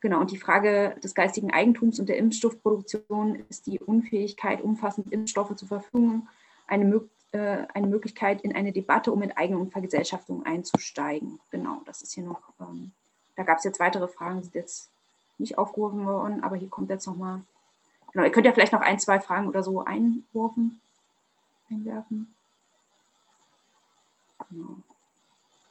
Genau, 0.02 0.20
und 0.20 0.32
die 0.32 0.38
Frage 0.38 0.96
des 1.04 1.16
geistigen 1.16 1.52
Eigentums 1.52 2.00
und 2.00 2.10
der 2.10 2.18
Impfstoffproduktion 2.18 3.44
ist 3.50 3.68
die 3.68 3.80
Unfähigkeit, 3.80 4.62
umfassend 4.62 5.12
Impfstoffe 5.12 5.56
zur 5.56 5.68
Verfügung, 5.68 6.28
eine, 6.68 7.02
äh, 7.32 7.66
eine 7.74 7.88
Möglichkeit, 7.88 8.42
in 8.42 8.56
eine 8.56 8.72
Debatte 8.72 9.12
um 9.12 9.22
Enteignung 9.22 9.62
und 9.62 9.72
Vergesellschaftung 9.72 10.46
einzusteigen. 10.46 11.40
Genau, 11.50 11.82
das 11.86 12.02
ist 12.02 12.14
hier 12.14 12.24
noch, 12.24 12.42
ähm, 12.60 12.92
da 13.36 13.44
gab 13.44 13.60
es 13.60 13.64
jetzt 13.64 13.80
weitere 13.80 14.08
Fragen, 14.08 14.42
sind 14.42 14.56
jetzt 14.56 14.90
nicht 15.38 15.58
aufgerufen 15.58 16.06
worden, 16.06 16.44
aber 16.44 16.56
hier 16.56 16.70
kommt 16.70 16.90
jetzt 16.90 17.06
nochmal, 17.06 17.42
genau, 18.12 18.26
ihr 18.26 18.32
könnt 18.32 18.46
ja 18.46 18.54
vielleicht 18.54 18.74
noch 18.74 18.82
ein, 18.82 19.00
zwei 19.00 19.20
Fragen 19.20 19.48
oder 19.48 19.64
so 19.64 19.84
einwerfen 19.84 20.82
einwerfen. 21.72 22.34
Genau. 24.50 24.76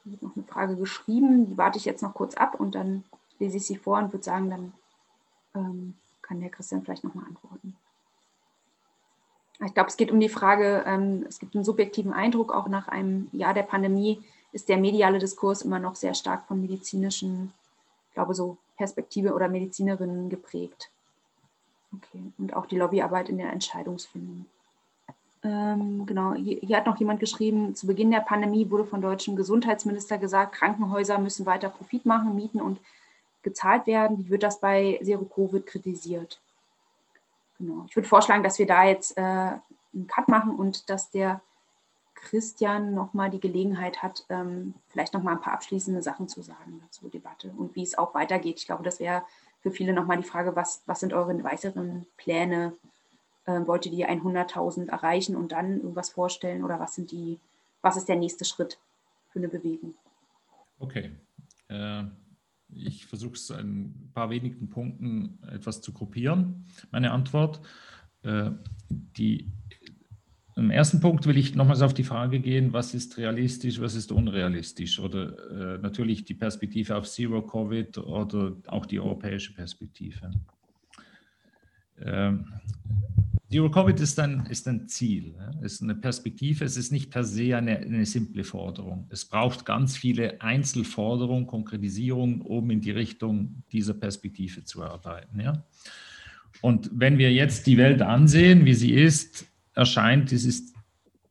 Hier 0.03 0.13
wird 0.13 0.23
noch 0.23 0.35
eine 0.35 0.45
Frage 0.45 0.75
geschrieben, 0.75 1.47
die 1.47 1.57
warte 1.57 1.77
ich 1.77 1.85
jetzt 1.85 2.01
noch 2.01 2.13
kurz 2.13 2.35
ab 2.35 2.59
und 2.59 2.75
dann 2.75 3.03
lese 3.39 3.57
ich 3.57 3.65
sie 3.65 3.77
vor 3.77 3.97
und 3.99 4.11
würde 4.11 4.23
sagen, 4.23 4.49
dann 4.49 4.73
ähm, 5.53 5.95
kann 6.21 6.39
der 6.39 6.49
Christian 6.49 6.83
vielleicht 6.83 7.03
nochmal 7.03 7.25
antworten. 7.25 7.75
Ich 9.63 9.73
glaube, 9.75 9.89
es 9.89 9.97
geht 9.97 10.11
um 10.11 10.19
die 10.19 10.29
Frage, 10.29 10.83
ähm, 10.87 11.25
es 11.27 11.37
gibt 11.37 11.53
einen 11.53 11.63
subjektiven 11.63 12.13
Eindruck, 12.13 12.51
auch 12.51 12.67
nach 12.67 12.87
einem 12.87 13.29
Jahr 13.31 13.53
der 13.53 13.63
Pandemie 13.63 14.23
ist 14.53 14.69
der 14.69 14.77
mediale 14.77 15.19
Diskurs 15.19 15.61
immer 15.61 15.79
noch 15.79 15.95
sehr 15.95 16.13
stark 16.13 16.47
von 16.47 16.61
medizinischen, 16.61 17.53
ich 18.09 18.15
glaube 18.15 18.33
so 18.33 18.57
Perspektive 18.75 19.33
oder 19.33 19.47
Medizinerinnen 19.47 20.29
geprägt. 20.29 20.89
Okay, 21.93 22.31
und 22.37 22.55
auch 22.55 22.65
die 22.65 22.77
Lobbyarbeit 22.77 23.29
in 23.29 23.37
der 23.37 23.51
Entscheidungsfindung. 23.51 24.45
Ähm, 25.43 26.05
genau, 26.05 26.33
hier, 26.33 26.59
hier, 26.61 26.77
hat 26.77 26.85
noch 26.85 26.97
jemand 26.97 27.19
geschrieben, 27.19 27.75
zu 27.75 27.87
Beginn 27.87 28.11
der 28.11 28.19
Pandemie 28.19 28.69
wurde 28.69 28.85
von 28.85 29.01
deutschem 29.01 29.35
Gesundheitsminister 29.35 30.17
gesagt, 30.17 30.53
Krankenhäuser 30.53 31.17
müssen 31.17 31.45
weiter 31.45 31.69
Profit 31.69 32.05
machen, 32.05 32.35
mieten 32.35 32.61
und 32.61 32.79
gezahlt 33.41 33.87
werden. 33.87 34.19
Wie 34.19 34.29
wird 34.29 34.43
das 34.43 34.59
bei 34.59 34.99
Zero 35.03 35.25
Covid 35.25 35.65
kritisiert? 35.65 36.39
Genau. 37.57 37.85
Ich 37.87 37.95
würde 37.95 38.07
vorschlagen, 38.07 38.43
dass 38.43 38.59
wir 38.59 38.67
da 38.67 38.85
jetzt 38.85 39.17
äh, 39.17 39.21
einen 39.21 40.07
Cut 40.07 40.27
machen 40.27 40.55
und 40.55 40.89
dass 40.89 41.09
der 41.09 41.41
Christian 42.13 42.93
nochmal 42.93 43.31
die 43.31 43.39
Gelegenheit 43.39 44.03
hat, 44.03 44.25
ähm, 44.29 44.75
vielleicht 44.89 45.13
nochmal 45.13 45.35
ein 45.35 45.41
paar 45.41 45.53
abschließende 45.53 46.03
Sachen 46.03 46.27
zu 46.27 46.43
sagen 46.43 46.83
zur 46.91 47.09
Debatte 47.09 47.51
und 47.57 47.75
wie 47.75 47.83
es 47.83 47.97
auch 47.97 48.13
weitergeht. 48.13 48.59
Ich 48.59 48.67
glaube, 48.67 48.83
das 48.83 48.99
wäre 48.99 49.23
für 49.61 49.71
viele 49.71 49.93
nochmal 49.93 50.17
die 50.17 50.23
Frage, 50.23 50.55
was, 50.55 50.83
was 50.85 50.99
sind 50.99 51.13
eure 51.13 51.43
weiteren 51.43 52.05
Pläne 52.17 52.73
äh, 53.45 53.65
wollt 53.65 53.85
ihr 53.85 53.91
die 53.91 54.05
100.000 54.05 54.89
erreichen 54.89 55.35
und 55.35 55.51
dann 55.51 55.77
irgendwas 55.77 56.09
vorstellen 56.09 56.63
oder 56.63 56.79
was 56.79 56.95
sind 56.95 57.11
die, 57.11 57.39
was 57.81 57.97
ist 57.97 58.07
der 58.07 58.17
nächste 58.17 58.45
Schritt 58.45 58.77
für 59.29 59.39
eine 59.39 59.47
Bewegung? 59.47 59.95
Okay. 60.79 61.11
Äh, 61.67 62.03
ich 62.73 63.05
versuche 63.05 63.33
es 63.33 63.49
in 63.49 63.57
ein 63.57 64.11
paar 64.13 64.29
wenigen 64.29 64.69
Punkten 64.69 65.39
etwas 65.51 65.81
zu 65.81 65.91
gruppieren. 65.93 66.65
Meine 66.91 67.11
Antwort. 67.11 67.61
Äh, 68.23 68.51
die, 68.89 69.51
Im 70.55 70.69
ersten 70.69 70.99
Punkt 70.99 71.25
will 71.25 71.37
ich 71.37 71.55
nochmals 71.55 71.81
auf 71.81 71.93
die 71.93 72.03
Frage 72.03 72.39
gehen, 72.39 72.73
was 72.73 72.93
ist 72.93 73.17
realistisch, 73.17 73.79
was 73.81 73.95
ist 73.95 74.11
unrealistisch 74.11 74.99
oder 74.99 75.75
äh, 75.75 75.77
natürlich 75.79 76.25
die 76.25 76.33
Perspektive 76.33 76.95
auf 76.95 77.07
Zero 77.09 77.41
Covid 77.41 77.97
oder 77.99 78.55
auch 78.67 78.85
die 78.85 78.99
europäische 78.99 79.53
Perspektive. 79.53 80.31
Ähm, 81.99 82.45
Zero 83.51 83.69
Covid 83.69 83.99
ist 83.99 84.17
ein, 84.17 84.45
ist 84.49 84.65
ein 84.69 84.87
Ziel, 84.87 85.35
ist 85.61 85.81
eine 85.81 85.93
Perspektive, 85.93 86.63
es 86.63 86.77
ist 86.77 86.89
nicht 86.93 87.11
per 87.11 87.25
se 87.25 87.57
eine, 87.57 87.79
eine 87.79 88.05
simple 88.05 88.45
Forderung. 88.45 89.07
Es 89.09 89.25
braucht 89.25 89.65
ganz 89.65 89.97
viele 89.97 90.39
Einzelforderungen, 90.39 91.47
Konkretisierungen, 91.47 92.39
um 92.39 92.71
in 92.71 92.79
die 92.79 92.91
Richtung 92.91 93.61
dieser 93.73 93.93
Perspektive 93.93 94.63
zu 94.63 94.81
arbeiten. 94.83 95.41
Ja? 95.41 95.65
Und 96.61 96.89
wenn 96.93 97.17
wir 97.17 97.33
jetzt 97.33 97.67
die 97.67 97.75
Welt 97.75 98.01
ansehen, 98.01 98.63
wie 98.63 98.73
sie 98.73 98.93
ist, 98.93 99.45
erscheint 99.73 100.31
dieses, 100.31 100.71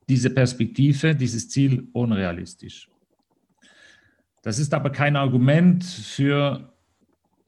diese 0.07 0.29
Perspektive, 0.29 1.15
dieses 1.15 1.49
Ziel 1.49 1.89
unrealistisch. 1.95 2.91
Das 4.43 4.59
ist 4.59 4.75
aber 4.75 4.91
kein 4.91 5.17
Argument 5.17 5.85
für, 5.85 6.71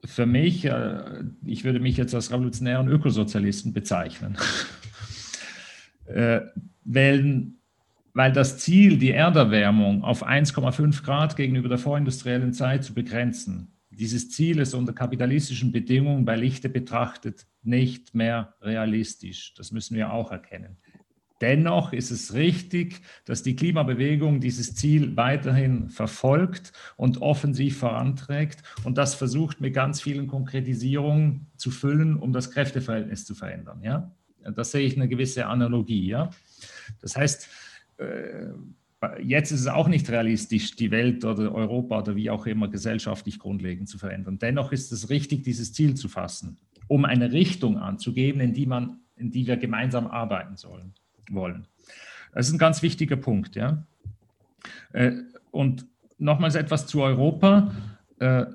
für 0.05 0.25
mich, 0.25 0.65
äh, 0.65 1.23
ich 1.45 1.63
würde 1.63 1.79
mich 1.79 1.97
jetzt 1.97 2.13
als 2.13 2.31
revolutionären 2.31 2.87
Ökosozialisten 2.87 3.73
bezeichnen, 3.73 4.37
äh, 6.05 6.41
weil, 6.83 7.47
weil 8.13 8.31
das 8.31 8.57
Ziel, 8.57 8.97
die 8.97 9.11
Erderwärmung 9.11 10.03
auf 10.03 10.27
1,5 10.27 11.03
Grad 11.03 11.35
gegenüber 11.35 11.69
der 11.69 11.77
vorindustriellen 11.77 12.53
Zeit 12.53 12.83
zu 12.83 12.93
begrenzen, 12.93 13.69
dieses 13.89 14.31
Ziel 14.31 14.59
ist 14.59 14.73
unter 14.73 14.93
kapitalistischen 14.93 15.71
Bedingungen 15.71 16.25
bei 16.25 16.35
Lichte 16.35 16.67
betrachtet 16.67 17.45
nicht 17.61 18.15
mehr 18.15 18.55
realistisch. 18.61 19.53
Das 19.55 19.71
müssen 19.71 19.95
wir 19.95 20.11
auch 20.11 20.31
erkennen. 20.31 20.77
Dennoch 21.43 21.91
ist 21.91 22.09
es 22.09 22.33
richtig, 22.35 23.01
dass 23.25 23.43
die 23.43 23.57
Klimabewegung 23.57 24.39
dieses 24.39 24.75
Ziel 24.75 25.17
weiterhin 25.17 25.89
verfolgt 25.89 26.71
und 26.95 27.21
offensiv 27.21 27.79
voranträgt 27.79 28.63
und 28.85 28.97
das 28.97 29.13
versucht 29.13 29.59
mit 29.59 29.73
ganz 29.73 29.99
vielen 29.99 30.27
Konkretisierungen 30.27 31.47
zu 31.57 31.69
füllen, 31.69 32.15
um 32.15 32.31
das 32.31 32.49
Kräfteverhältnis 32.51 33.25
zu 33.25 33.35
verändern. 33.35 33.81
Ja? 33.83 34.15
Das 34.55 34.71
sehe 34.71 34.87
ich 34.87 34.95
eine 34.95 35.09
gewisse 35.09 35.47
Analogie. 35.47 36.07
Ja? 36.07 36.29
Das 37.01 37.17
heißt, 37.17 37.49
äh, 37.97 38.53
jetzt 39.21 39.51
ist 39.51 39.59
es 39.59 39.67
auch 39.67 39.89
nicht 39.89 40.09
realistisch, 40.09 40.77
die 40.77 40.91
Welt 40.91 41.25
oder 41.25 41.53
Europa 41.53 41.99
oder 41.99 42.15
wie 42.15 42.29
auch 42.29 42.45
immer 42.45 42.69
gesellschaftlich 42.69 43.37
grundlegend 43.37 43.89
zu 43.89 43.97
verändern. 43.97 44.39
Dennoch 44.39 44.71
ist 44.71 44.93
es 44.93 45.09
richtig, 45.09 45.43
dieses 45.43 45.73
Ziel 45.73 45.95
zu 45.95 46.07
fassen, 46.07 46.57
um 46.87 47.03
eine 47.03 47.33
Richtung 47.33 47.77
anzugeben, 47.77 48.39
in 48.39 48.53
die, 48.53 48.65
man, 48.65 49.01
in 49.17 49.29
die 49.29 49.45
wir 49.45 49.57
gemeinsam 49.57 50.07
arbeiten 50.07 50.55
sollen 50.55 50.93
wollen. 51.29 51.67
Das 52.33 52.47
ist 52.47 52.53
ein 52.53 52.59
ganz 52.59 52.81
wichtiger 52.81 53.15
Punkt. 53.15 53.55
Ja? 53.55 53.83
Äh, 54.91 55.13
und 55.51 55.85
nochmals 56.17 56.55
etwas 56.55 56.87
zu 56.87 57.01
Europa. 57.01 57.71
Äh, 58.19 58.45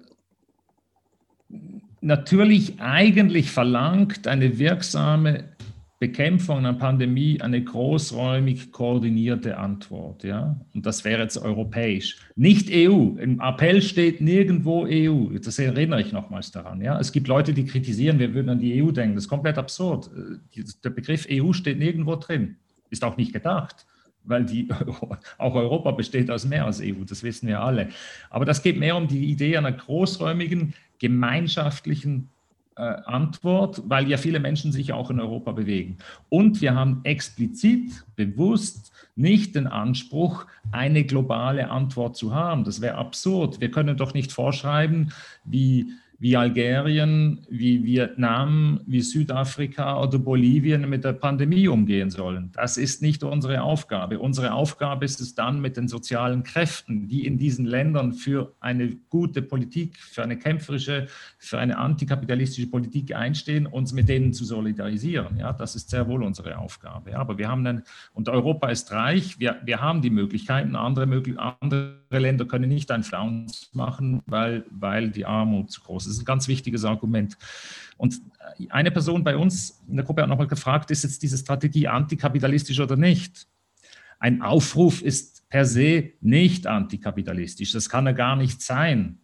natürlich 2.00 2.80
eigentlich 2.80 3.50
verlangt 3.50 4.26
eine 4.26 4.58
wirksame 4.58 5.44
Bekämpfung 6.00 6.58
einer 6.58 6.74
Pandemie 6.74 7.40
eine 7.40 7.62
großräumig 7.62 8.70
koordinierte 8.70 9.58
Antwort. 9.58 10.22
Ja? 10.22 10.60
Und 10.72 10.86
das 10.86 11.04
wäre 11.04 11.22
jetzt 11.22 11.38
europäisch. 11.38 12.18
Nicht 12.36 12.70
EU. 12.70 13.16
Im 13.18 13.40
Appell 13.40 13.82
steht 13.82 14.20
nirgendwo 14.20 14.86
EU. 14.88 15.36
Das 15.38 15.58
erinnere 15.58 16.00
ich 16.00 16.12
nochmals 16.12 16.52
daran. 16.52 16.80
Ja? 16.80 17.00
Es 17.00 17.10
gibt 17.10 17.26
Leute, 17.26 17.52
die 17.52 17.64
kritisieren, 17.64 18.20
wir 18.20 18.32
würden 18.32 18.50
an 18.50 18.60
die 18.60 18.80
EU 18.80 18.92
denken. 18.92 19.16
Das 19.16 19.24
ist 19.24 19.28
komplett 19.28 19.58
absurd. 19.58 20.08
Der 20.84 20.90
Begriff 20.90 21.26
EU 21.28 21.52
steht 21.52 21.80
nirgendwo 21.80 22.14
drin. 22.14 22.56
Ist 22.90 23.04
auch 23.04 23.16
nicht 23.16 23.32
gedacht 23.32 23.86
weil 24.24 24.44
die, 24.44 24.68
auch 25.38 25.54
Europa 25.54 25.90
besteht 25.92 26.30
aus 26.30 26.44
mehr 26.44 26.66
als 26.66 26.82
EU, 26.82 27.04
das 27.06 27.22
wissen 27.22 27.48
wir 27.48 27.60
alle. 27.60 27.88
Aber 28.28 28.44
das 28.44 28.62
geht 28.62 28.78
mehr 28.78 28.94
um 28.94 29.08
die 29.08 29.24
Idee 29.24 29.56
einer 29.56 29.72
großräumigen, 29.72 30.74
gemeinschaftlichen 30.98 32.24
äh, 32.24 32.37
Antwort, 32.78 33.82
weil 33.86 34.08
ja 34.08 34.16
viele 34.16 34.40
Menschen 34.40 34.72
sich 34.72 34.92
auch 34.92 35.10
in 35.10 35.20
Europa 35.20 35.52
bewegen. 35.52 35.98
Und 36.28 36.60
wir 36.60 36.74
haben 36.74 37.00
explizit, 37.04 38.04
bewusst 38.16 38.92
nicht 39.16 39.56
den 39.56 39.66
Anspruch, 39.66 40.46
eine 40.70 41.04
globale 41.04 41.70
Antwort 41.70 42.16
zu 42.16 42.34
haben. 42.34 42.62
Das 42.64 42.80
wäre 42.80 42.96
absurd. 42.96 43.60
Wir 43.60 43.70
können 43.70 43.96
doch 43.96 44.14
nicht 44.14 44.30
vorschreiben, 44.30 45.12
wie 45.44 45.92
wie 46.20 46.36
Algerien, 46.36 47.46
wie 47.48 47.84
Vietnam, 47.84 48.80
wie 48.86 49.02
Südafrika 49.02 50.02
oder 50.02 50.18
Bolivien 50.18 50.88
mit 50.88 51.04
der 51.04 51.12
Pandemie 51.12 51.68
umgehen 51.68 52.10
sollen. 52.10 52.50
Das 52.54 52.76
ist 52.76 53.02
nicht 53.02 53.22
unsere 53.22 53.62
Aufgabe. 53.62 54.18
Unsere 54.18 54.52
Aufgabe 54.52 55.04
ist 55.04 55.20
es 55.20 55.36
dann 55.36 55.60
mit 55.60 55.76
den 55.76 55.86
sozialen 55.86 56.42
Kräften, 56.42 57.06
die 57.06 57.24
in 57.24 57.38
diesen 57.38 57.66
Ländern 57.66 58.12
für 58.14 58.52
eine 58.58 58.96
gute 59.08 59.42
Politik, 59.42 59.96
für 59.96 60.24
eine 60.24 60.36
kämpferische, 60.36 61.06
für 61.38 61.58
eine 61.60 61.78
antikapitalistische 61.78 62.68
Politik 62.68 63.14
einstehen, 63.14 63.66
uns 63.66 63.92
mit 63.92 64.08
denen 64.08 64.32
zu 64.32 64.44
solidarisieren. 64.44 65.36
Ja, 65.38 65.52
das 65.52 65.76
ist 65.76 65.88
sehr 65.90 66.08
wohl 66.08 66.24
unsere 66.24 66.58
Aufgabe. 66.58 67.16
Aber 67.16 67.38
wir 67.38 67.48
haben 67.48 67.64
einen, 67.64 67.82
und 68.12 68.28
Europa 68.28 68.68
ist 68.70 68.90
reich, 68.90 69.38
wir, 69.38 69.60
wir 69.64 69.80
haben 69.80 70.02
die 70.02 70.10
Möglichkeiten, 70.10 70.74
andere, 70.74 71.06
andere 71.60 72.00
Länder 72.10 72.44
können 72.44 72.68
nicht 72.68 72.90
ein 72.90 73.04
Flauns 73.04 73.70
machen, 73.72 74.20
weil, 74.26 74.64
weil 74.70 75.10
die 75.10 75.24
Armut 75.24 75.70
zu 75.70 75.80
groß 75.82 76.06
ist. 76.06 76.07
Das 76.08 76.16
ist 76.16 76.22
ein 76.22 76.26
ganz 76.26 76.48
wichtiges 76.48 76.84
Argument. 76.84 77.36
Und 77.96 78.20
eine 78.70 78.90
Person 78.90 79.24
bei 79.24 79.36
uns 79.36 79.82
in 79.88 79.96
der 79.96 80.04
Gruppe 80.04 80.22
hat 80.22 80.28
nochmal 80.28 80.46
gefragt, 80.46 80.90
ist 80.90 81.04
jetzt 81.04 81.22
diese 81.22 81.38
Strategie 81.38 81.88
antikapitalistisch 81.88 82.80
oder 82.80 82.96
nicht? 82.96 83.46
Ein 84.18 84.42
Aufruf 84.42 85.02
ist 85.02 85.48
per 85.48 85.64
se 85.64 86.12
nicht 86.20 86.66
antikapitalistisch. 86.66 87.72
Das 87.72 87.88
kann 87.88 88.06
er 88.06 88.14
gar 88.14 88.36
nicht 88.36 88.62
sein. 88.62 89.18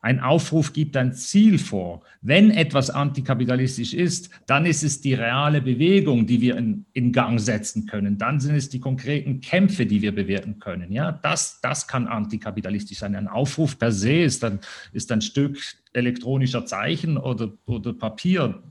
Ein 0.00 0.20
Aufruf 0.20 0.72
gibt 0.72 0.96
ein 0.96 1.12
Ziel 1.14 1.58
vor. 1.58 2.02
Wenn 2.20 2.50
etwas 2.50 2.90
antikapitalistisch 2.90 3.92
ist, 3.92 4.30
dann 4.46 4.64
ist 4.66 4.84
es 4.84 5.00
die 5.00 5.14
reale 5.14 5.60
Bewegung, 5.60 6.26
die 6.26 6.40
wir 6.40 6.56
in, 6.56 6.86
in, 6.92 7.12
Gang 7.12 7.40
setzen 7.40 7.86
können. 7.86 8.16
Dann 8.18 8.38
sind 8.38 8.54
es 8.54 8.68
die 8.68 8.78
konkreten 8.78 9.40
Kämpfe, 9.40 9.86
die 9.86 10.02
wir 10.02 10.14
bewerten 10.14 10.58
können. 10.60 10.92
Ja, 10.92 11.10
das, 11.10 11.60
das 11.60 11.88
kann 11.88 12.06
antikapitalistisch 12.06 12.98
sein. 12.98 13.16
Ein 13.16 13.26
Aufruf 13.26 13.78
per 13.78 13.90
se 13.90 14.22
ist 14.22 14.44
ein, 14.44 14.60
ist 14.92 15.10
ein 15.10 15.22
Stück 15.22 15.58
elektronischer 15.92 16.66
Zeichen 16.66 17.16
oder, 17.16 17.52
oder 17.64 17.92
Papier, 17.92 18.62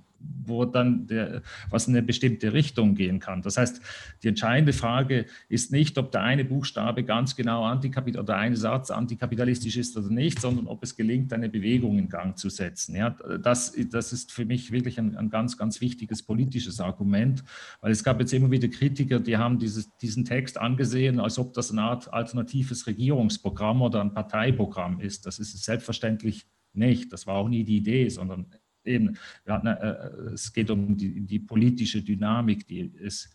wo 0.46 0.66
dann 0.66 1.08
der, 1.08 1.42
was 1.70 1.88
in 1.88 1.96
eine 1.96 2.06
bestimmte 2.06 2.54
Richtung 2.54 2.96
gehen 2.96 3.20
kann. 3.20 3.42
Das 3.42 3.58
heißt, 3.58 3.82
die 4.24 4.28
entscheidende 4.28 4.74
Frage 4.74 5.26
ist 5.50 5.72
nicht, 5.72 5.98
ob 5.98 6.12
der 6.12 6.22
eine 6.22 6.46
Buchstabe 6.46 7.04
ganz 7.04 7.36
genau 7.36 7.64
antikapital 7.66 8.24
oder 8.24 8.38
ein 8.38 8.56
Satz 8.56 8.92
antikapitalistisch 8.92 9.78
ist 9.78 9.98
oder 9.98 10.10
nicht, 10.10 10.40
sondern 10.40 10.68
ob 10.68 10.84
es 10.84 10.96
gelingt, 10.96 11.34
eine 11.34 11.50
Bewegung 11.50 11.98
in 11.98 12.10
Gang 12.10 12.38
zu 12.38 12.50
setzen. 12.50 12.96
Ja, 12.96 13.12
das, 13.42 13.74
das 13.92 14.14
ist 14.14 14.32
für 14.32 14.46
mich 14.46 14.72
wirklich 14.72 15.00
ein, 15.00 15.16
ein 15.16 15.30
ganz, 15.30 15.58
ganz 15.58 15.82
wichtiges 15.82 16.24
politisches 16.24 16.80
Argument, 16.80 17.44
weil 17.82 17.92
es 17.92 18.04
gab 18.04 18.20
jetzt 18.20 18.34
immer 18.34 18.52
wieder 18.52 18.68
Kritiker, 18.68 19.20
die 19.20 19.38
haben 19.38 19.60
dieses, 19.60 19.96
diesen 19.98 20.26
Text 20.26 20.58
angesehen, 20.58 21.20
als 21.20 21.40
ob 21.40 21.54
das 21.54 21.72
eine 21.72 21.82
Art 21.82 22.12
alternatives 22.14 22.88
Regierungsprogramm 22.88 23.82
oder 23.82 24.02
ein 24.02 24.14
Parteiprogramm 24.14 25.00
ist. 25.00 25.26
Das 25.26 25.40
ist 25.40 25.54
es 25.54 25.64
selbstverständlich 25.64 26.46
nicht. 26.74 27.12
Das 27.14 27.26
war 27.28 27.36
auch 27.36 27.50
nie 27.50 27.64
die 27.64 27.78
Idee, 27.78 28.10
sondern 28.10 28.48
eben, 28.86 29.18
hatten, 29.48 29.68
äh, 29.68 30.34
es 30.34 30.54
geht 30.54 30.70
um 30.70 30.96
die, 30.98 31.22
die, 31.22 31.40
politische 31.40 32.02
Dynamik, 32.02 32.68
die 32.68 32.92
es 33.04 33.34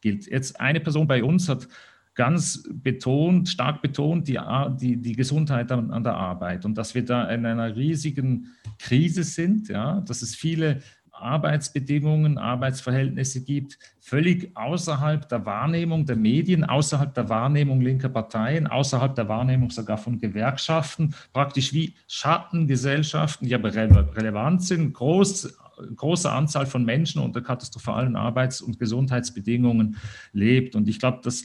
gilt. 0.00 0.26
Jetzt 0.26 0.60
eine 0.60 0.80
Person 0.80 1.06
bei 1.06 1.22
uns 1.22 1.48
hat 1.48 1.68
ganz 2.14 2.68
betont, 2.70 3.48
stark 3.48 3.80
betont 3.80 4.28
die, 4.28 4.38
die, 4.80 4.96
die 4.96 5.16
Gesundheit 5.16 5.72
an, 5.72 5.90
an 5.90 6.04
der 6.04 6.14
Arbeit 6.14 6.64
und 6.64 6.76
dass 6.76 6.94
wir 6.94 7.04
da 7.04 7.30
in 7.30 7.46
einer 7.46 7.74
riesigen 7.74 8.48
Krise 8.78 9.24
sind, 9.24 9.68
ja, 9.68 10.00
dass 10.00 10.20
es 10.22 10.34
viele 10.34 10.82
Arbeitsbedingungen, 11.22 12.38
Arbeitsverhältnisse 12.38 13.44
gibt, 13.44 13.78
völlig 14.00 14.56
außerhalb 14.56 15.28
der 15.28 15.46
Wahrnehmung 15.46 16.04
der 16.06 16.16
Medien, 16.16 16.64
außerhalb 16.64 17.14
der 17.14 17.28
Wahrnehmung 17.28 17.80
linker 17.80 18.08
Parteien, 18.08 18.66
außerhalb 18.66 19.14
der 19.14 19.28
Wahrnehmung 19.28 19.70
sogar 19.70 19.98
von 19.98 20.18
Gewerkschaften, 20.18 21.14
praktisch 21.32 21.72
wie 21.72 21.94
Schattengesellschaften, 22.08 23.48
die 23.48 23.54
aber 23.54 23.74
relevant 23.74 24.62
sind, 24.62 24.92
groß, 24.92 25.56
große 25.96 26.30
Anzahl 26.30 26.66
von 26.66 26.84
Menschen 26.84 27.22
unter 27.22 27.40
katastrophalen 27.40 28.16
Arbeits- 28.16 28.60
und 28.60 28.78
Gesundheitsbedingungen 28.78 29.96
lebt. 30.32 30.76
Und 30.76 30.88
ich 30.88 30.98
glaube, 30.98 31.20
das 31.22 31.44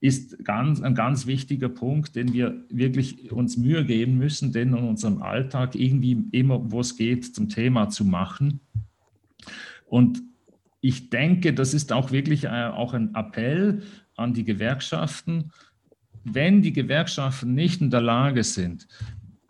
ist 0.00 0.44
ganz, 0.44 0.80
ein 0.80 0.94
ganz 0.94 1.26
wichtiger 1.26 1.68
Punkt, 1.68 2.14
den 2.14 2.32
wir 2.32 2.64
wirklich 2.70 3.32
uns 3.32 3.56
Mühe 3.56 3.84
geben 3.84 4.16
müssen, 4.16 4.52
den 4.52 4.68
in 4.68 4.84
unserem 4.84 5.22
Alltag 5.22 5.74
irgendwie 5.74 6.24
immer, 6.32 6.70
wo 6.70 6.80
es 6.80 6.96
geht, 6.96 7.34
zum 7.34 7.48
Thema 7.48 7.88
zu 7.88 8.04
machen. 8.04 8.60
Und 9.88 10.22
ich 10.80 11.10
denke, 11.10 11.52
das 11.52 11.74
ist 11.74 11.92
auch 11.92 12.12
wirklich 12.12 12.44
äh, 12.44 12.70
auch 12.72 12.94
ein 12.94 13.14
Appell 13.14 13.82
an 14.16 14.34
die 14.34 14.44
Gewerkschaften. 14.44 15.50
Wenn 16.24 16.62
die 16.62 16.72
Gewerkschaften 16.72 17.54
nicht 17.54 17.80
in 17.80 17.90
der 17.90 18.00
Lage 18.00 18.44
sind, 18.44 18.86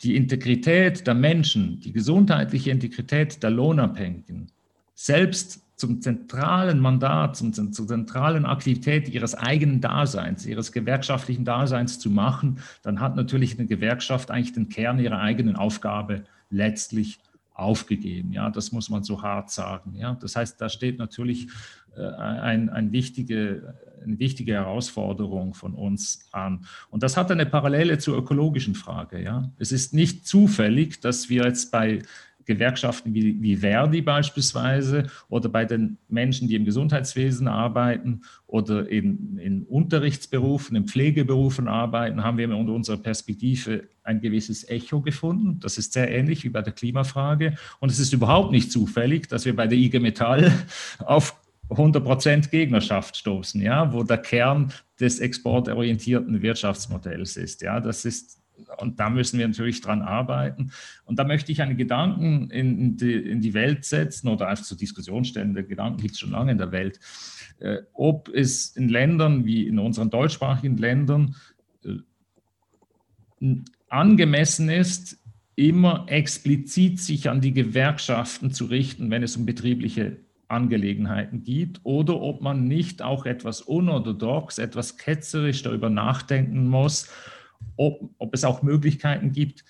die 0.03 0.17
Integrität 0.17 1.07
der 1.07 1.15
Menschen, 1.15 1.81
die 1.81 1.93
gesundheitliche 1.93 2.71
Integrität 2.71 3.43
der 3.43 3.51
Lohnabhängigen 3.51 4.51
selbst 4.95 5.63
zum 5.77 6.01
zentralen 6.01 6.81
Mandat, 6.81 7.37
zum, 7.37 7.53
zur 7.53 7.87
zentralen 7.87 8.47
Aktivität 8.47 9.09
ihres 9.09 9.35
eigenen 9.35 9.81
Daseins, 9.81 10.45
ihres 10.45 10.73
gewerkschaftlichen 10.73 11.45
Daseins 11.45 11.99
zu 11.99 12.11
machen, 12.11 12.59
dann 12.83 13.01
hat 13.01 13.15
natürlich 13.15 13.59
eine 13.59 13.69
Gewerkschaft 13.69 14.31
eigentlich 14.31 14.53
den 14.53 14.69
Kern 14.69 14.99
ihrer 14.99 15.21
eigenen 15.21 15.57
Aufgabe 15.57 16.25
letztlich 16.51 17.21
aufgegeben. 17.59 18.33
Ja, 18.33 18.51
das 18.51 18.73
muss 18.73 18.89
man 18.89 19.03
so 19.03 19.23
hart 19.23 19.51
sagen. 19.51 19.95
Ja, 19.95 20.15
das 20.15 20.37
heißt, 20.37 20.61
da 20.61 20.69
steht 20.69 20.99
natürlich 20.99 21.49
äh, 21.97 22.03
ein, 22.03 22.71
ein 22.71 22.93
wichtige, 22.93 23.75
eine 24.03 24.19
wichtige 24.19 24.53
Herausforderung 24.53 25.55
von 25.55 25.75
uns 25.75 26.29
an. 26.31 26.67
Und 26.91 27.03
das 27.03 27.17
hat 27.17 27.31
eine 27.33 27.47
Parallele 27.47 27.99
zur 27.99 28.17
ökologischen 28.17 28.77
Frage. 28.77 29.21
Ja, 29.23 29.51
es 29.59 29.73
ist 29.73 29.93
nicht 29.93 30.27
zufällig, 30.27 31.01
dass 31.01 31.29
wir 31.29 31.45
jetzt 31.45 31.73
bei 31.73 32.03
Gewerkschaften 32.49 33.15
wie, 33.15 33.41
wie 33.41 33.57
Verdi 33.57 34.01
beispielsweise 34.01 35.07
oder 35.29 35.49
bei 35.49 35.65
den 35.65 35.99
Menschen, 36.09 36.49
die 36.49 36.57
im 36.57 36.65
Gesundheitswesen 36.65 37.47
arbeiten 37.47 38.23
oder 38.47 38.89
in, 38.89 39.39
in 39.39 39.63
Unterrichtsberufen, 39.65 40.75
in 40.75 40.89
Pflegeberufen 40.89 41.69
arbeiten, 41.69 42.25
haben 42.25 42.39
wir 42.39 42.49
unter 42.57 42.73
unserer 42.73 42.97
Perspektive 42.97 43.85
ein 44.03 44.21
gewisses 44.21 44.67
Echo 44.69 45.03
gefunden. 45.03 45.61
Das 45.61 45.77
ist 45.77 45.93
sehr 45.93 46.11
ähnlich 46.11 46.43
wie 46.43 46.49
bei 46.49 46.63
der 46.63 46.73
Klimafrage. 46.73 47.55
Und 47.81 47.91
es 47.91 47.99
ist 47.99 48.15
überhaupt 48.15 48.51
nicht 48.51 48.73
zufällig, 48.73 49.29
dass 49.29 49.45
wir 49.45 49.55
bei 49.55 49.67
der 49.67 49.79
IG 49.79 50.01
Metall 50.01 50.51
auf 51.05 51.37
100% 51.69 52.49
Gegnerschaft 52.49 53.15
stoßen, 53.15 53.61
ja, 53.61 53.93
wo 53.93 54.03
der 54.03 54.19
Kern 54.19 54.73
des 54.99 55.21
exportorientierten 55.21 56.41
Wirtschaftsmodells 56.41 57.37
ist. 57.37 57.61
Ja, 57.61 57.79
das 57.79 58.07
ist 58.07 58.39
und 58.79 59.01
da 59.01 59.11
müssen 59.11 59.39
wir 59.39 59.47
natürlich 59.47 59.81
dran 59.81 60.03
arbeiten. 60.03 60.73
Und 61.05 61.19
da 61.19 61.25
möchte 61.25 61.53
ich 61.53 61.63
einen 61.63 61.77
Gedanken 61.77 62.51
in 62.51 62.97
die, 62.97 63.15
in 63.15 63.41
die 63.41 63.55
Welt 63.55 63.85
setzen 63.85 64.29
oder 64.29 64.49
einfach 64.49 64.65
zur 64.65 64.77
Diskussion 64.77 65.25
stellen. 65.25 65.55
Der 65.55 65.65
Gedanken 65.65 66.01
gibt 66.01 66.15
es 66.15 66.21
schon 66.21 66.31
lange 66.31 66.53
in 66.53 66.59
der 66.59 66.73
Welt. 66.73 67.01
Äh, 67.61 67.79
ob 67.93 68.29
es 68.29 68.77
in 68.77 68.89
Ländern 68.89 69.45
wie 69.45 69.67
in 69.67 69.79
unseren 69.79 70.11
deutschsprachigen 70.11 70.77
Ländern 70.77 71.35
äh, 71.85 73.55
angemessen 73.89 74.69
ist, 74.69 75.19
immer 75.57 76.07
explizit 76.09 77.01
sich 77.01 77.29
an 77.29 77.41
die 77.41 77.53
Gewerkschaften 77.53 78.53
zu 78.53 78.67
richten, 78.67 79.11
wenn 79.11 79.25
es 79.25 79.37
um 79.37 79.45
betriebliche 79.45 80.19
Angelegenheiten 80.47 81.43
geht, 81.43 81.81
oder 81.83 82.21
ob 82.21 82.41
man 82.41 82.65
nicht 82.65 83.03
auch 83.03 83.27
etwas 83.27 83.61
unorthodox, 83.61 84.59
etwas 84.59 84.97
ketzerisch 84.97 85.63
darüber 85.63 85.91
nachdenken 85.91 86.69
muss, 86.69 87.09
ob, 87.77 88.11
ob 88.19 88.35
es 88.35 88.45
auch 88.45 88.63
Möglichkeiten 88.63 89.33
gibt, 89.33 89.65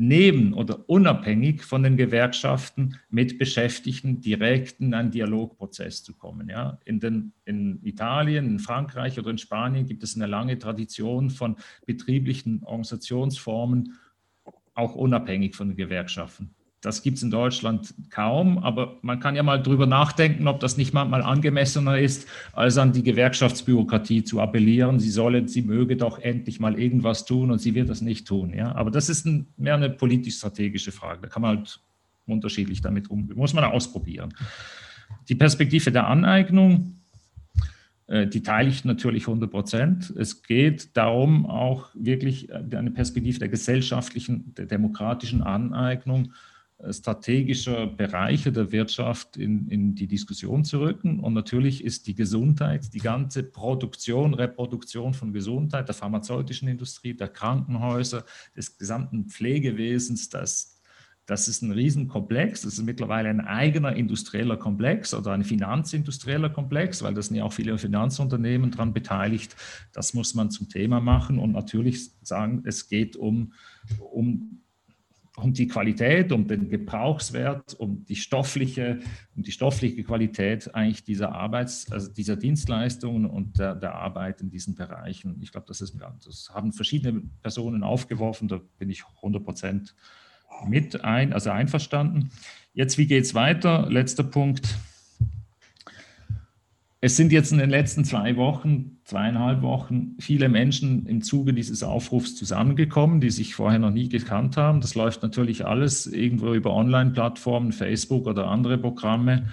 neben 0.00 0.54
oder 0.54 0.88
unabhängig 0.88 1.64
von 1.64 1.82
den 1.82 1.96
Gewerkschaften 1.96 2.96
mit 3.10 3.36
Beschäftigten 3.36 4.20
direkt 4.20 4.80
in 4.80 4.94
einen 4.94 5.10
Dialogprozess 5.10 6.04
zu 6.04 6.14
kommen. 6.14 6.48
Ja. 6.48 6.78
In, 6.84 7.00
den, 7.00 7.32
in 7.44 7.80
Italien, 7.82 8.46
in 8.46 8.58
Frankreich 8.60 9.18
oder 9.18 9.30
in 9.30 9.38
Spanien 9.38 9.86
gibt 9.86 10.04
es 10.04 10.14
eine 10.14 10.26
lange 10.26 10.56
Tradition 10.56 11.30
von 11.30 11.56
betrieblichen 11.84 12.62
Organisationsformen, 12.62 13.94
auch 14.74 14.94
unabhängig 14.94 15.56
von 15.56 15.68
den 15.68 15.76
Gewerkschaften. 15.76 16.54
Das 16.80 17.02
gibt 17.02 17.16
es 17.16 17.24
in 17.24 17.30
Deutschland 17.32 17.92
kaum, 18.08 18.58
aber 18.58 18.98
man 19.02 19.18
kann 19.18 19.34
ja 19.34 19.42
mal 19.42 19.60
drüber 19.60 19.86
nachdenken, 19.86 20.46
ob 20.46 20.60
das 20.60 20.76
nicht 20.76 20.94
manchmal 20.94 21.22
angemessener 21.22 21.98
ist, 21.98 22.28
als 22.52 22.78
an 22.78 22.92
die 22.92 23.02
Gewerkschaftsbürokratie 23.02 24.22
zu 24.22 24.40
appellieren. 24.40 25.00
Sie 25.00 25.10
solle, 25.10 25.48
sie 25.48 25.62
möge 25.62 25.96
doch 25.96 26.20
endlich 26.20 26.60
mal 26.60 26.78
irgendwas 26.78 27.24
tun 27.24 27.50
und 27.50 27.58
sie 27.58 27.74
wird 27.74 27.88
das 27.88 28.00
nicht 28.00 28.28
tun. 28.28 28.54
Ja? 28.54 28.76
Aber 28.76 28.92
das 28.92 29.08
ist 29.08 29.26
ein, 29.26 29.48
mehr 29.56 29.74
eine 29.74 29.90
politisch-strategische 29.90 30.92
Frage. 30.92 31.22
Da 31.22 31.28
kann 31.28 31.42
man 31.42 31.56
halt 31.58 31.80
unterschiedlich 32.26 32.80
damit 32.80 33.10
umgehen. 33.10 33.36
Muss 33.36 33.54
man 33.54 33.64
ausprobieren. 33.64 34.32
Die 35.28 35.34
Perspektive 35.34 35.90
der 35.90 36.06
Aneignung, 36.06 37.00
äh, 38.06 38.28
die 38.28 38.44
teile 38.44 38.68
ich 38.68 38.84
natürlich 38.84 39.26
100 39.26 39.50
Prozent. 39.50 40.10
Es 40.16 40.44
geht 40.44 40.96
darum, 40.96 41.46
auch 41.46 41.88
wirklich 41.94 42.54
eine 42.54 42.92
Perspektive 42.92 43.40
der 43.40 43.48
gesellschaftlichen, 43.48 44.54
der 44.54 44.66
demokratischen 44.66 45.42
Aneignung 45.42 46.32
strategischer 46.90 47.88
Bereiche 47.88 48.52
der 48.52 48.70
Wirtschaft 48.70 49.36
in, 49.36 49.68
in 49.68 49.94
die 49.94 50.06
Diskussion 50.06 50.64
zu 50.64 50.80
rücken. 50.80 51.18
Und 51.20 51.34
natürlich 51.34 51.82
ist 51.82 52.06
die 52.06 52.14
Gesundheit, 52.14 52.94
die 52.94 53.00
ganze 53.00 53.42
Produktion, 53.42 54.34
Reproduktion 54.34 55.12
von 55.12 55.32
Gesundheit 55.32 55.88
der 55.88 55.94
pharmazeutischen 55.94 56.68
Industrie, 56.68 57.14
der 57.14 57.28
Krankenhäuser, 57.28 58.24
des 58.56 58.78
gesamten 58.78 59.26
Pflegewesens, 59.26 60.28
das, 60.28 60.80
das 61.26 61.48
ist 61.48 61.62
ein 61.62 61.72
Riesenkomplex. 61.72 62.62
Das 62.62 62.74
ist 62.74 62.84
mittlerweile 62.84 63.28
ein 63.28 63.40
eigener 63.40 63.94
industrieller 63.96 64.56
Komplex 64.56 65.12
oder 65.12 65.32
ein 65.32 65.44
finanzindustrieller 65.44 66.48
Komplex, 66.48 67.02
weil 67.02 67.12
da 67.12 67.22
sind 67.22 67.36
ja 67.36 67.44
auch 67.44 67.52
viele 67.52 67.76
Finanzunternehmen 67.76 68.70
daran 68.70 68.94
beteiligt. 68.94 69.56
Das 69.92 70.14
muss 70.14 70.34
man 70.34 70.52
zum 70.52 70.68
Thema 70.68 71.00
machen 71.00 71.40
und 71.40 71.52
natürlich 71.52 72.12
sagen, 72.22 72.62
es 72.64 72.88
geht 72.88 73.16
um, 73.16 73.52
um 73.98 74.62
um 75.42 75.52
die 75.52 75.66
Qualität, 75.66 76.32
um 76.32 76.46
den 76.46 76.68
Gebrauchswert, 76.68 77.74
um 77.74 78.04
die 78.04 78.16
stoffliche, 78.16 79.00
um 79.36 79.42
die 79.42 79.52
stoffliche 79.52 80.02
Qualität 80.04 80.74
eigentlich 80.74 81.04
dieser 81.04 81.32
Arbeits-, 81.32 81.90
also 81.90 82.12
dieser 82.12 82.36
Dienstleistungen 82.36 83.26
und 83.26 83.58
der, 83.58 83.74
der 83.74 83.94
Arbeit 83.94 84.40
in 84.40 84.50
diesen 84.50 84.74
Bereichen. 84.74 85.38
Ich 85.40 85.52
glaube, 85.52 85.66
das 85.66 85.80
ist, 85.80 85.96
das 86.24 86.50
haben 86.52 86.72
verschiedene 86.72 87.22
Personen 87.42 87.82
aufgeworfen, 87.82 88.48
da 88.48 88.60
bin 88.78 88.90
ich 88.90 89.04
100 89.16 89.44
Prozent 89.44 89.94
mit 90.66 91.04
ein, 91.04 91.32
also 91.32 91.50
einverstanden. 91.50 92.30
Jetzt, 92.72 92.98
wie 92.98 93.06
geht 93.06 93.24
es 93.24 93.34
weiter? 93.34 93.88
Letzter 93.90 94.24
Punkt. 94.24 94.76
Es 97.00 97.16
sind 97.16 97.30
jetzt 97.30 97.52
in 97.52 97.58
den 97.58 97.70
letzten 97.70 98.04
zwei 98.04 98.36
Wochen, 98.36 98.98
zweieinhalb 99.04 99.62
Wochen 99.62 100.16
viele 100.18 100.48
Menschen 100.48 101.06
im 101.06 101.22
Zuge 101.22 101.54
dieses 101.54 101.84
Aufrufs 101.84 102.34
zusammengekommen, 102.34 103.20
die 103.20 103.30
sich 103.30 103.54
vorher 103.54 103.78
noch 103.78 103.92
nie 103.92 104.08
gekannt 104.08 104.56
haben. 104.56 104.80
Das 104.80 104.96
läuft 104.96 105.22
natürlich 105.22 105.64
alles 105.64 106.06
irgendwo 106.06 106.54
über 106.54 106.74
Online-Plattformen, 106.74 107.70
Facebook 107.70 108.26
oder 108.26 108.48
andere 108.48 108.78
Programme. 108.78 109.48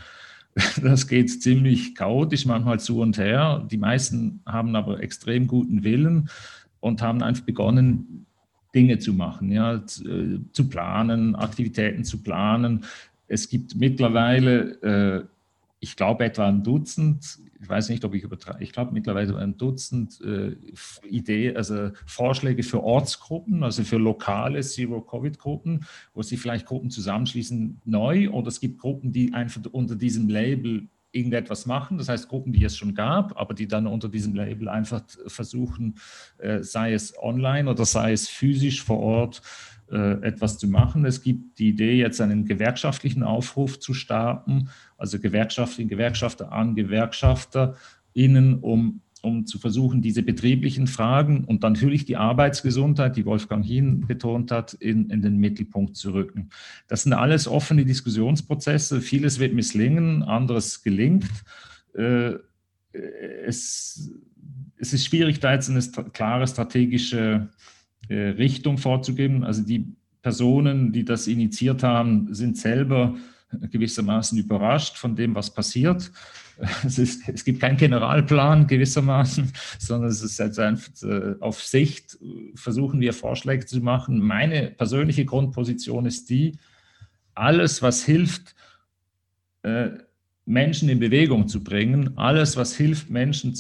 Das 0.82 1.10
geht 1.10 1.42
ziemlich 1.42 1.96
chaotisch, 1.96 2.46
manchmal 2.46 2.80
zu 2.80 3.02
und 3.02 3.18
her. 3.18 3.68
Die 3.70 3.78
meisten 3.78 4.40
haben 4.46 4.74
aber 4.78 5.04
extrem 5.04 5.48
guten 5.48 5.84
Willen 5.84 6.30
und 6.80 7.02
haben 7.02 7.22
einfach 7.22 7.44
begonnen, 7.44 8.26
Dinge 8.74 8.98
zu 9.00 9.12
machen, 9.12 9.52
ja, 9.52 9.86
zu, 9.86 10.08
äh, 10.08 10.40
zu 10.54 10.70
planen, 10.70 11.36
Aktivitäten 11.36 12.06
zu 12.06 12.24
planen. 12.24 12.86
Es 13.28 13.50
gibt 13.50 13.76
mittlerweile 13.76 14.82
äh, 14.82 15.26
ich 15.86 15.96
glaube, 15.96 16.26
etwa 16.26 16.48
ein 16.48 16.64
Dutzend, 16.64 17.38
ich 17.62 17.70
weiß 17.70 17.90
nicht, 17.90 18.04
ob 18.06 18.16
ich 18.16 18.24
übertreibe, 18.24 18.64
ich 18.64 18.72
glaube 18.72 18.92
mittlerweile 18.92 19.38
ein 19.38 19.56
Dutzend 19.56 20.20
äh, 20.22 20.56
Ideen, 21.08 21.56
also 21.56 21.92
Vorschläge 22.08 22.64
für 22.64 22.84
Ortsgruppen, 22.84 23.62
also 23.62 23.84
für 23.84 23.98
lokale 23.98 24.62
Zero-Covid-Gruppen, 24.62 25.86
wo 26.16 26.24
sich 26.24 26.40
vielleicht 26.40 26.66
Gruppen 26.66 26.90
zusammenschließen 26.90 27.82
neu 27.86 28.32
oder 28.32 28.48
es 28.48 28.60
gibt 28.60 28.80
Gruppen, 28.80 29.12
die 29.12 29.36
einfach 29.36 29.62
unter 29.72 29.96
diesem 29.96 30.28
Label 30.28 30.88
irgendetwas 31.12 31.68
machen, 31.68 32.00
das 32.00 32.10
heißt 32.10 32.30
Gruppen, 32.30 32.52
die 32.52 32.66
es 32.66 32.76
schon 32.76 32.96
gab, 32.96 33.40
aber 33.40 33.54
die 33.54 33.68
dann 33.68 33.86
unter 33.86 34.10
diesem 34.10 34.34
Label 34.34 34.68
einfach 34.68 35.04
versuchen, 35.28 36.00
äh, 36.40 36.64
sei 36.64 36.94
es 36.94 37.14
online 37.22 37.70
oder 37.70 37.86
sei 37.86 38.12
es 38.12 38.28
physisch 38.28 38.84
vor 38.84 39.00
Ort, 39.00 39.44
äh, 39.92 40.14
etwas 40.24 40.58
zu 40.58 40.68
machen. 40.68 41.06
Es 41.06 41.22
gibt 41.22 41.60
die 41.60 41.70
Idee, 41.70 41.94
jetzt 41.94 42.20
einen 42.20 42.46
gewerkschaftlichen 42.46 43.22
Aufruf 43.22 43.80
zu 43.80 43.94
starten, 43.94 44.70
also 44.98 45.20
Gewerkschafterinnen, 45.20 45.90
Gewerkschafter 45.90 46.52
an 46.52 46.76
GewerkschafterInnen, 46.76 48.60
um, 48.60 49.02
um 49.22 49.46
zu 49.46 49.60
versuchen, 49.60 50.02
diese 50.02 50.22
betrieblichen 50.22 50.88
Fragen 50.88 51.44
und 51.46 51.64
natürlich 51.64 52.06
die 52.06 52.18
Arbeitsgesundheit, 52.18 53.16
die 53.18 53.26
Wolfgang 53.26 53.66
Hien 53.66 54.06
betont 54.08 54.52
hat, 54.52 54.74
in, 54.74 55.10
in 55.10 55.22
den 55.22 55.38
Mittelpunkt 55.38 55.96
zu 55.96 56.14
rücken. 56.14 56.50
Das 56.88 57.04
sind 57.04 57.14
alles 57.14 57.48
offene 57.48 57.86
Diskussionsprozesse. 57.86 59.02
Vieles 59.02 59.40
wird 59.40 59.54
misslingen, 59.54 60.24
anderes 60.24 60.84
gelingt. 60.84 61.26
Äh, 61.94 62.36
es, 63.46 64.12
es 64.78 64.94
ist 64.94 65.06
schwierig, 65.06 65.40
da 65.40 65.54
jetzt 65.54 65.70
eine 65.70 65.82
klare 66.12 66.48
strategische 66.48 67.50
äh, 68.08 68.16
Richtung 68.16 68.78
vorzugeben. 68.78 69.44
Also 69.44 69.64
die 69.64 69.96
Personen, 70.22 70.92
die 70.92 71.06
das 71.06 71.28
initiiert 71.28 71.84
haben, 71.84 72.34
sind 72.34 72.58
selber 72.58 73.16
gewissermaßen 73.72 74.38
überrascht 74.38 74.98
von 74.98 75.16
dem, 75.16 75.36
was 75.36 75.54
passiert. 75.54 76.12
Es, 76.86 76.98
ist, 76.98 77.28
es 77.28 77.44
gibt 77.44 77.60
keinen 77.60 77.76
Generalplan 77.76 78.66
gewissermaßen, 78.66 79.52
sondern 79.78 80.10
es 80.10 80.22
ist 80.22 80.40
jetzt 80.40 80.58
einfach 80.58 80.90
äh, 81.04 81.36
auf 81.42 81.62
Sicht, 81.62 82.18
versuchen 82.56 83.02
wir 83.02 83.12
Vorschläge 83.12 83.66
zu 83.66 83.82
machen. 83.82 84.20
Meine 84.20 84.72
persönliche 84.72 85.26
Grundposition 85.26 86.06
ist 86.06 86.30
die, 86.30 86.58
alles, 87.34 87.82
was 87.82 88.06
hilft, 88.06 88.56
äh, 89.64 89.90
Menschen 90.46 90.90
in 90.90 91.00
Bewegung 91.00 91.50
zu 91.50 91.64
bringen, 91.64 92.18
alles, 92.18 92.56
was 92.56 92.76
hilft, 92.76 93.10
Menschen 93.10 93.54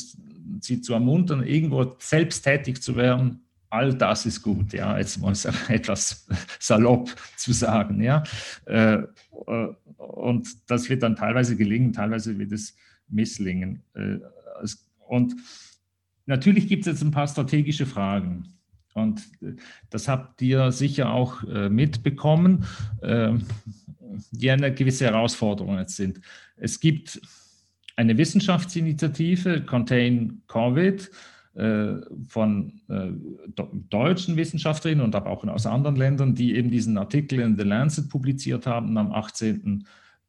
sie 0.62 0.82
zu 0.82 0.94
ermuntern, 0.94 1.46
irgendwo 1.46 1.96
selbsttätig 2.00 2.82
zu 2.82 2.96
werden, 2.96 3.45
all 3.76 3.94
das 3.94 4.26
ist 4.26 4.42
gut, 4.42 4.74
ja, 4.74 4.98
jetzt 4.98 5.20
mal 5.20 5.34
etwas 5.68 6.28
salopp 6.60 7.14
zu 7.36 7.52
sagen, 7.54 8.02
ja. 8.02 8.24
Äh, 8.66 8.96
äh, 9.48 9.68
und 9.98 10.48
das 10.68 10.90
wird 10.90 11.04
dann 11.04 11.16
teilweise 11.16 11.56
gelingen, 11.56 11.92
teilweise 11.94 12.38
wird 12.38 12.52
es 12.52 12.76
misslingen. 13.10 13.82
Äh, 13.94 14.20
und 15.08 15.36
natürlich 16.26 16.68
gibt 16.68 16.82
es 16.82 16.88
jetzt 16.88 17.04
ein 17.04 17.12
paar 17.12 17.28
strategische 17.28 17.86
Fragen. 17.86 18.54
Und 18.94 19.22
das 19.90 20.08
habt 20.08 20.42
ihr 20.42 20.72
sicher 20.72 21.12
auch 21.12 21.44
mitbekommen, 21.70 22.66
die 24.32 24.50
eine 24.50 24.74
gewisse 24.74 25.04
Herausforderung 25.04 25.78
jetzt 25.78 25.98
sind. 25.98 26.22
Es 26.56 26.80
gibt 26.80 27.20
eine 27.98 28.18
Wissenschaftsinitiative, 28.18 29.66
Contain 29.66 30.42
Covid, 30.48 31.12
von 32.28 32.82
äh, 32.90 33.12
deutschen 33.90 34.36
Wissenschaftlerinnen 34.36 35.04
und 35.04 35.16
aber 35.16 35.30
auch 35.30 35.44
aus 35.46 35.66
anderen 35.66 35.96
Ländern, 35.96 36.36
die 36.36 36.56
eben 36.56 36.70
diesen 36.70 36.98
Artikel 36.98 37.40
in 37.40 37.58
The 37.58 37.64
Lancet 37.64 38.10
publiziert 38.10 38.68
haben 38.68 38.98
am 38.98 39.14
18. 39.14 39.86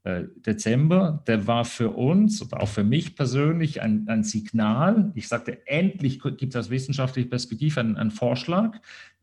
Äh, 0.06 0.28
Dezember. 0.36 1.24
Der 1.26 1.48
war 1.48 1.64
für 1.64 1.90
uns 1.90 2.40
und 2.40 2.54
auch 2.54 2.68
für 2.68 2.84
mich 2.84 3.16
persönlich 3.16 3.82
ein, 3.82 4.06
ein 4.06 4.22
Signal. 4.22 5.10
Ich 5.16 5.26
sagte, 5.26 5.66
endlich 5.66 6.20
gibt 6.20 6.54
es 6.54 6.56
aus 6.56 6.70
wissenschaftlicher 6.70 7.28
Perspektive 7.28 7.80
einen, 7.80 7.96
einen 7.96 8.12
Vorschlag. 8.12 8.78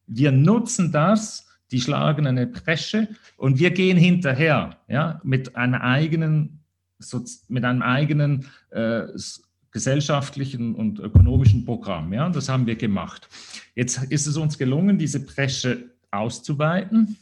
Wir 0.08 0.34
nutzen 0.34 0.92
das, 0.92 1.48
die 1.72 1.80
schlagen 1.80 2.28
eine 2.28 2.48
Presche 2.48 3.08
und 3.38 3.60
wir 3.60 3.72
gehen 3.72 3.98
hinterher 3.98 4.76
ja, 4.90 5.22
mit 5.24 5.56
einer 5.56 5.82
eigenen 5.84 6.60
mit 7.48 7.64
einem 7.64 7.82
eigenen 7.82 8.46
äh, 8.70 9.04
gesellschaftlichen 9.74 10.76
und 10.76 11.00
ökonomischen 11.00 11.66
Programm. 11.66 12.14
Ja, 12.14 12.30
das 12.30 12.48
haben 12.48 12.68
wir 12.68 12.76
gemacht. 12.76 13.28
Jetzt 13.76 14.04
ist 14.04 14.28
es 14.28 14.38
uns 14.38 14.58
gelungen, 14.58 14.98
diese 14.98 15.20
Bresche 15.20 15.90
auszuweiten. 16.12 17.18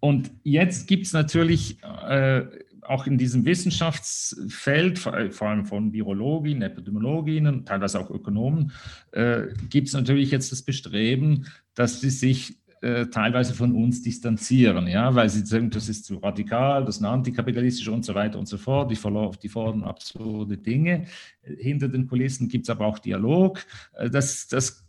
Und 0.00 0.30
jetzt 0.42 0.88
gibt 0.88 1.06
es 1.06 1.12
natürlich 1.12 1.82
äh, 1.82 2.44
auch 2.82 3.06
in 3.06 3.18
diesem 3.18 3.44
Wissenschaftsfeld, 3.44 4.98
vor, 4.98 5.14
allem 5.14 5.66
von 5.66 5.92
Virologinnen, 5.92 6.62
Epidemiologinnen, 6.62 7.64
teilweise 7.64 8.00
auch 8.00 8.10
Ökonomen, 8.10 8.72
äh, 9.12 9.42
gibt 9.68 9.88
es 9.88 9.94
natürlich 9.94 10.30
jetzt 10.30 10.52
das 10.52 10.62
Bestreben, 10.62 11.46
dass 11.74 12.00
sie 12.00 12.10
sich 12.10 12.58
äh, 12.82 13.06
teilweise 13.06 13.54
von 13.54 13.72
uns 13.72 14.02
distanzieren, 14.02 14.86
ja, 14.86 15.14
weil 15.14 15.28
sie 15.28 15.44
sagen, 15.44 15.70
das 15.70 15.88
ist 15.88 16.04
zu 16.04 16.16
radikal, 16.16 16.84
das 16.84 16.98
ist 16.98 17.04
antikapitalistisch 17.04 17.88
und 17.88 18.04
so 18.04 18.14
weiter 18.14 18.38
und 18.38 18.46
so 18.46 18.58
fort, 18.58 18.90
die, 18.90 18.98
die 19.42 19.48
fordern 19.48 19.84
absurde 19.84 20.58
Dinge. 20.58 21.06
Hinter 21.42 21.88
den 21.88 22.06
Kulissen 22.06 22.48
gibt 22.48 22.64
es 22.64 22.70
aber 22.70 22.86
auch 22.86 22.98
Dialog. 22.98 23.64
Äh, 23.94 24.10
das, 24.10 24.48
das, 24.48 24.84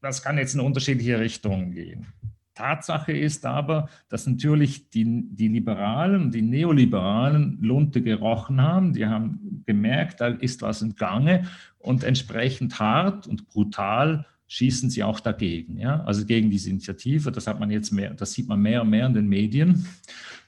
das 0.00 0.22
kann 0.22 0.38
jetzt 0.38 0.54
in 0.54 0.60
unterschiedliche 0.60 1.18
Richtungen 1.18 1.72
gehen. 1.72 2.06
Tatsache 2.54 3.12
ist 3.12 3.44
aber, 3.46 3.88
dass 4.08 4.26
natürlich 4.26 4.88
die, 4.90 5.24
die 5.28 5.48
Liberalen, 5.48 6.30
die 6.30 6.42
Neoliberalen 6.42 7.58
Lunte 7.60 8.00
gerochen 8.00 8.62
haben. 8.62 8.92
Die 8.92 9.06
haben 9.06 9.62
gemerkt, 9.66 10.20
da 10.20 10.28
ist 10.28 10.62
was 10.62 10.82
im 10.82 10.94
Gange 10.94 11.48
und 11.78 12.04
entsprechend 12.04 12.78
hart 12.78 13.26
und 13.26 13.48
brutal 13.48 14.24
schießen 14.46 14.90
sie 14.90 15.02
auch 15.02 15.20
dagegen, 15.20 15.78
ja, 15.78 16.02
also 16.04 16.26
gegen 16.26 16.50
diese 16.50 16.70
Initiative. 16.70 17.32
Das 17.32 17.46
hat 17.46 17.58
man 17.58 17.70
jetzt 17.70 17.90
mehr, 17.92 18.14
das 18.14 18.32
sieht 18.32 18.48
man 18.48 18.60
mehr 18.60 18.82
und 18.82 18.90
mehr 18.90 19.06
in 19.06 19.14
den 19.14 19.28
Medien. 19.28 19.86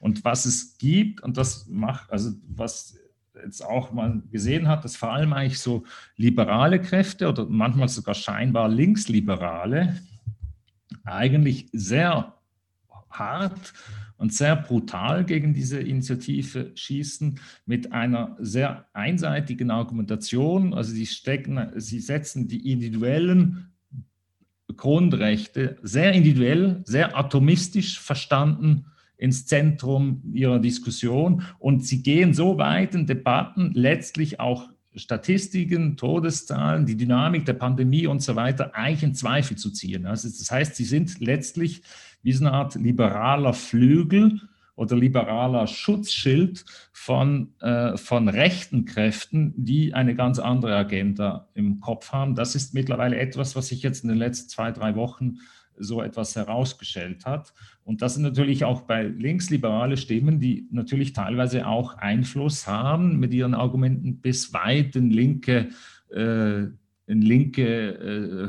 Und 0.01 0.25
was 0.25 0.45
es 0.45 0.77
gibt, 0.79 1.23
und 1.23 1.37
das 1.37 1.67
macht, 1.69 2.11
also 2.11 2.33
was 2.47 2.99
jetzt 3.43 3.63
auch 3.65 3.93
man 3.93 4.29
gesehen 4.31 4.69
hat, 4.69 4.85
dass 4.85 4.97
vor 4.97 5.13
allem 5.13 5.33
eigentlich 5.33 5.59
so 5.59 5.85
liberale 6.17 6.81
Kräfte 6.81 7.29
oder 7.29 7.47
manchmal 7.47 7.89
sogar 7.89 8.15
scheinbar 8.15 8.69
linksliberale 8.69 10.01
eigentlich 11.05 11.69
sehr 11.73 12.35
hart 13.11 13.73
und 14.19 14.33
sehr 14.33 14.57
brutal 14.57 15.25
gegen 15.25 15.53
diese 15.53 15.79
Initiative 15.79 16.73
schießen 16.75 17.39
mit 17.67 17.93
einer 17.93 18.37
sehr 18.39 18.87
einseitigen 18.95 19.71
Argumentation. 19.71 20.73
Also 20.75 20.93
sie 20.93 21.07
stecken, 21.07 21.73
sie 21.77 22.01
setzen 22.01 22.49
die 22.49 22.73
individuellen 22.73 23.76
Grundrechte 24.77 25.77
sehr 25.83 26.13
individuell, 26.13 26.83
sehr 26.85 27.17
atomistisch 27.17 28.01
verstanden 28.01 28.87
ins 29.17 29.47
Zentrum 29.47 30.23
ihrer 30.33 30.59
Diskussion. 30.59 31.43
Und 31.59 31.85
sie 31.85 32.03
gehen 32.03 32.35
so 32.35 32.59
weit 32.59 32.95
in 32.95 33.07
Debatten, 33.07 33.73
letztlich 33.75 34.41
auch 34.41 34.69
Statistiken, 34.95 35.97
Todeszahlen, 35.97 36.87
die 36.87 36.97
Dynamik 36.97 37.45
der 37.45 37.53
Pandemie 37.53 38.07
und 38.07 38.23
so 38.23 38.35
weiter 38.35 38.75
eigentlich 38.75 39.03
in 39.03 39.15
Zweifel 39.15 39.57
zu 39.57 39.71
ziehen. 39.71 40.07
Also 40.07 40.29
das 40.29 40.51
heißt, 40.51 40.75
sie 40.75 40.85
sind 40.85 41.21
letztlich 41.21 41.83
wie 42.23 42.33
so 42.33 42.47
eine 42.47 42.55
Art 42.55 42.75
liberaler 42.75 43.53
Flügel 43.53 44.41
oder 44.77 44.95
liberaler 44.95 45.67
Schutzschild 45.67 46.65
von, 46.93 47.55
äh, 47.61 47.97
von 47.97 48.29
rechten 48.29 48.85
Kräften, 48.85 49.55
die 49.57 49.95
eine 49.95 50.15
ganz 50.15 50.39
andere 50.39 50.77
Agenda 50.77 51.49
im 51.55 51.81
Kopf 51.81 52.13
haben. 52.13 52.35
Das 52.35 52.55
ist 52.55 52.75
mittlerweile 52.75 53.19
etwas, 53.19 53.57
was 53.57 53.69
sich 53.69 53.83
jetzt 53.83 54.05
in 54.05 54.11
den 54.11 54.19
letzten 54.19 54.51
zwei, 54.51 54.71
drei 54.71 54.95
Wochen 54.95 55.39
so 55.79 56.03
etwas 56.03 56.37
herausgestellt 56.37 57.27
hat. 57.27 57.53
Und 57.85 58.03
das 58.03 58.15
sind 58.15 58.23
natürlich 58.23 58.65
auch 58.65 58.83
bei 58.83 59.05
linksliberale 59.05 59.97
Stimmen, 59.97 60.41
die 60.41 60.69
natürlich 60.71 61.13
teilweise 61.13 61.67
auch 61.67 61.95
Einfluss 61.95 62.67
haben 62.67 63.19
mit 63.19 63.33
ihren 63.33 63.55
Argumenten 63.55 64.21
bis 64.21 64.53
weit 64.53 64.97
in 64.97 65.11
linke, 65.11 65.69
äh, 66.11 66.65
in 67.07 67.23
linke 67.23 68.49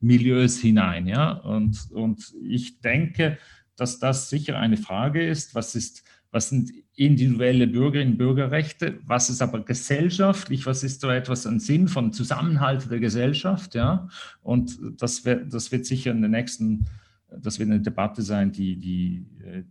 Milieus 0.00 0.58
hinein. 0.58 1.06
Ja? 1.06 1.32
Und, 1.32 1.90
und 1.92 2.32
ich 2.42 2.80
denke, 2.80 3.38
dass 3.78 4.00
das 4.00 4.28
sicher 4.28 4.58
eine 4.58 4.76
Frage 4.76 5.24
ist, 5.24 5.54
was 5.54 5.74
ist, 5.76 6.02
was 6.32 6.48
sind 6.50 6.72
individuelle 6.96 7.68
Bürgerinnen 7.68 8.12
und 8.12 8.18
Bürgerrechte, 8.18 8.98
was 9.06 9.30
ist 9.30 9.40
aber 9.40 9.64
gesellschaftlich, 9.64 10.66
was 10.66 10.82
ist 10.82 11.00
so 11.00 11.08
etwas 11.08 11.46
ein 11.46 11.60
Sinn 11.60 11.86
von 11.86 12.12
Zusammenhalt 12.12 12.90
der 12.90 12.98
Gesellschaft, 12.98 13.76
ja, 13.76 14.08
und 14.42 14.78
das 15.00 15.24
wird, 15.24 15.54
das 15.54 15.70
wird 15.70 15.86
sicher 15.86 16.10
in 16.10 16.22
den 16.22 16.32
nächsten, 16.32 16.86
das 17.30 17.60
wird 17.60 17.70
eine 17.70 17.80
Debatte 17.80 18.22
sein, 18.22 18.50
die, 18.50 18.76
die, 18.76 19.24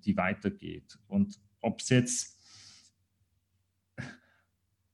die 0.06 0.16
weitergeht. 0.16 0.98
Und 1.08 1.38
ob 1.60 1.82
es 1.82 1.90
jetzt, 1.90 2.38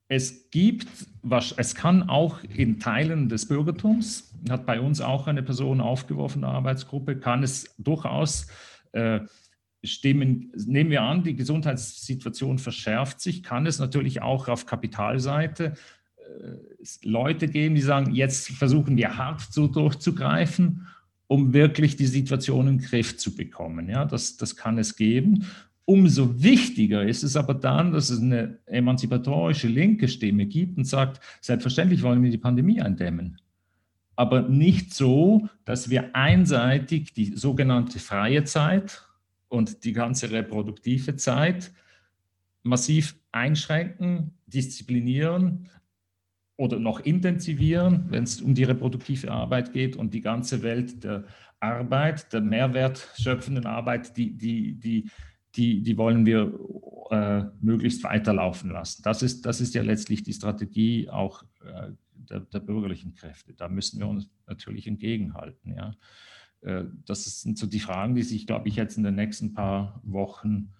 es 0.08 0.50
gibt, 0.50 0.88
es 1.56 1.74
kann 1.76 2.08
auch 2.08 2.42
in 2.42 2.80
Teilen 2.80 3.28
des 3.28 3.46
Bürgertums, 3.46 4.34
hat 4.48 4.66
bei 4.66 4.80
uns 4.80 5.00
auch 5.00 5.28
eine 5.28 5.44
Person 5.44 5.80
aufgeworfen, 5.80 6.42
eine 6.42 6.52
Arbeitsgruppe, 6.52 7.16
kann 7.16 7.44
es 7.44 7.74
durchaus 7.78 8.48
äh, 8.48 8.73
Stimmen, 9.84 10.52
nehmen 10.66 10.90
wir 10.90 11.02
an, 11.02 11.22
die 11.22 11.36
Gesundheitssituation 11.36 12.58
verschärft 12.58 13.20
sich, 13.20 13.42
kann 13.42 13.66
es 13.66 13.78
natürlich 13.78 14.22
auch 14.22 14.48
auf 14.48 14.66
Kapitalseite 14.66 15.74
äh, 16.16 17.06
Leute 17.06 17.48
geben, 17.48 17.74
die 17.74 17.82
sagen, 17.82 18.14
jetzt 18.14 18.50
versuchen 18.50 18.96
wir 18.96 19.16
hart 19.16 19.42
so 19.50 19.66
durchzugreifen, 19.66 20.86
um 21.26 21.52
wirklich 21.52 21.96
die 21.96 22.06
Situation 22.06 22.68
in 22.68 22.78
den 22.78 22.86
Griff 22.86 23.16
zu 23.16 23.34
bekommen. 23.34 23.88
Ja, 23.88 24.04
das, 24.04 24.36
das 24.36 24.56
kann 24.56 24.78
es 24.78 24.96
geben. 24.96 25.46
Umso 25.86 26.42
wichtiger 26.42 27.04
ist 27.04 27.22
es 27.22 27.36
aber 27.36 27.52
dann, 27.52 27.92
dass 27.92 28.08
es 28.08 28.20
eine 28.20 28.58
emanzipatorische 28.66 29.68
linke 29.68 30.08
Stimme 30.08 30.46
gibt 30.46 30.78
und 30.78 30.84
sagt, 30.84 31.20
selbstverständlich 31.42 32.02
wollen 32.02 32.22
wir 32.22 32.30
die 32.30 32.38
Pandemie 32.38 32.80
eindämmen 32.80 33.38
aber 34.16 34.42
nicht 34.42 34.94
so, 34.94 35.48
dass 35.64 35.90
wir 35.90 36.14
einseitig 36.14 37.12
die 37.12 37.36
sogenannte 37.36 37.98
freie 37.98 38.44
Zeit 38.44 39.06
und 39.48 39.84
die 39.84 39.92
ganze 39.92 40.30
reproduktive 40.30 41.16
Zeit 41.16 41.72
massiv 42.62 43.16
einschränken, 43.32 44.38
disziplinieren 44.46 45.68
oder 46.56 46.78
noch 46.78 47.00
intensivieren, 47.00 48.06
wenn 48.10 48.24
es 48.24 48.40
um 48.40 48.54
die 48.54 48.64
reproduktive 48.64 49.30
Arbeit 49.30 49.72
geht 49.72 49.96
und 49.96 50.14
die 50.14 50.20
ganze 50.20 50.62
Welt 50.62 51.02
der 51.02 51.24
Arbeit, 51.60 52.32
der 52.32 52.40
mehrwertschöpfenden 52.40 53.66
Arbeit, 53.66 54.16
die, 54.16 54.36
die, 54.36 54.74
die, 54.74 55.10
die, 55.56 55.82
die 55.82 55.98
wollen 55.98 56.26
wir 56.26 56.52
äh, 57.10 57.44
möglichst 57.60 58.04
weiterlaufen 58.04 58.70
lassen. 58.70 59.02
Das 59.02 59.22
ist, 59.22 59.46
das 59.46 59.60
ist 59.60 59.74
ja 59.74 59.82
letztlich 59.82 60.22
die 60.22 60.32
Strategie 60.32 61.08
auch 61.10 61.42
äh, 61.64 61.90
der, 62.30 62.40
der, 62.40 62.60
bürgerlichen 62.60 63.14
Kräfte. 63.14 63.54
Da 63.54 63.68
müssen 63.68 63.98
wir 64.00 64.08
uns 64.08 64.28
natürlich 64.46 64.86
entgegenhalten. 64.86 65.74
Ja. 65.74 65.94
Äh, 66.60 66.84
das 67.06 67.42
sind 67.42 67.58
so 67.58 67.66
die 67.66 67.80
Fragen, 67.80 68.14
die 68.14 68.22
sich, 68.22 68.46
glaube 68.46 68.68
ich, 68.68 68.76
jetzt 68.76 68.96
in 68.96 69.04
den 69.04 69.14
nächsten 69.14 69.54
paar 69.54 70.00
Wochen 70.04 70.72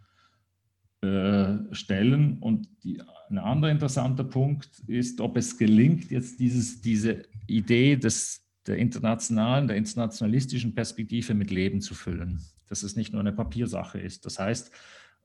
äh, 1.03 1.74
stellen. 1.74 2.38
Und 2.38 2.68
die, 2.82 3.03
ein 3.28 3.38
anderer 3.38 3.70
interessanter 3.70 4.24
Punkt 4.24 4.78
ist, 4.86 5.20
ob 5.20 5.36
es 5.36 5.59
gelingt, 5.59 6.11
jetzt 6.11 6.40
dieses, 6.40 6.80
diese 6.80 7.22
Idee 7.47 7.97
des, 7.97 8.42
der 8.66 8.78
internationalen, 8.78 9.68
der 9.68 9.76
internationalistischen 9.76 10.74
Perspektive 10.74 11.34
mit 11.34 11.51
Leben 11.51 11.80
zu 11.80 11.95
füllen. 11.95 12.40
Dass 12.68 12.82
es 12.82 12.97
nicht 12.97 13.12
nur 13.12 13.20
eine 13.20 13.32
Papiersache 13.32 14.01
ist. 14.01 14.24
Das 14.24 14.38
heißt, 14.38 14.70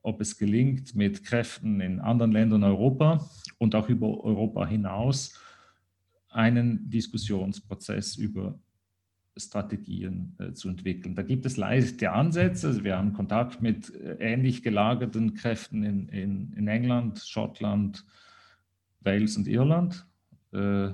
ob 0.02 0.20
es 0.20 0.38
gelingt, 0.38 0.94
mit 0.94 1.24
Kräften 1.24 1.80
in 1.80 2.00
anderen 2.00 2.32
Ländern 2.32 2.64
Europa 2.64 3.28
und 3.58 3.74
auch 3.74 3.88
über 3.88 4.22
Europa 4.24 4.66
hinaus 4.66 5.38
einen 6.30 6.88
Diskussionsprozess 6.90 8.16
über 8.16 8.58
Strategien 9.36 10.36
äh, 10.38 10.52
zu 10.52 10.68
entwickeln. 10.68 11.14
Da 11.14 11.22
gibt 11.22 11.46
es 11.46 11.56
leichte 11.56 12.12
Ansätze. 12.12 12.68
Also 12.68 12.84
wir 12.84 12.96
haben 12.96 13.12
Kontakt 13.12 13.62
mit 13.62 13.94
äh, 13.94 14.16
ähnlich 14.18 14.62
gelagerten 14.62 15.34
Kräften 15.34 15.82
in, 15.82 16.08
in, 16.08 16.52
in 16.54 16.68
England, 16.68 17.20
Schottland, 17.20 18.04
Wales 19.00 19.36
und 19.36 19.48
Irland. 19.48 20.06
Äh, 20.52 20.92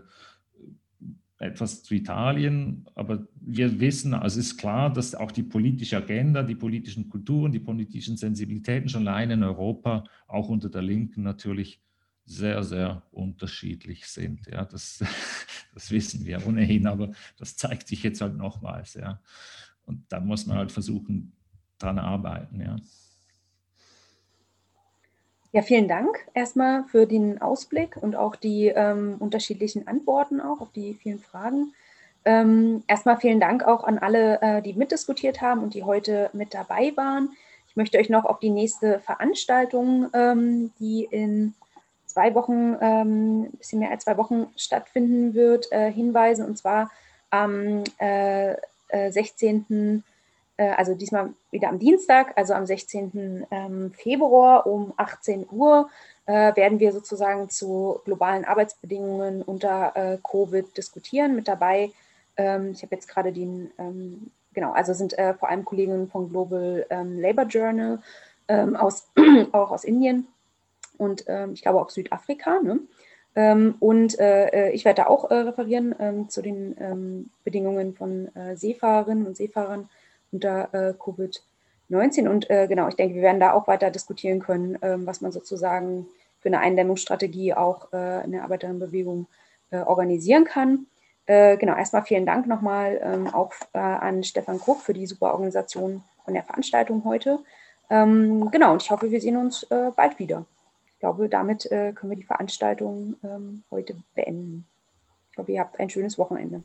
etwas 1.39 1.82
zu 1.82 1.95
Italien, 1.95 2.87
aber 2.95 3.26
wir 3.39 3.78
wissen, 3.78 4.14
also 4.14 4.41
es 4.41 4.47
ist 4.47 4.57
klar, 4.57 4.91
dass 4.91 5.14
auch 5.14 5.30
die 5.30 5.43
politische 5.43 5.99
Agenda, 5.99 6.43
die 6.43 6.55
politischen 6.55 7.11
Kulturen, 7.11 7.53
die 7.53 7.61
politischen 7.61 8.16
Sensibilitäten 8.16 8.89
schon 8.89 9.07
allein 9.07 9.30
in 9.30 9.43
Europa, 9.43 10.05
auch 10.28 10.49
unter 10.49 10.70
der 10.70 10.80
Linken 10.80 11.22
natürlich 11.22 11.82
sehr, 12.26 12.62
sehr 12.64 13.02
unterschiedlich 13.12 14.06
sind. 14.06 14.46
Ja, 14.48 14.64
das, 14.64 14.98
das 15.74 15.90
wissen 15.90 16.26
wir 16.26 16.46
ohnehin, 16.46 16.86
aber 16.86 17.12
das 17.38 17.56
zeigt 17.56 17.88
sich 17.88 18.02
jetzt 18.02 18.20
halt 18.20 18.36
nochmals. 18.36 18.94
Ja. 18.94 19.20
Und 19.86 20.04
da 20.08 20.20
muss 20.20 20.46
man 20.46 20.58
halt 20.58 20.72
versuchen, 20.72 21.32
dran 21.78 21.98
arbeiten. 21.98 22.60
Ja. 22.60 22.76
Ja, 25.52 25.62
vielen 25.62 25.88
Dank 25.88 26.18
erstmal 26.34 26.84
für 26.84 27.06
den 27.06 27.40
Ausblick 27.40 27.96
und 27.96 28.14
auch 28.14 28.36
die 28.36 28.66
ähm, 28.66 29.16
unterschiedlichen 29.18 29.86
Antworten 29.88 30.40
auch 30.40 30.60
auf 30.60 30.70
die 30.72 30.94
vielen 30.94 31.20
Fragen. 31.20 31.72
Ähm, 32.26 32.82
erstmal 32.88 33.16
vielen 33.16 33.40
Dank 33.40 33.64
auch 33.64 33.84
an 33.84 33.98
alle, 33.98 34.42
äh, 34.42 34.60
die 34.60 34.74
mitdiskutiert 34.74 35.40
haben 35.40 35.62
und 35.62 35.74
die 35.74 35.84
heute 35.84 36.28
mit 36.32 36.52
dabei 36.52 36.92
waren. 36.96 37.30
Ich 37.68 37.76
möchte 37.76 37.98
euch 37.98 38.10
noch 38.10 38.24
auf 38.24 38.40
die 38.40 38.50
nächste 38.50 38.98
Veranstaltung, 38.98 40.10
ähm, 40.12 40.72
die 40.80 41.04
in 41.04 41.54
zwei 42.16 42.34
Wochen, 42.34 42.76
ähm, 42.80 43.42
ein 43.42 43.50
bisschen 43.58 43.78
mehr 43.78 43.90
als 43.90 44.04
zwei 44.04 44.16
Wochen 44.16 44.46
stattfinden 44.56 45.34
wird, 45.34 45.70
äh, 45.70 45.92
hinweisen. 45.92 46.46
Und 46.46 46.56
zwar 46.56 46.90
am 47.28 47.84
äh, 47.98 48.56
16. 49.10 49.66
Äh, 50.56 50.64
äh, 50.64 50.70
also 50.70 50.94
diesmal 50.94 51.34
wieder 51.50 51.68
am 51.68 51.78
Dienstag, 51.78 52.32
also 52.36 52.54
am 52.54 52.64
16. 52.64 53.46
Ähm, 53.50 53.92
Februar 53.92 54.66
um 54.66 54.94
18 54.96 55.46
Uhr, 55.50 55.90
äh, 56.24 56.56
werden 56.56 56.80
wir 56.80 56.92
sozusagen 56.92 57.50
zu 57.50 58.00
globalen 58.06 58.46
Arbeitsbedingungen 58.46 59.42
unter 59.42 59.94
äh, 59.94 60.16
Covid 60.22 60.74
diskutieren. 60.74 61.36
Mit 61.36 61.48
dabei, 61.48 61.90
ähm, 62.38 62.70
ich 62.72 62.82
habe 62.82 62.94
jetzt 62.94 63.08
gerade 63.08 63.30
den, 63.30 63.70
ähm, 63.76 64.30
genau, 64.54 64.72
also 64.72 64.94
sind 64.94 65.14
vor 65.38 65.50
allem 65.50 65.66
Kolleginnen 65.66 66.08
von 66.08 66.30
Global 66.30 66.86
Labor 66.88 67.44
Journal 67.44 67.98
aus, 68.48 69.06
auch 69.52 69.70
aus 69.70 69.84
Indien 69.84 70.28
und 70.99 71.26
ich 71.53 71.62
glaube 71.62 71.80
auch 71.80 71.90
Südafrika. 71.90 72.61
Ne? 72.62 72.80
und 73.80 74.14
ich 74.14 74.84
werde 74.84 75.03
da 75.03 75.07
auch 75.09 75.30
referieren 75.30 76.28
zu 76.28 76.40
den 76.40 77.30
Bedingungen 77.44 77.94
von 77.94 78.28
Seefahrerinnen 78.55 79.26
und 79.26 79.36
Seefahrern 79.36 79.88
unter 80.32 80.68
äh, 80.72 80.92
Covid-19. 80.92 82.28
Und 82.28 82.51
äh, 82.51 82.66
genau, 82.68 82.88
ich 82.88 82.97
denke, 82.97 83.14
wir 83.14 83.22
werden 83.22 83.40
da 83.40 83.53
auch 83.53 83.66
weiter 83.66 83.90
diskutieren 83.90 84.40
können, 84.40 84.78
ähm, 84.82 85.07
was 85.07 85.20
man 85.20 85.32
sozusagen 85.32 86.07
für 86.40 86.49
eine 86.49 86.61
Eindämmungsstrategie 86.61 87.55
auch 87.55 87.92
äh, 87.92 88.24
in 88.24 88.32
der 88.32 88.44
Arbeiterinnenbewegung 88.44 89.26
äh, 89.70 89.78
organisieren 89.78 90.44
kann. 90.44 90.86
Äh, 91.26 91.57
genau, 91.57 91.74
erstmal 91.74 92.05
vielen 92.05 92.26
Dank 92.26 92.47
nochmal 92.47 93.01
ähm, 93.03 93.34
auch 93.34 93.53
äh, 93.72 93.78
an 93.78 94.22
Stefan 94.22 94.61
Krupp 94.61 94.80
für 94.80 94.92
die 94.92 95.07
super 95.07 95.32
Organisation 95.32 96.03
von 96.24 96.34
der 96.34 96.44
Veranstaltung 96.44 97.05
heute. 97.05 97.40
Ähm, 97.88 98.51
genau, 98.51 98.72
und 98.72 98.82
ich 98.82 98.90
hoffe, 98.90 99.11
wir 99.11 99.20
sehen 99.20 99.36
uns 99.36 99.66
bald 99.68 100.18
wieder. 100.18 100.44
Ich 101.07 101.09
glaube, 101.09 101.28
damit 101.28 101.68
können 101.70 102.11
wir 102.11 102.16
die 102.16 102.24
Veranstaltung 102.24 103.14
ähm, 103.22 103.62
heute 103.70 103.94
beenden. 104.16 104.66
Ich 105.30 105.38
hoffe, 105.38 105.52
ihr 105.52 105.61
habt 105.61 105.78
ein 105.78 105.88
schönes 105.88 106.18
Wochenende. 106.18 106.64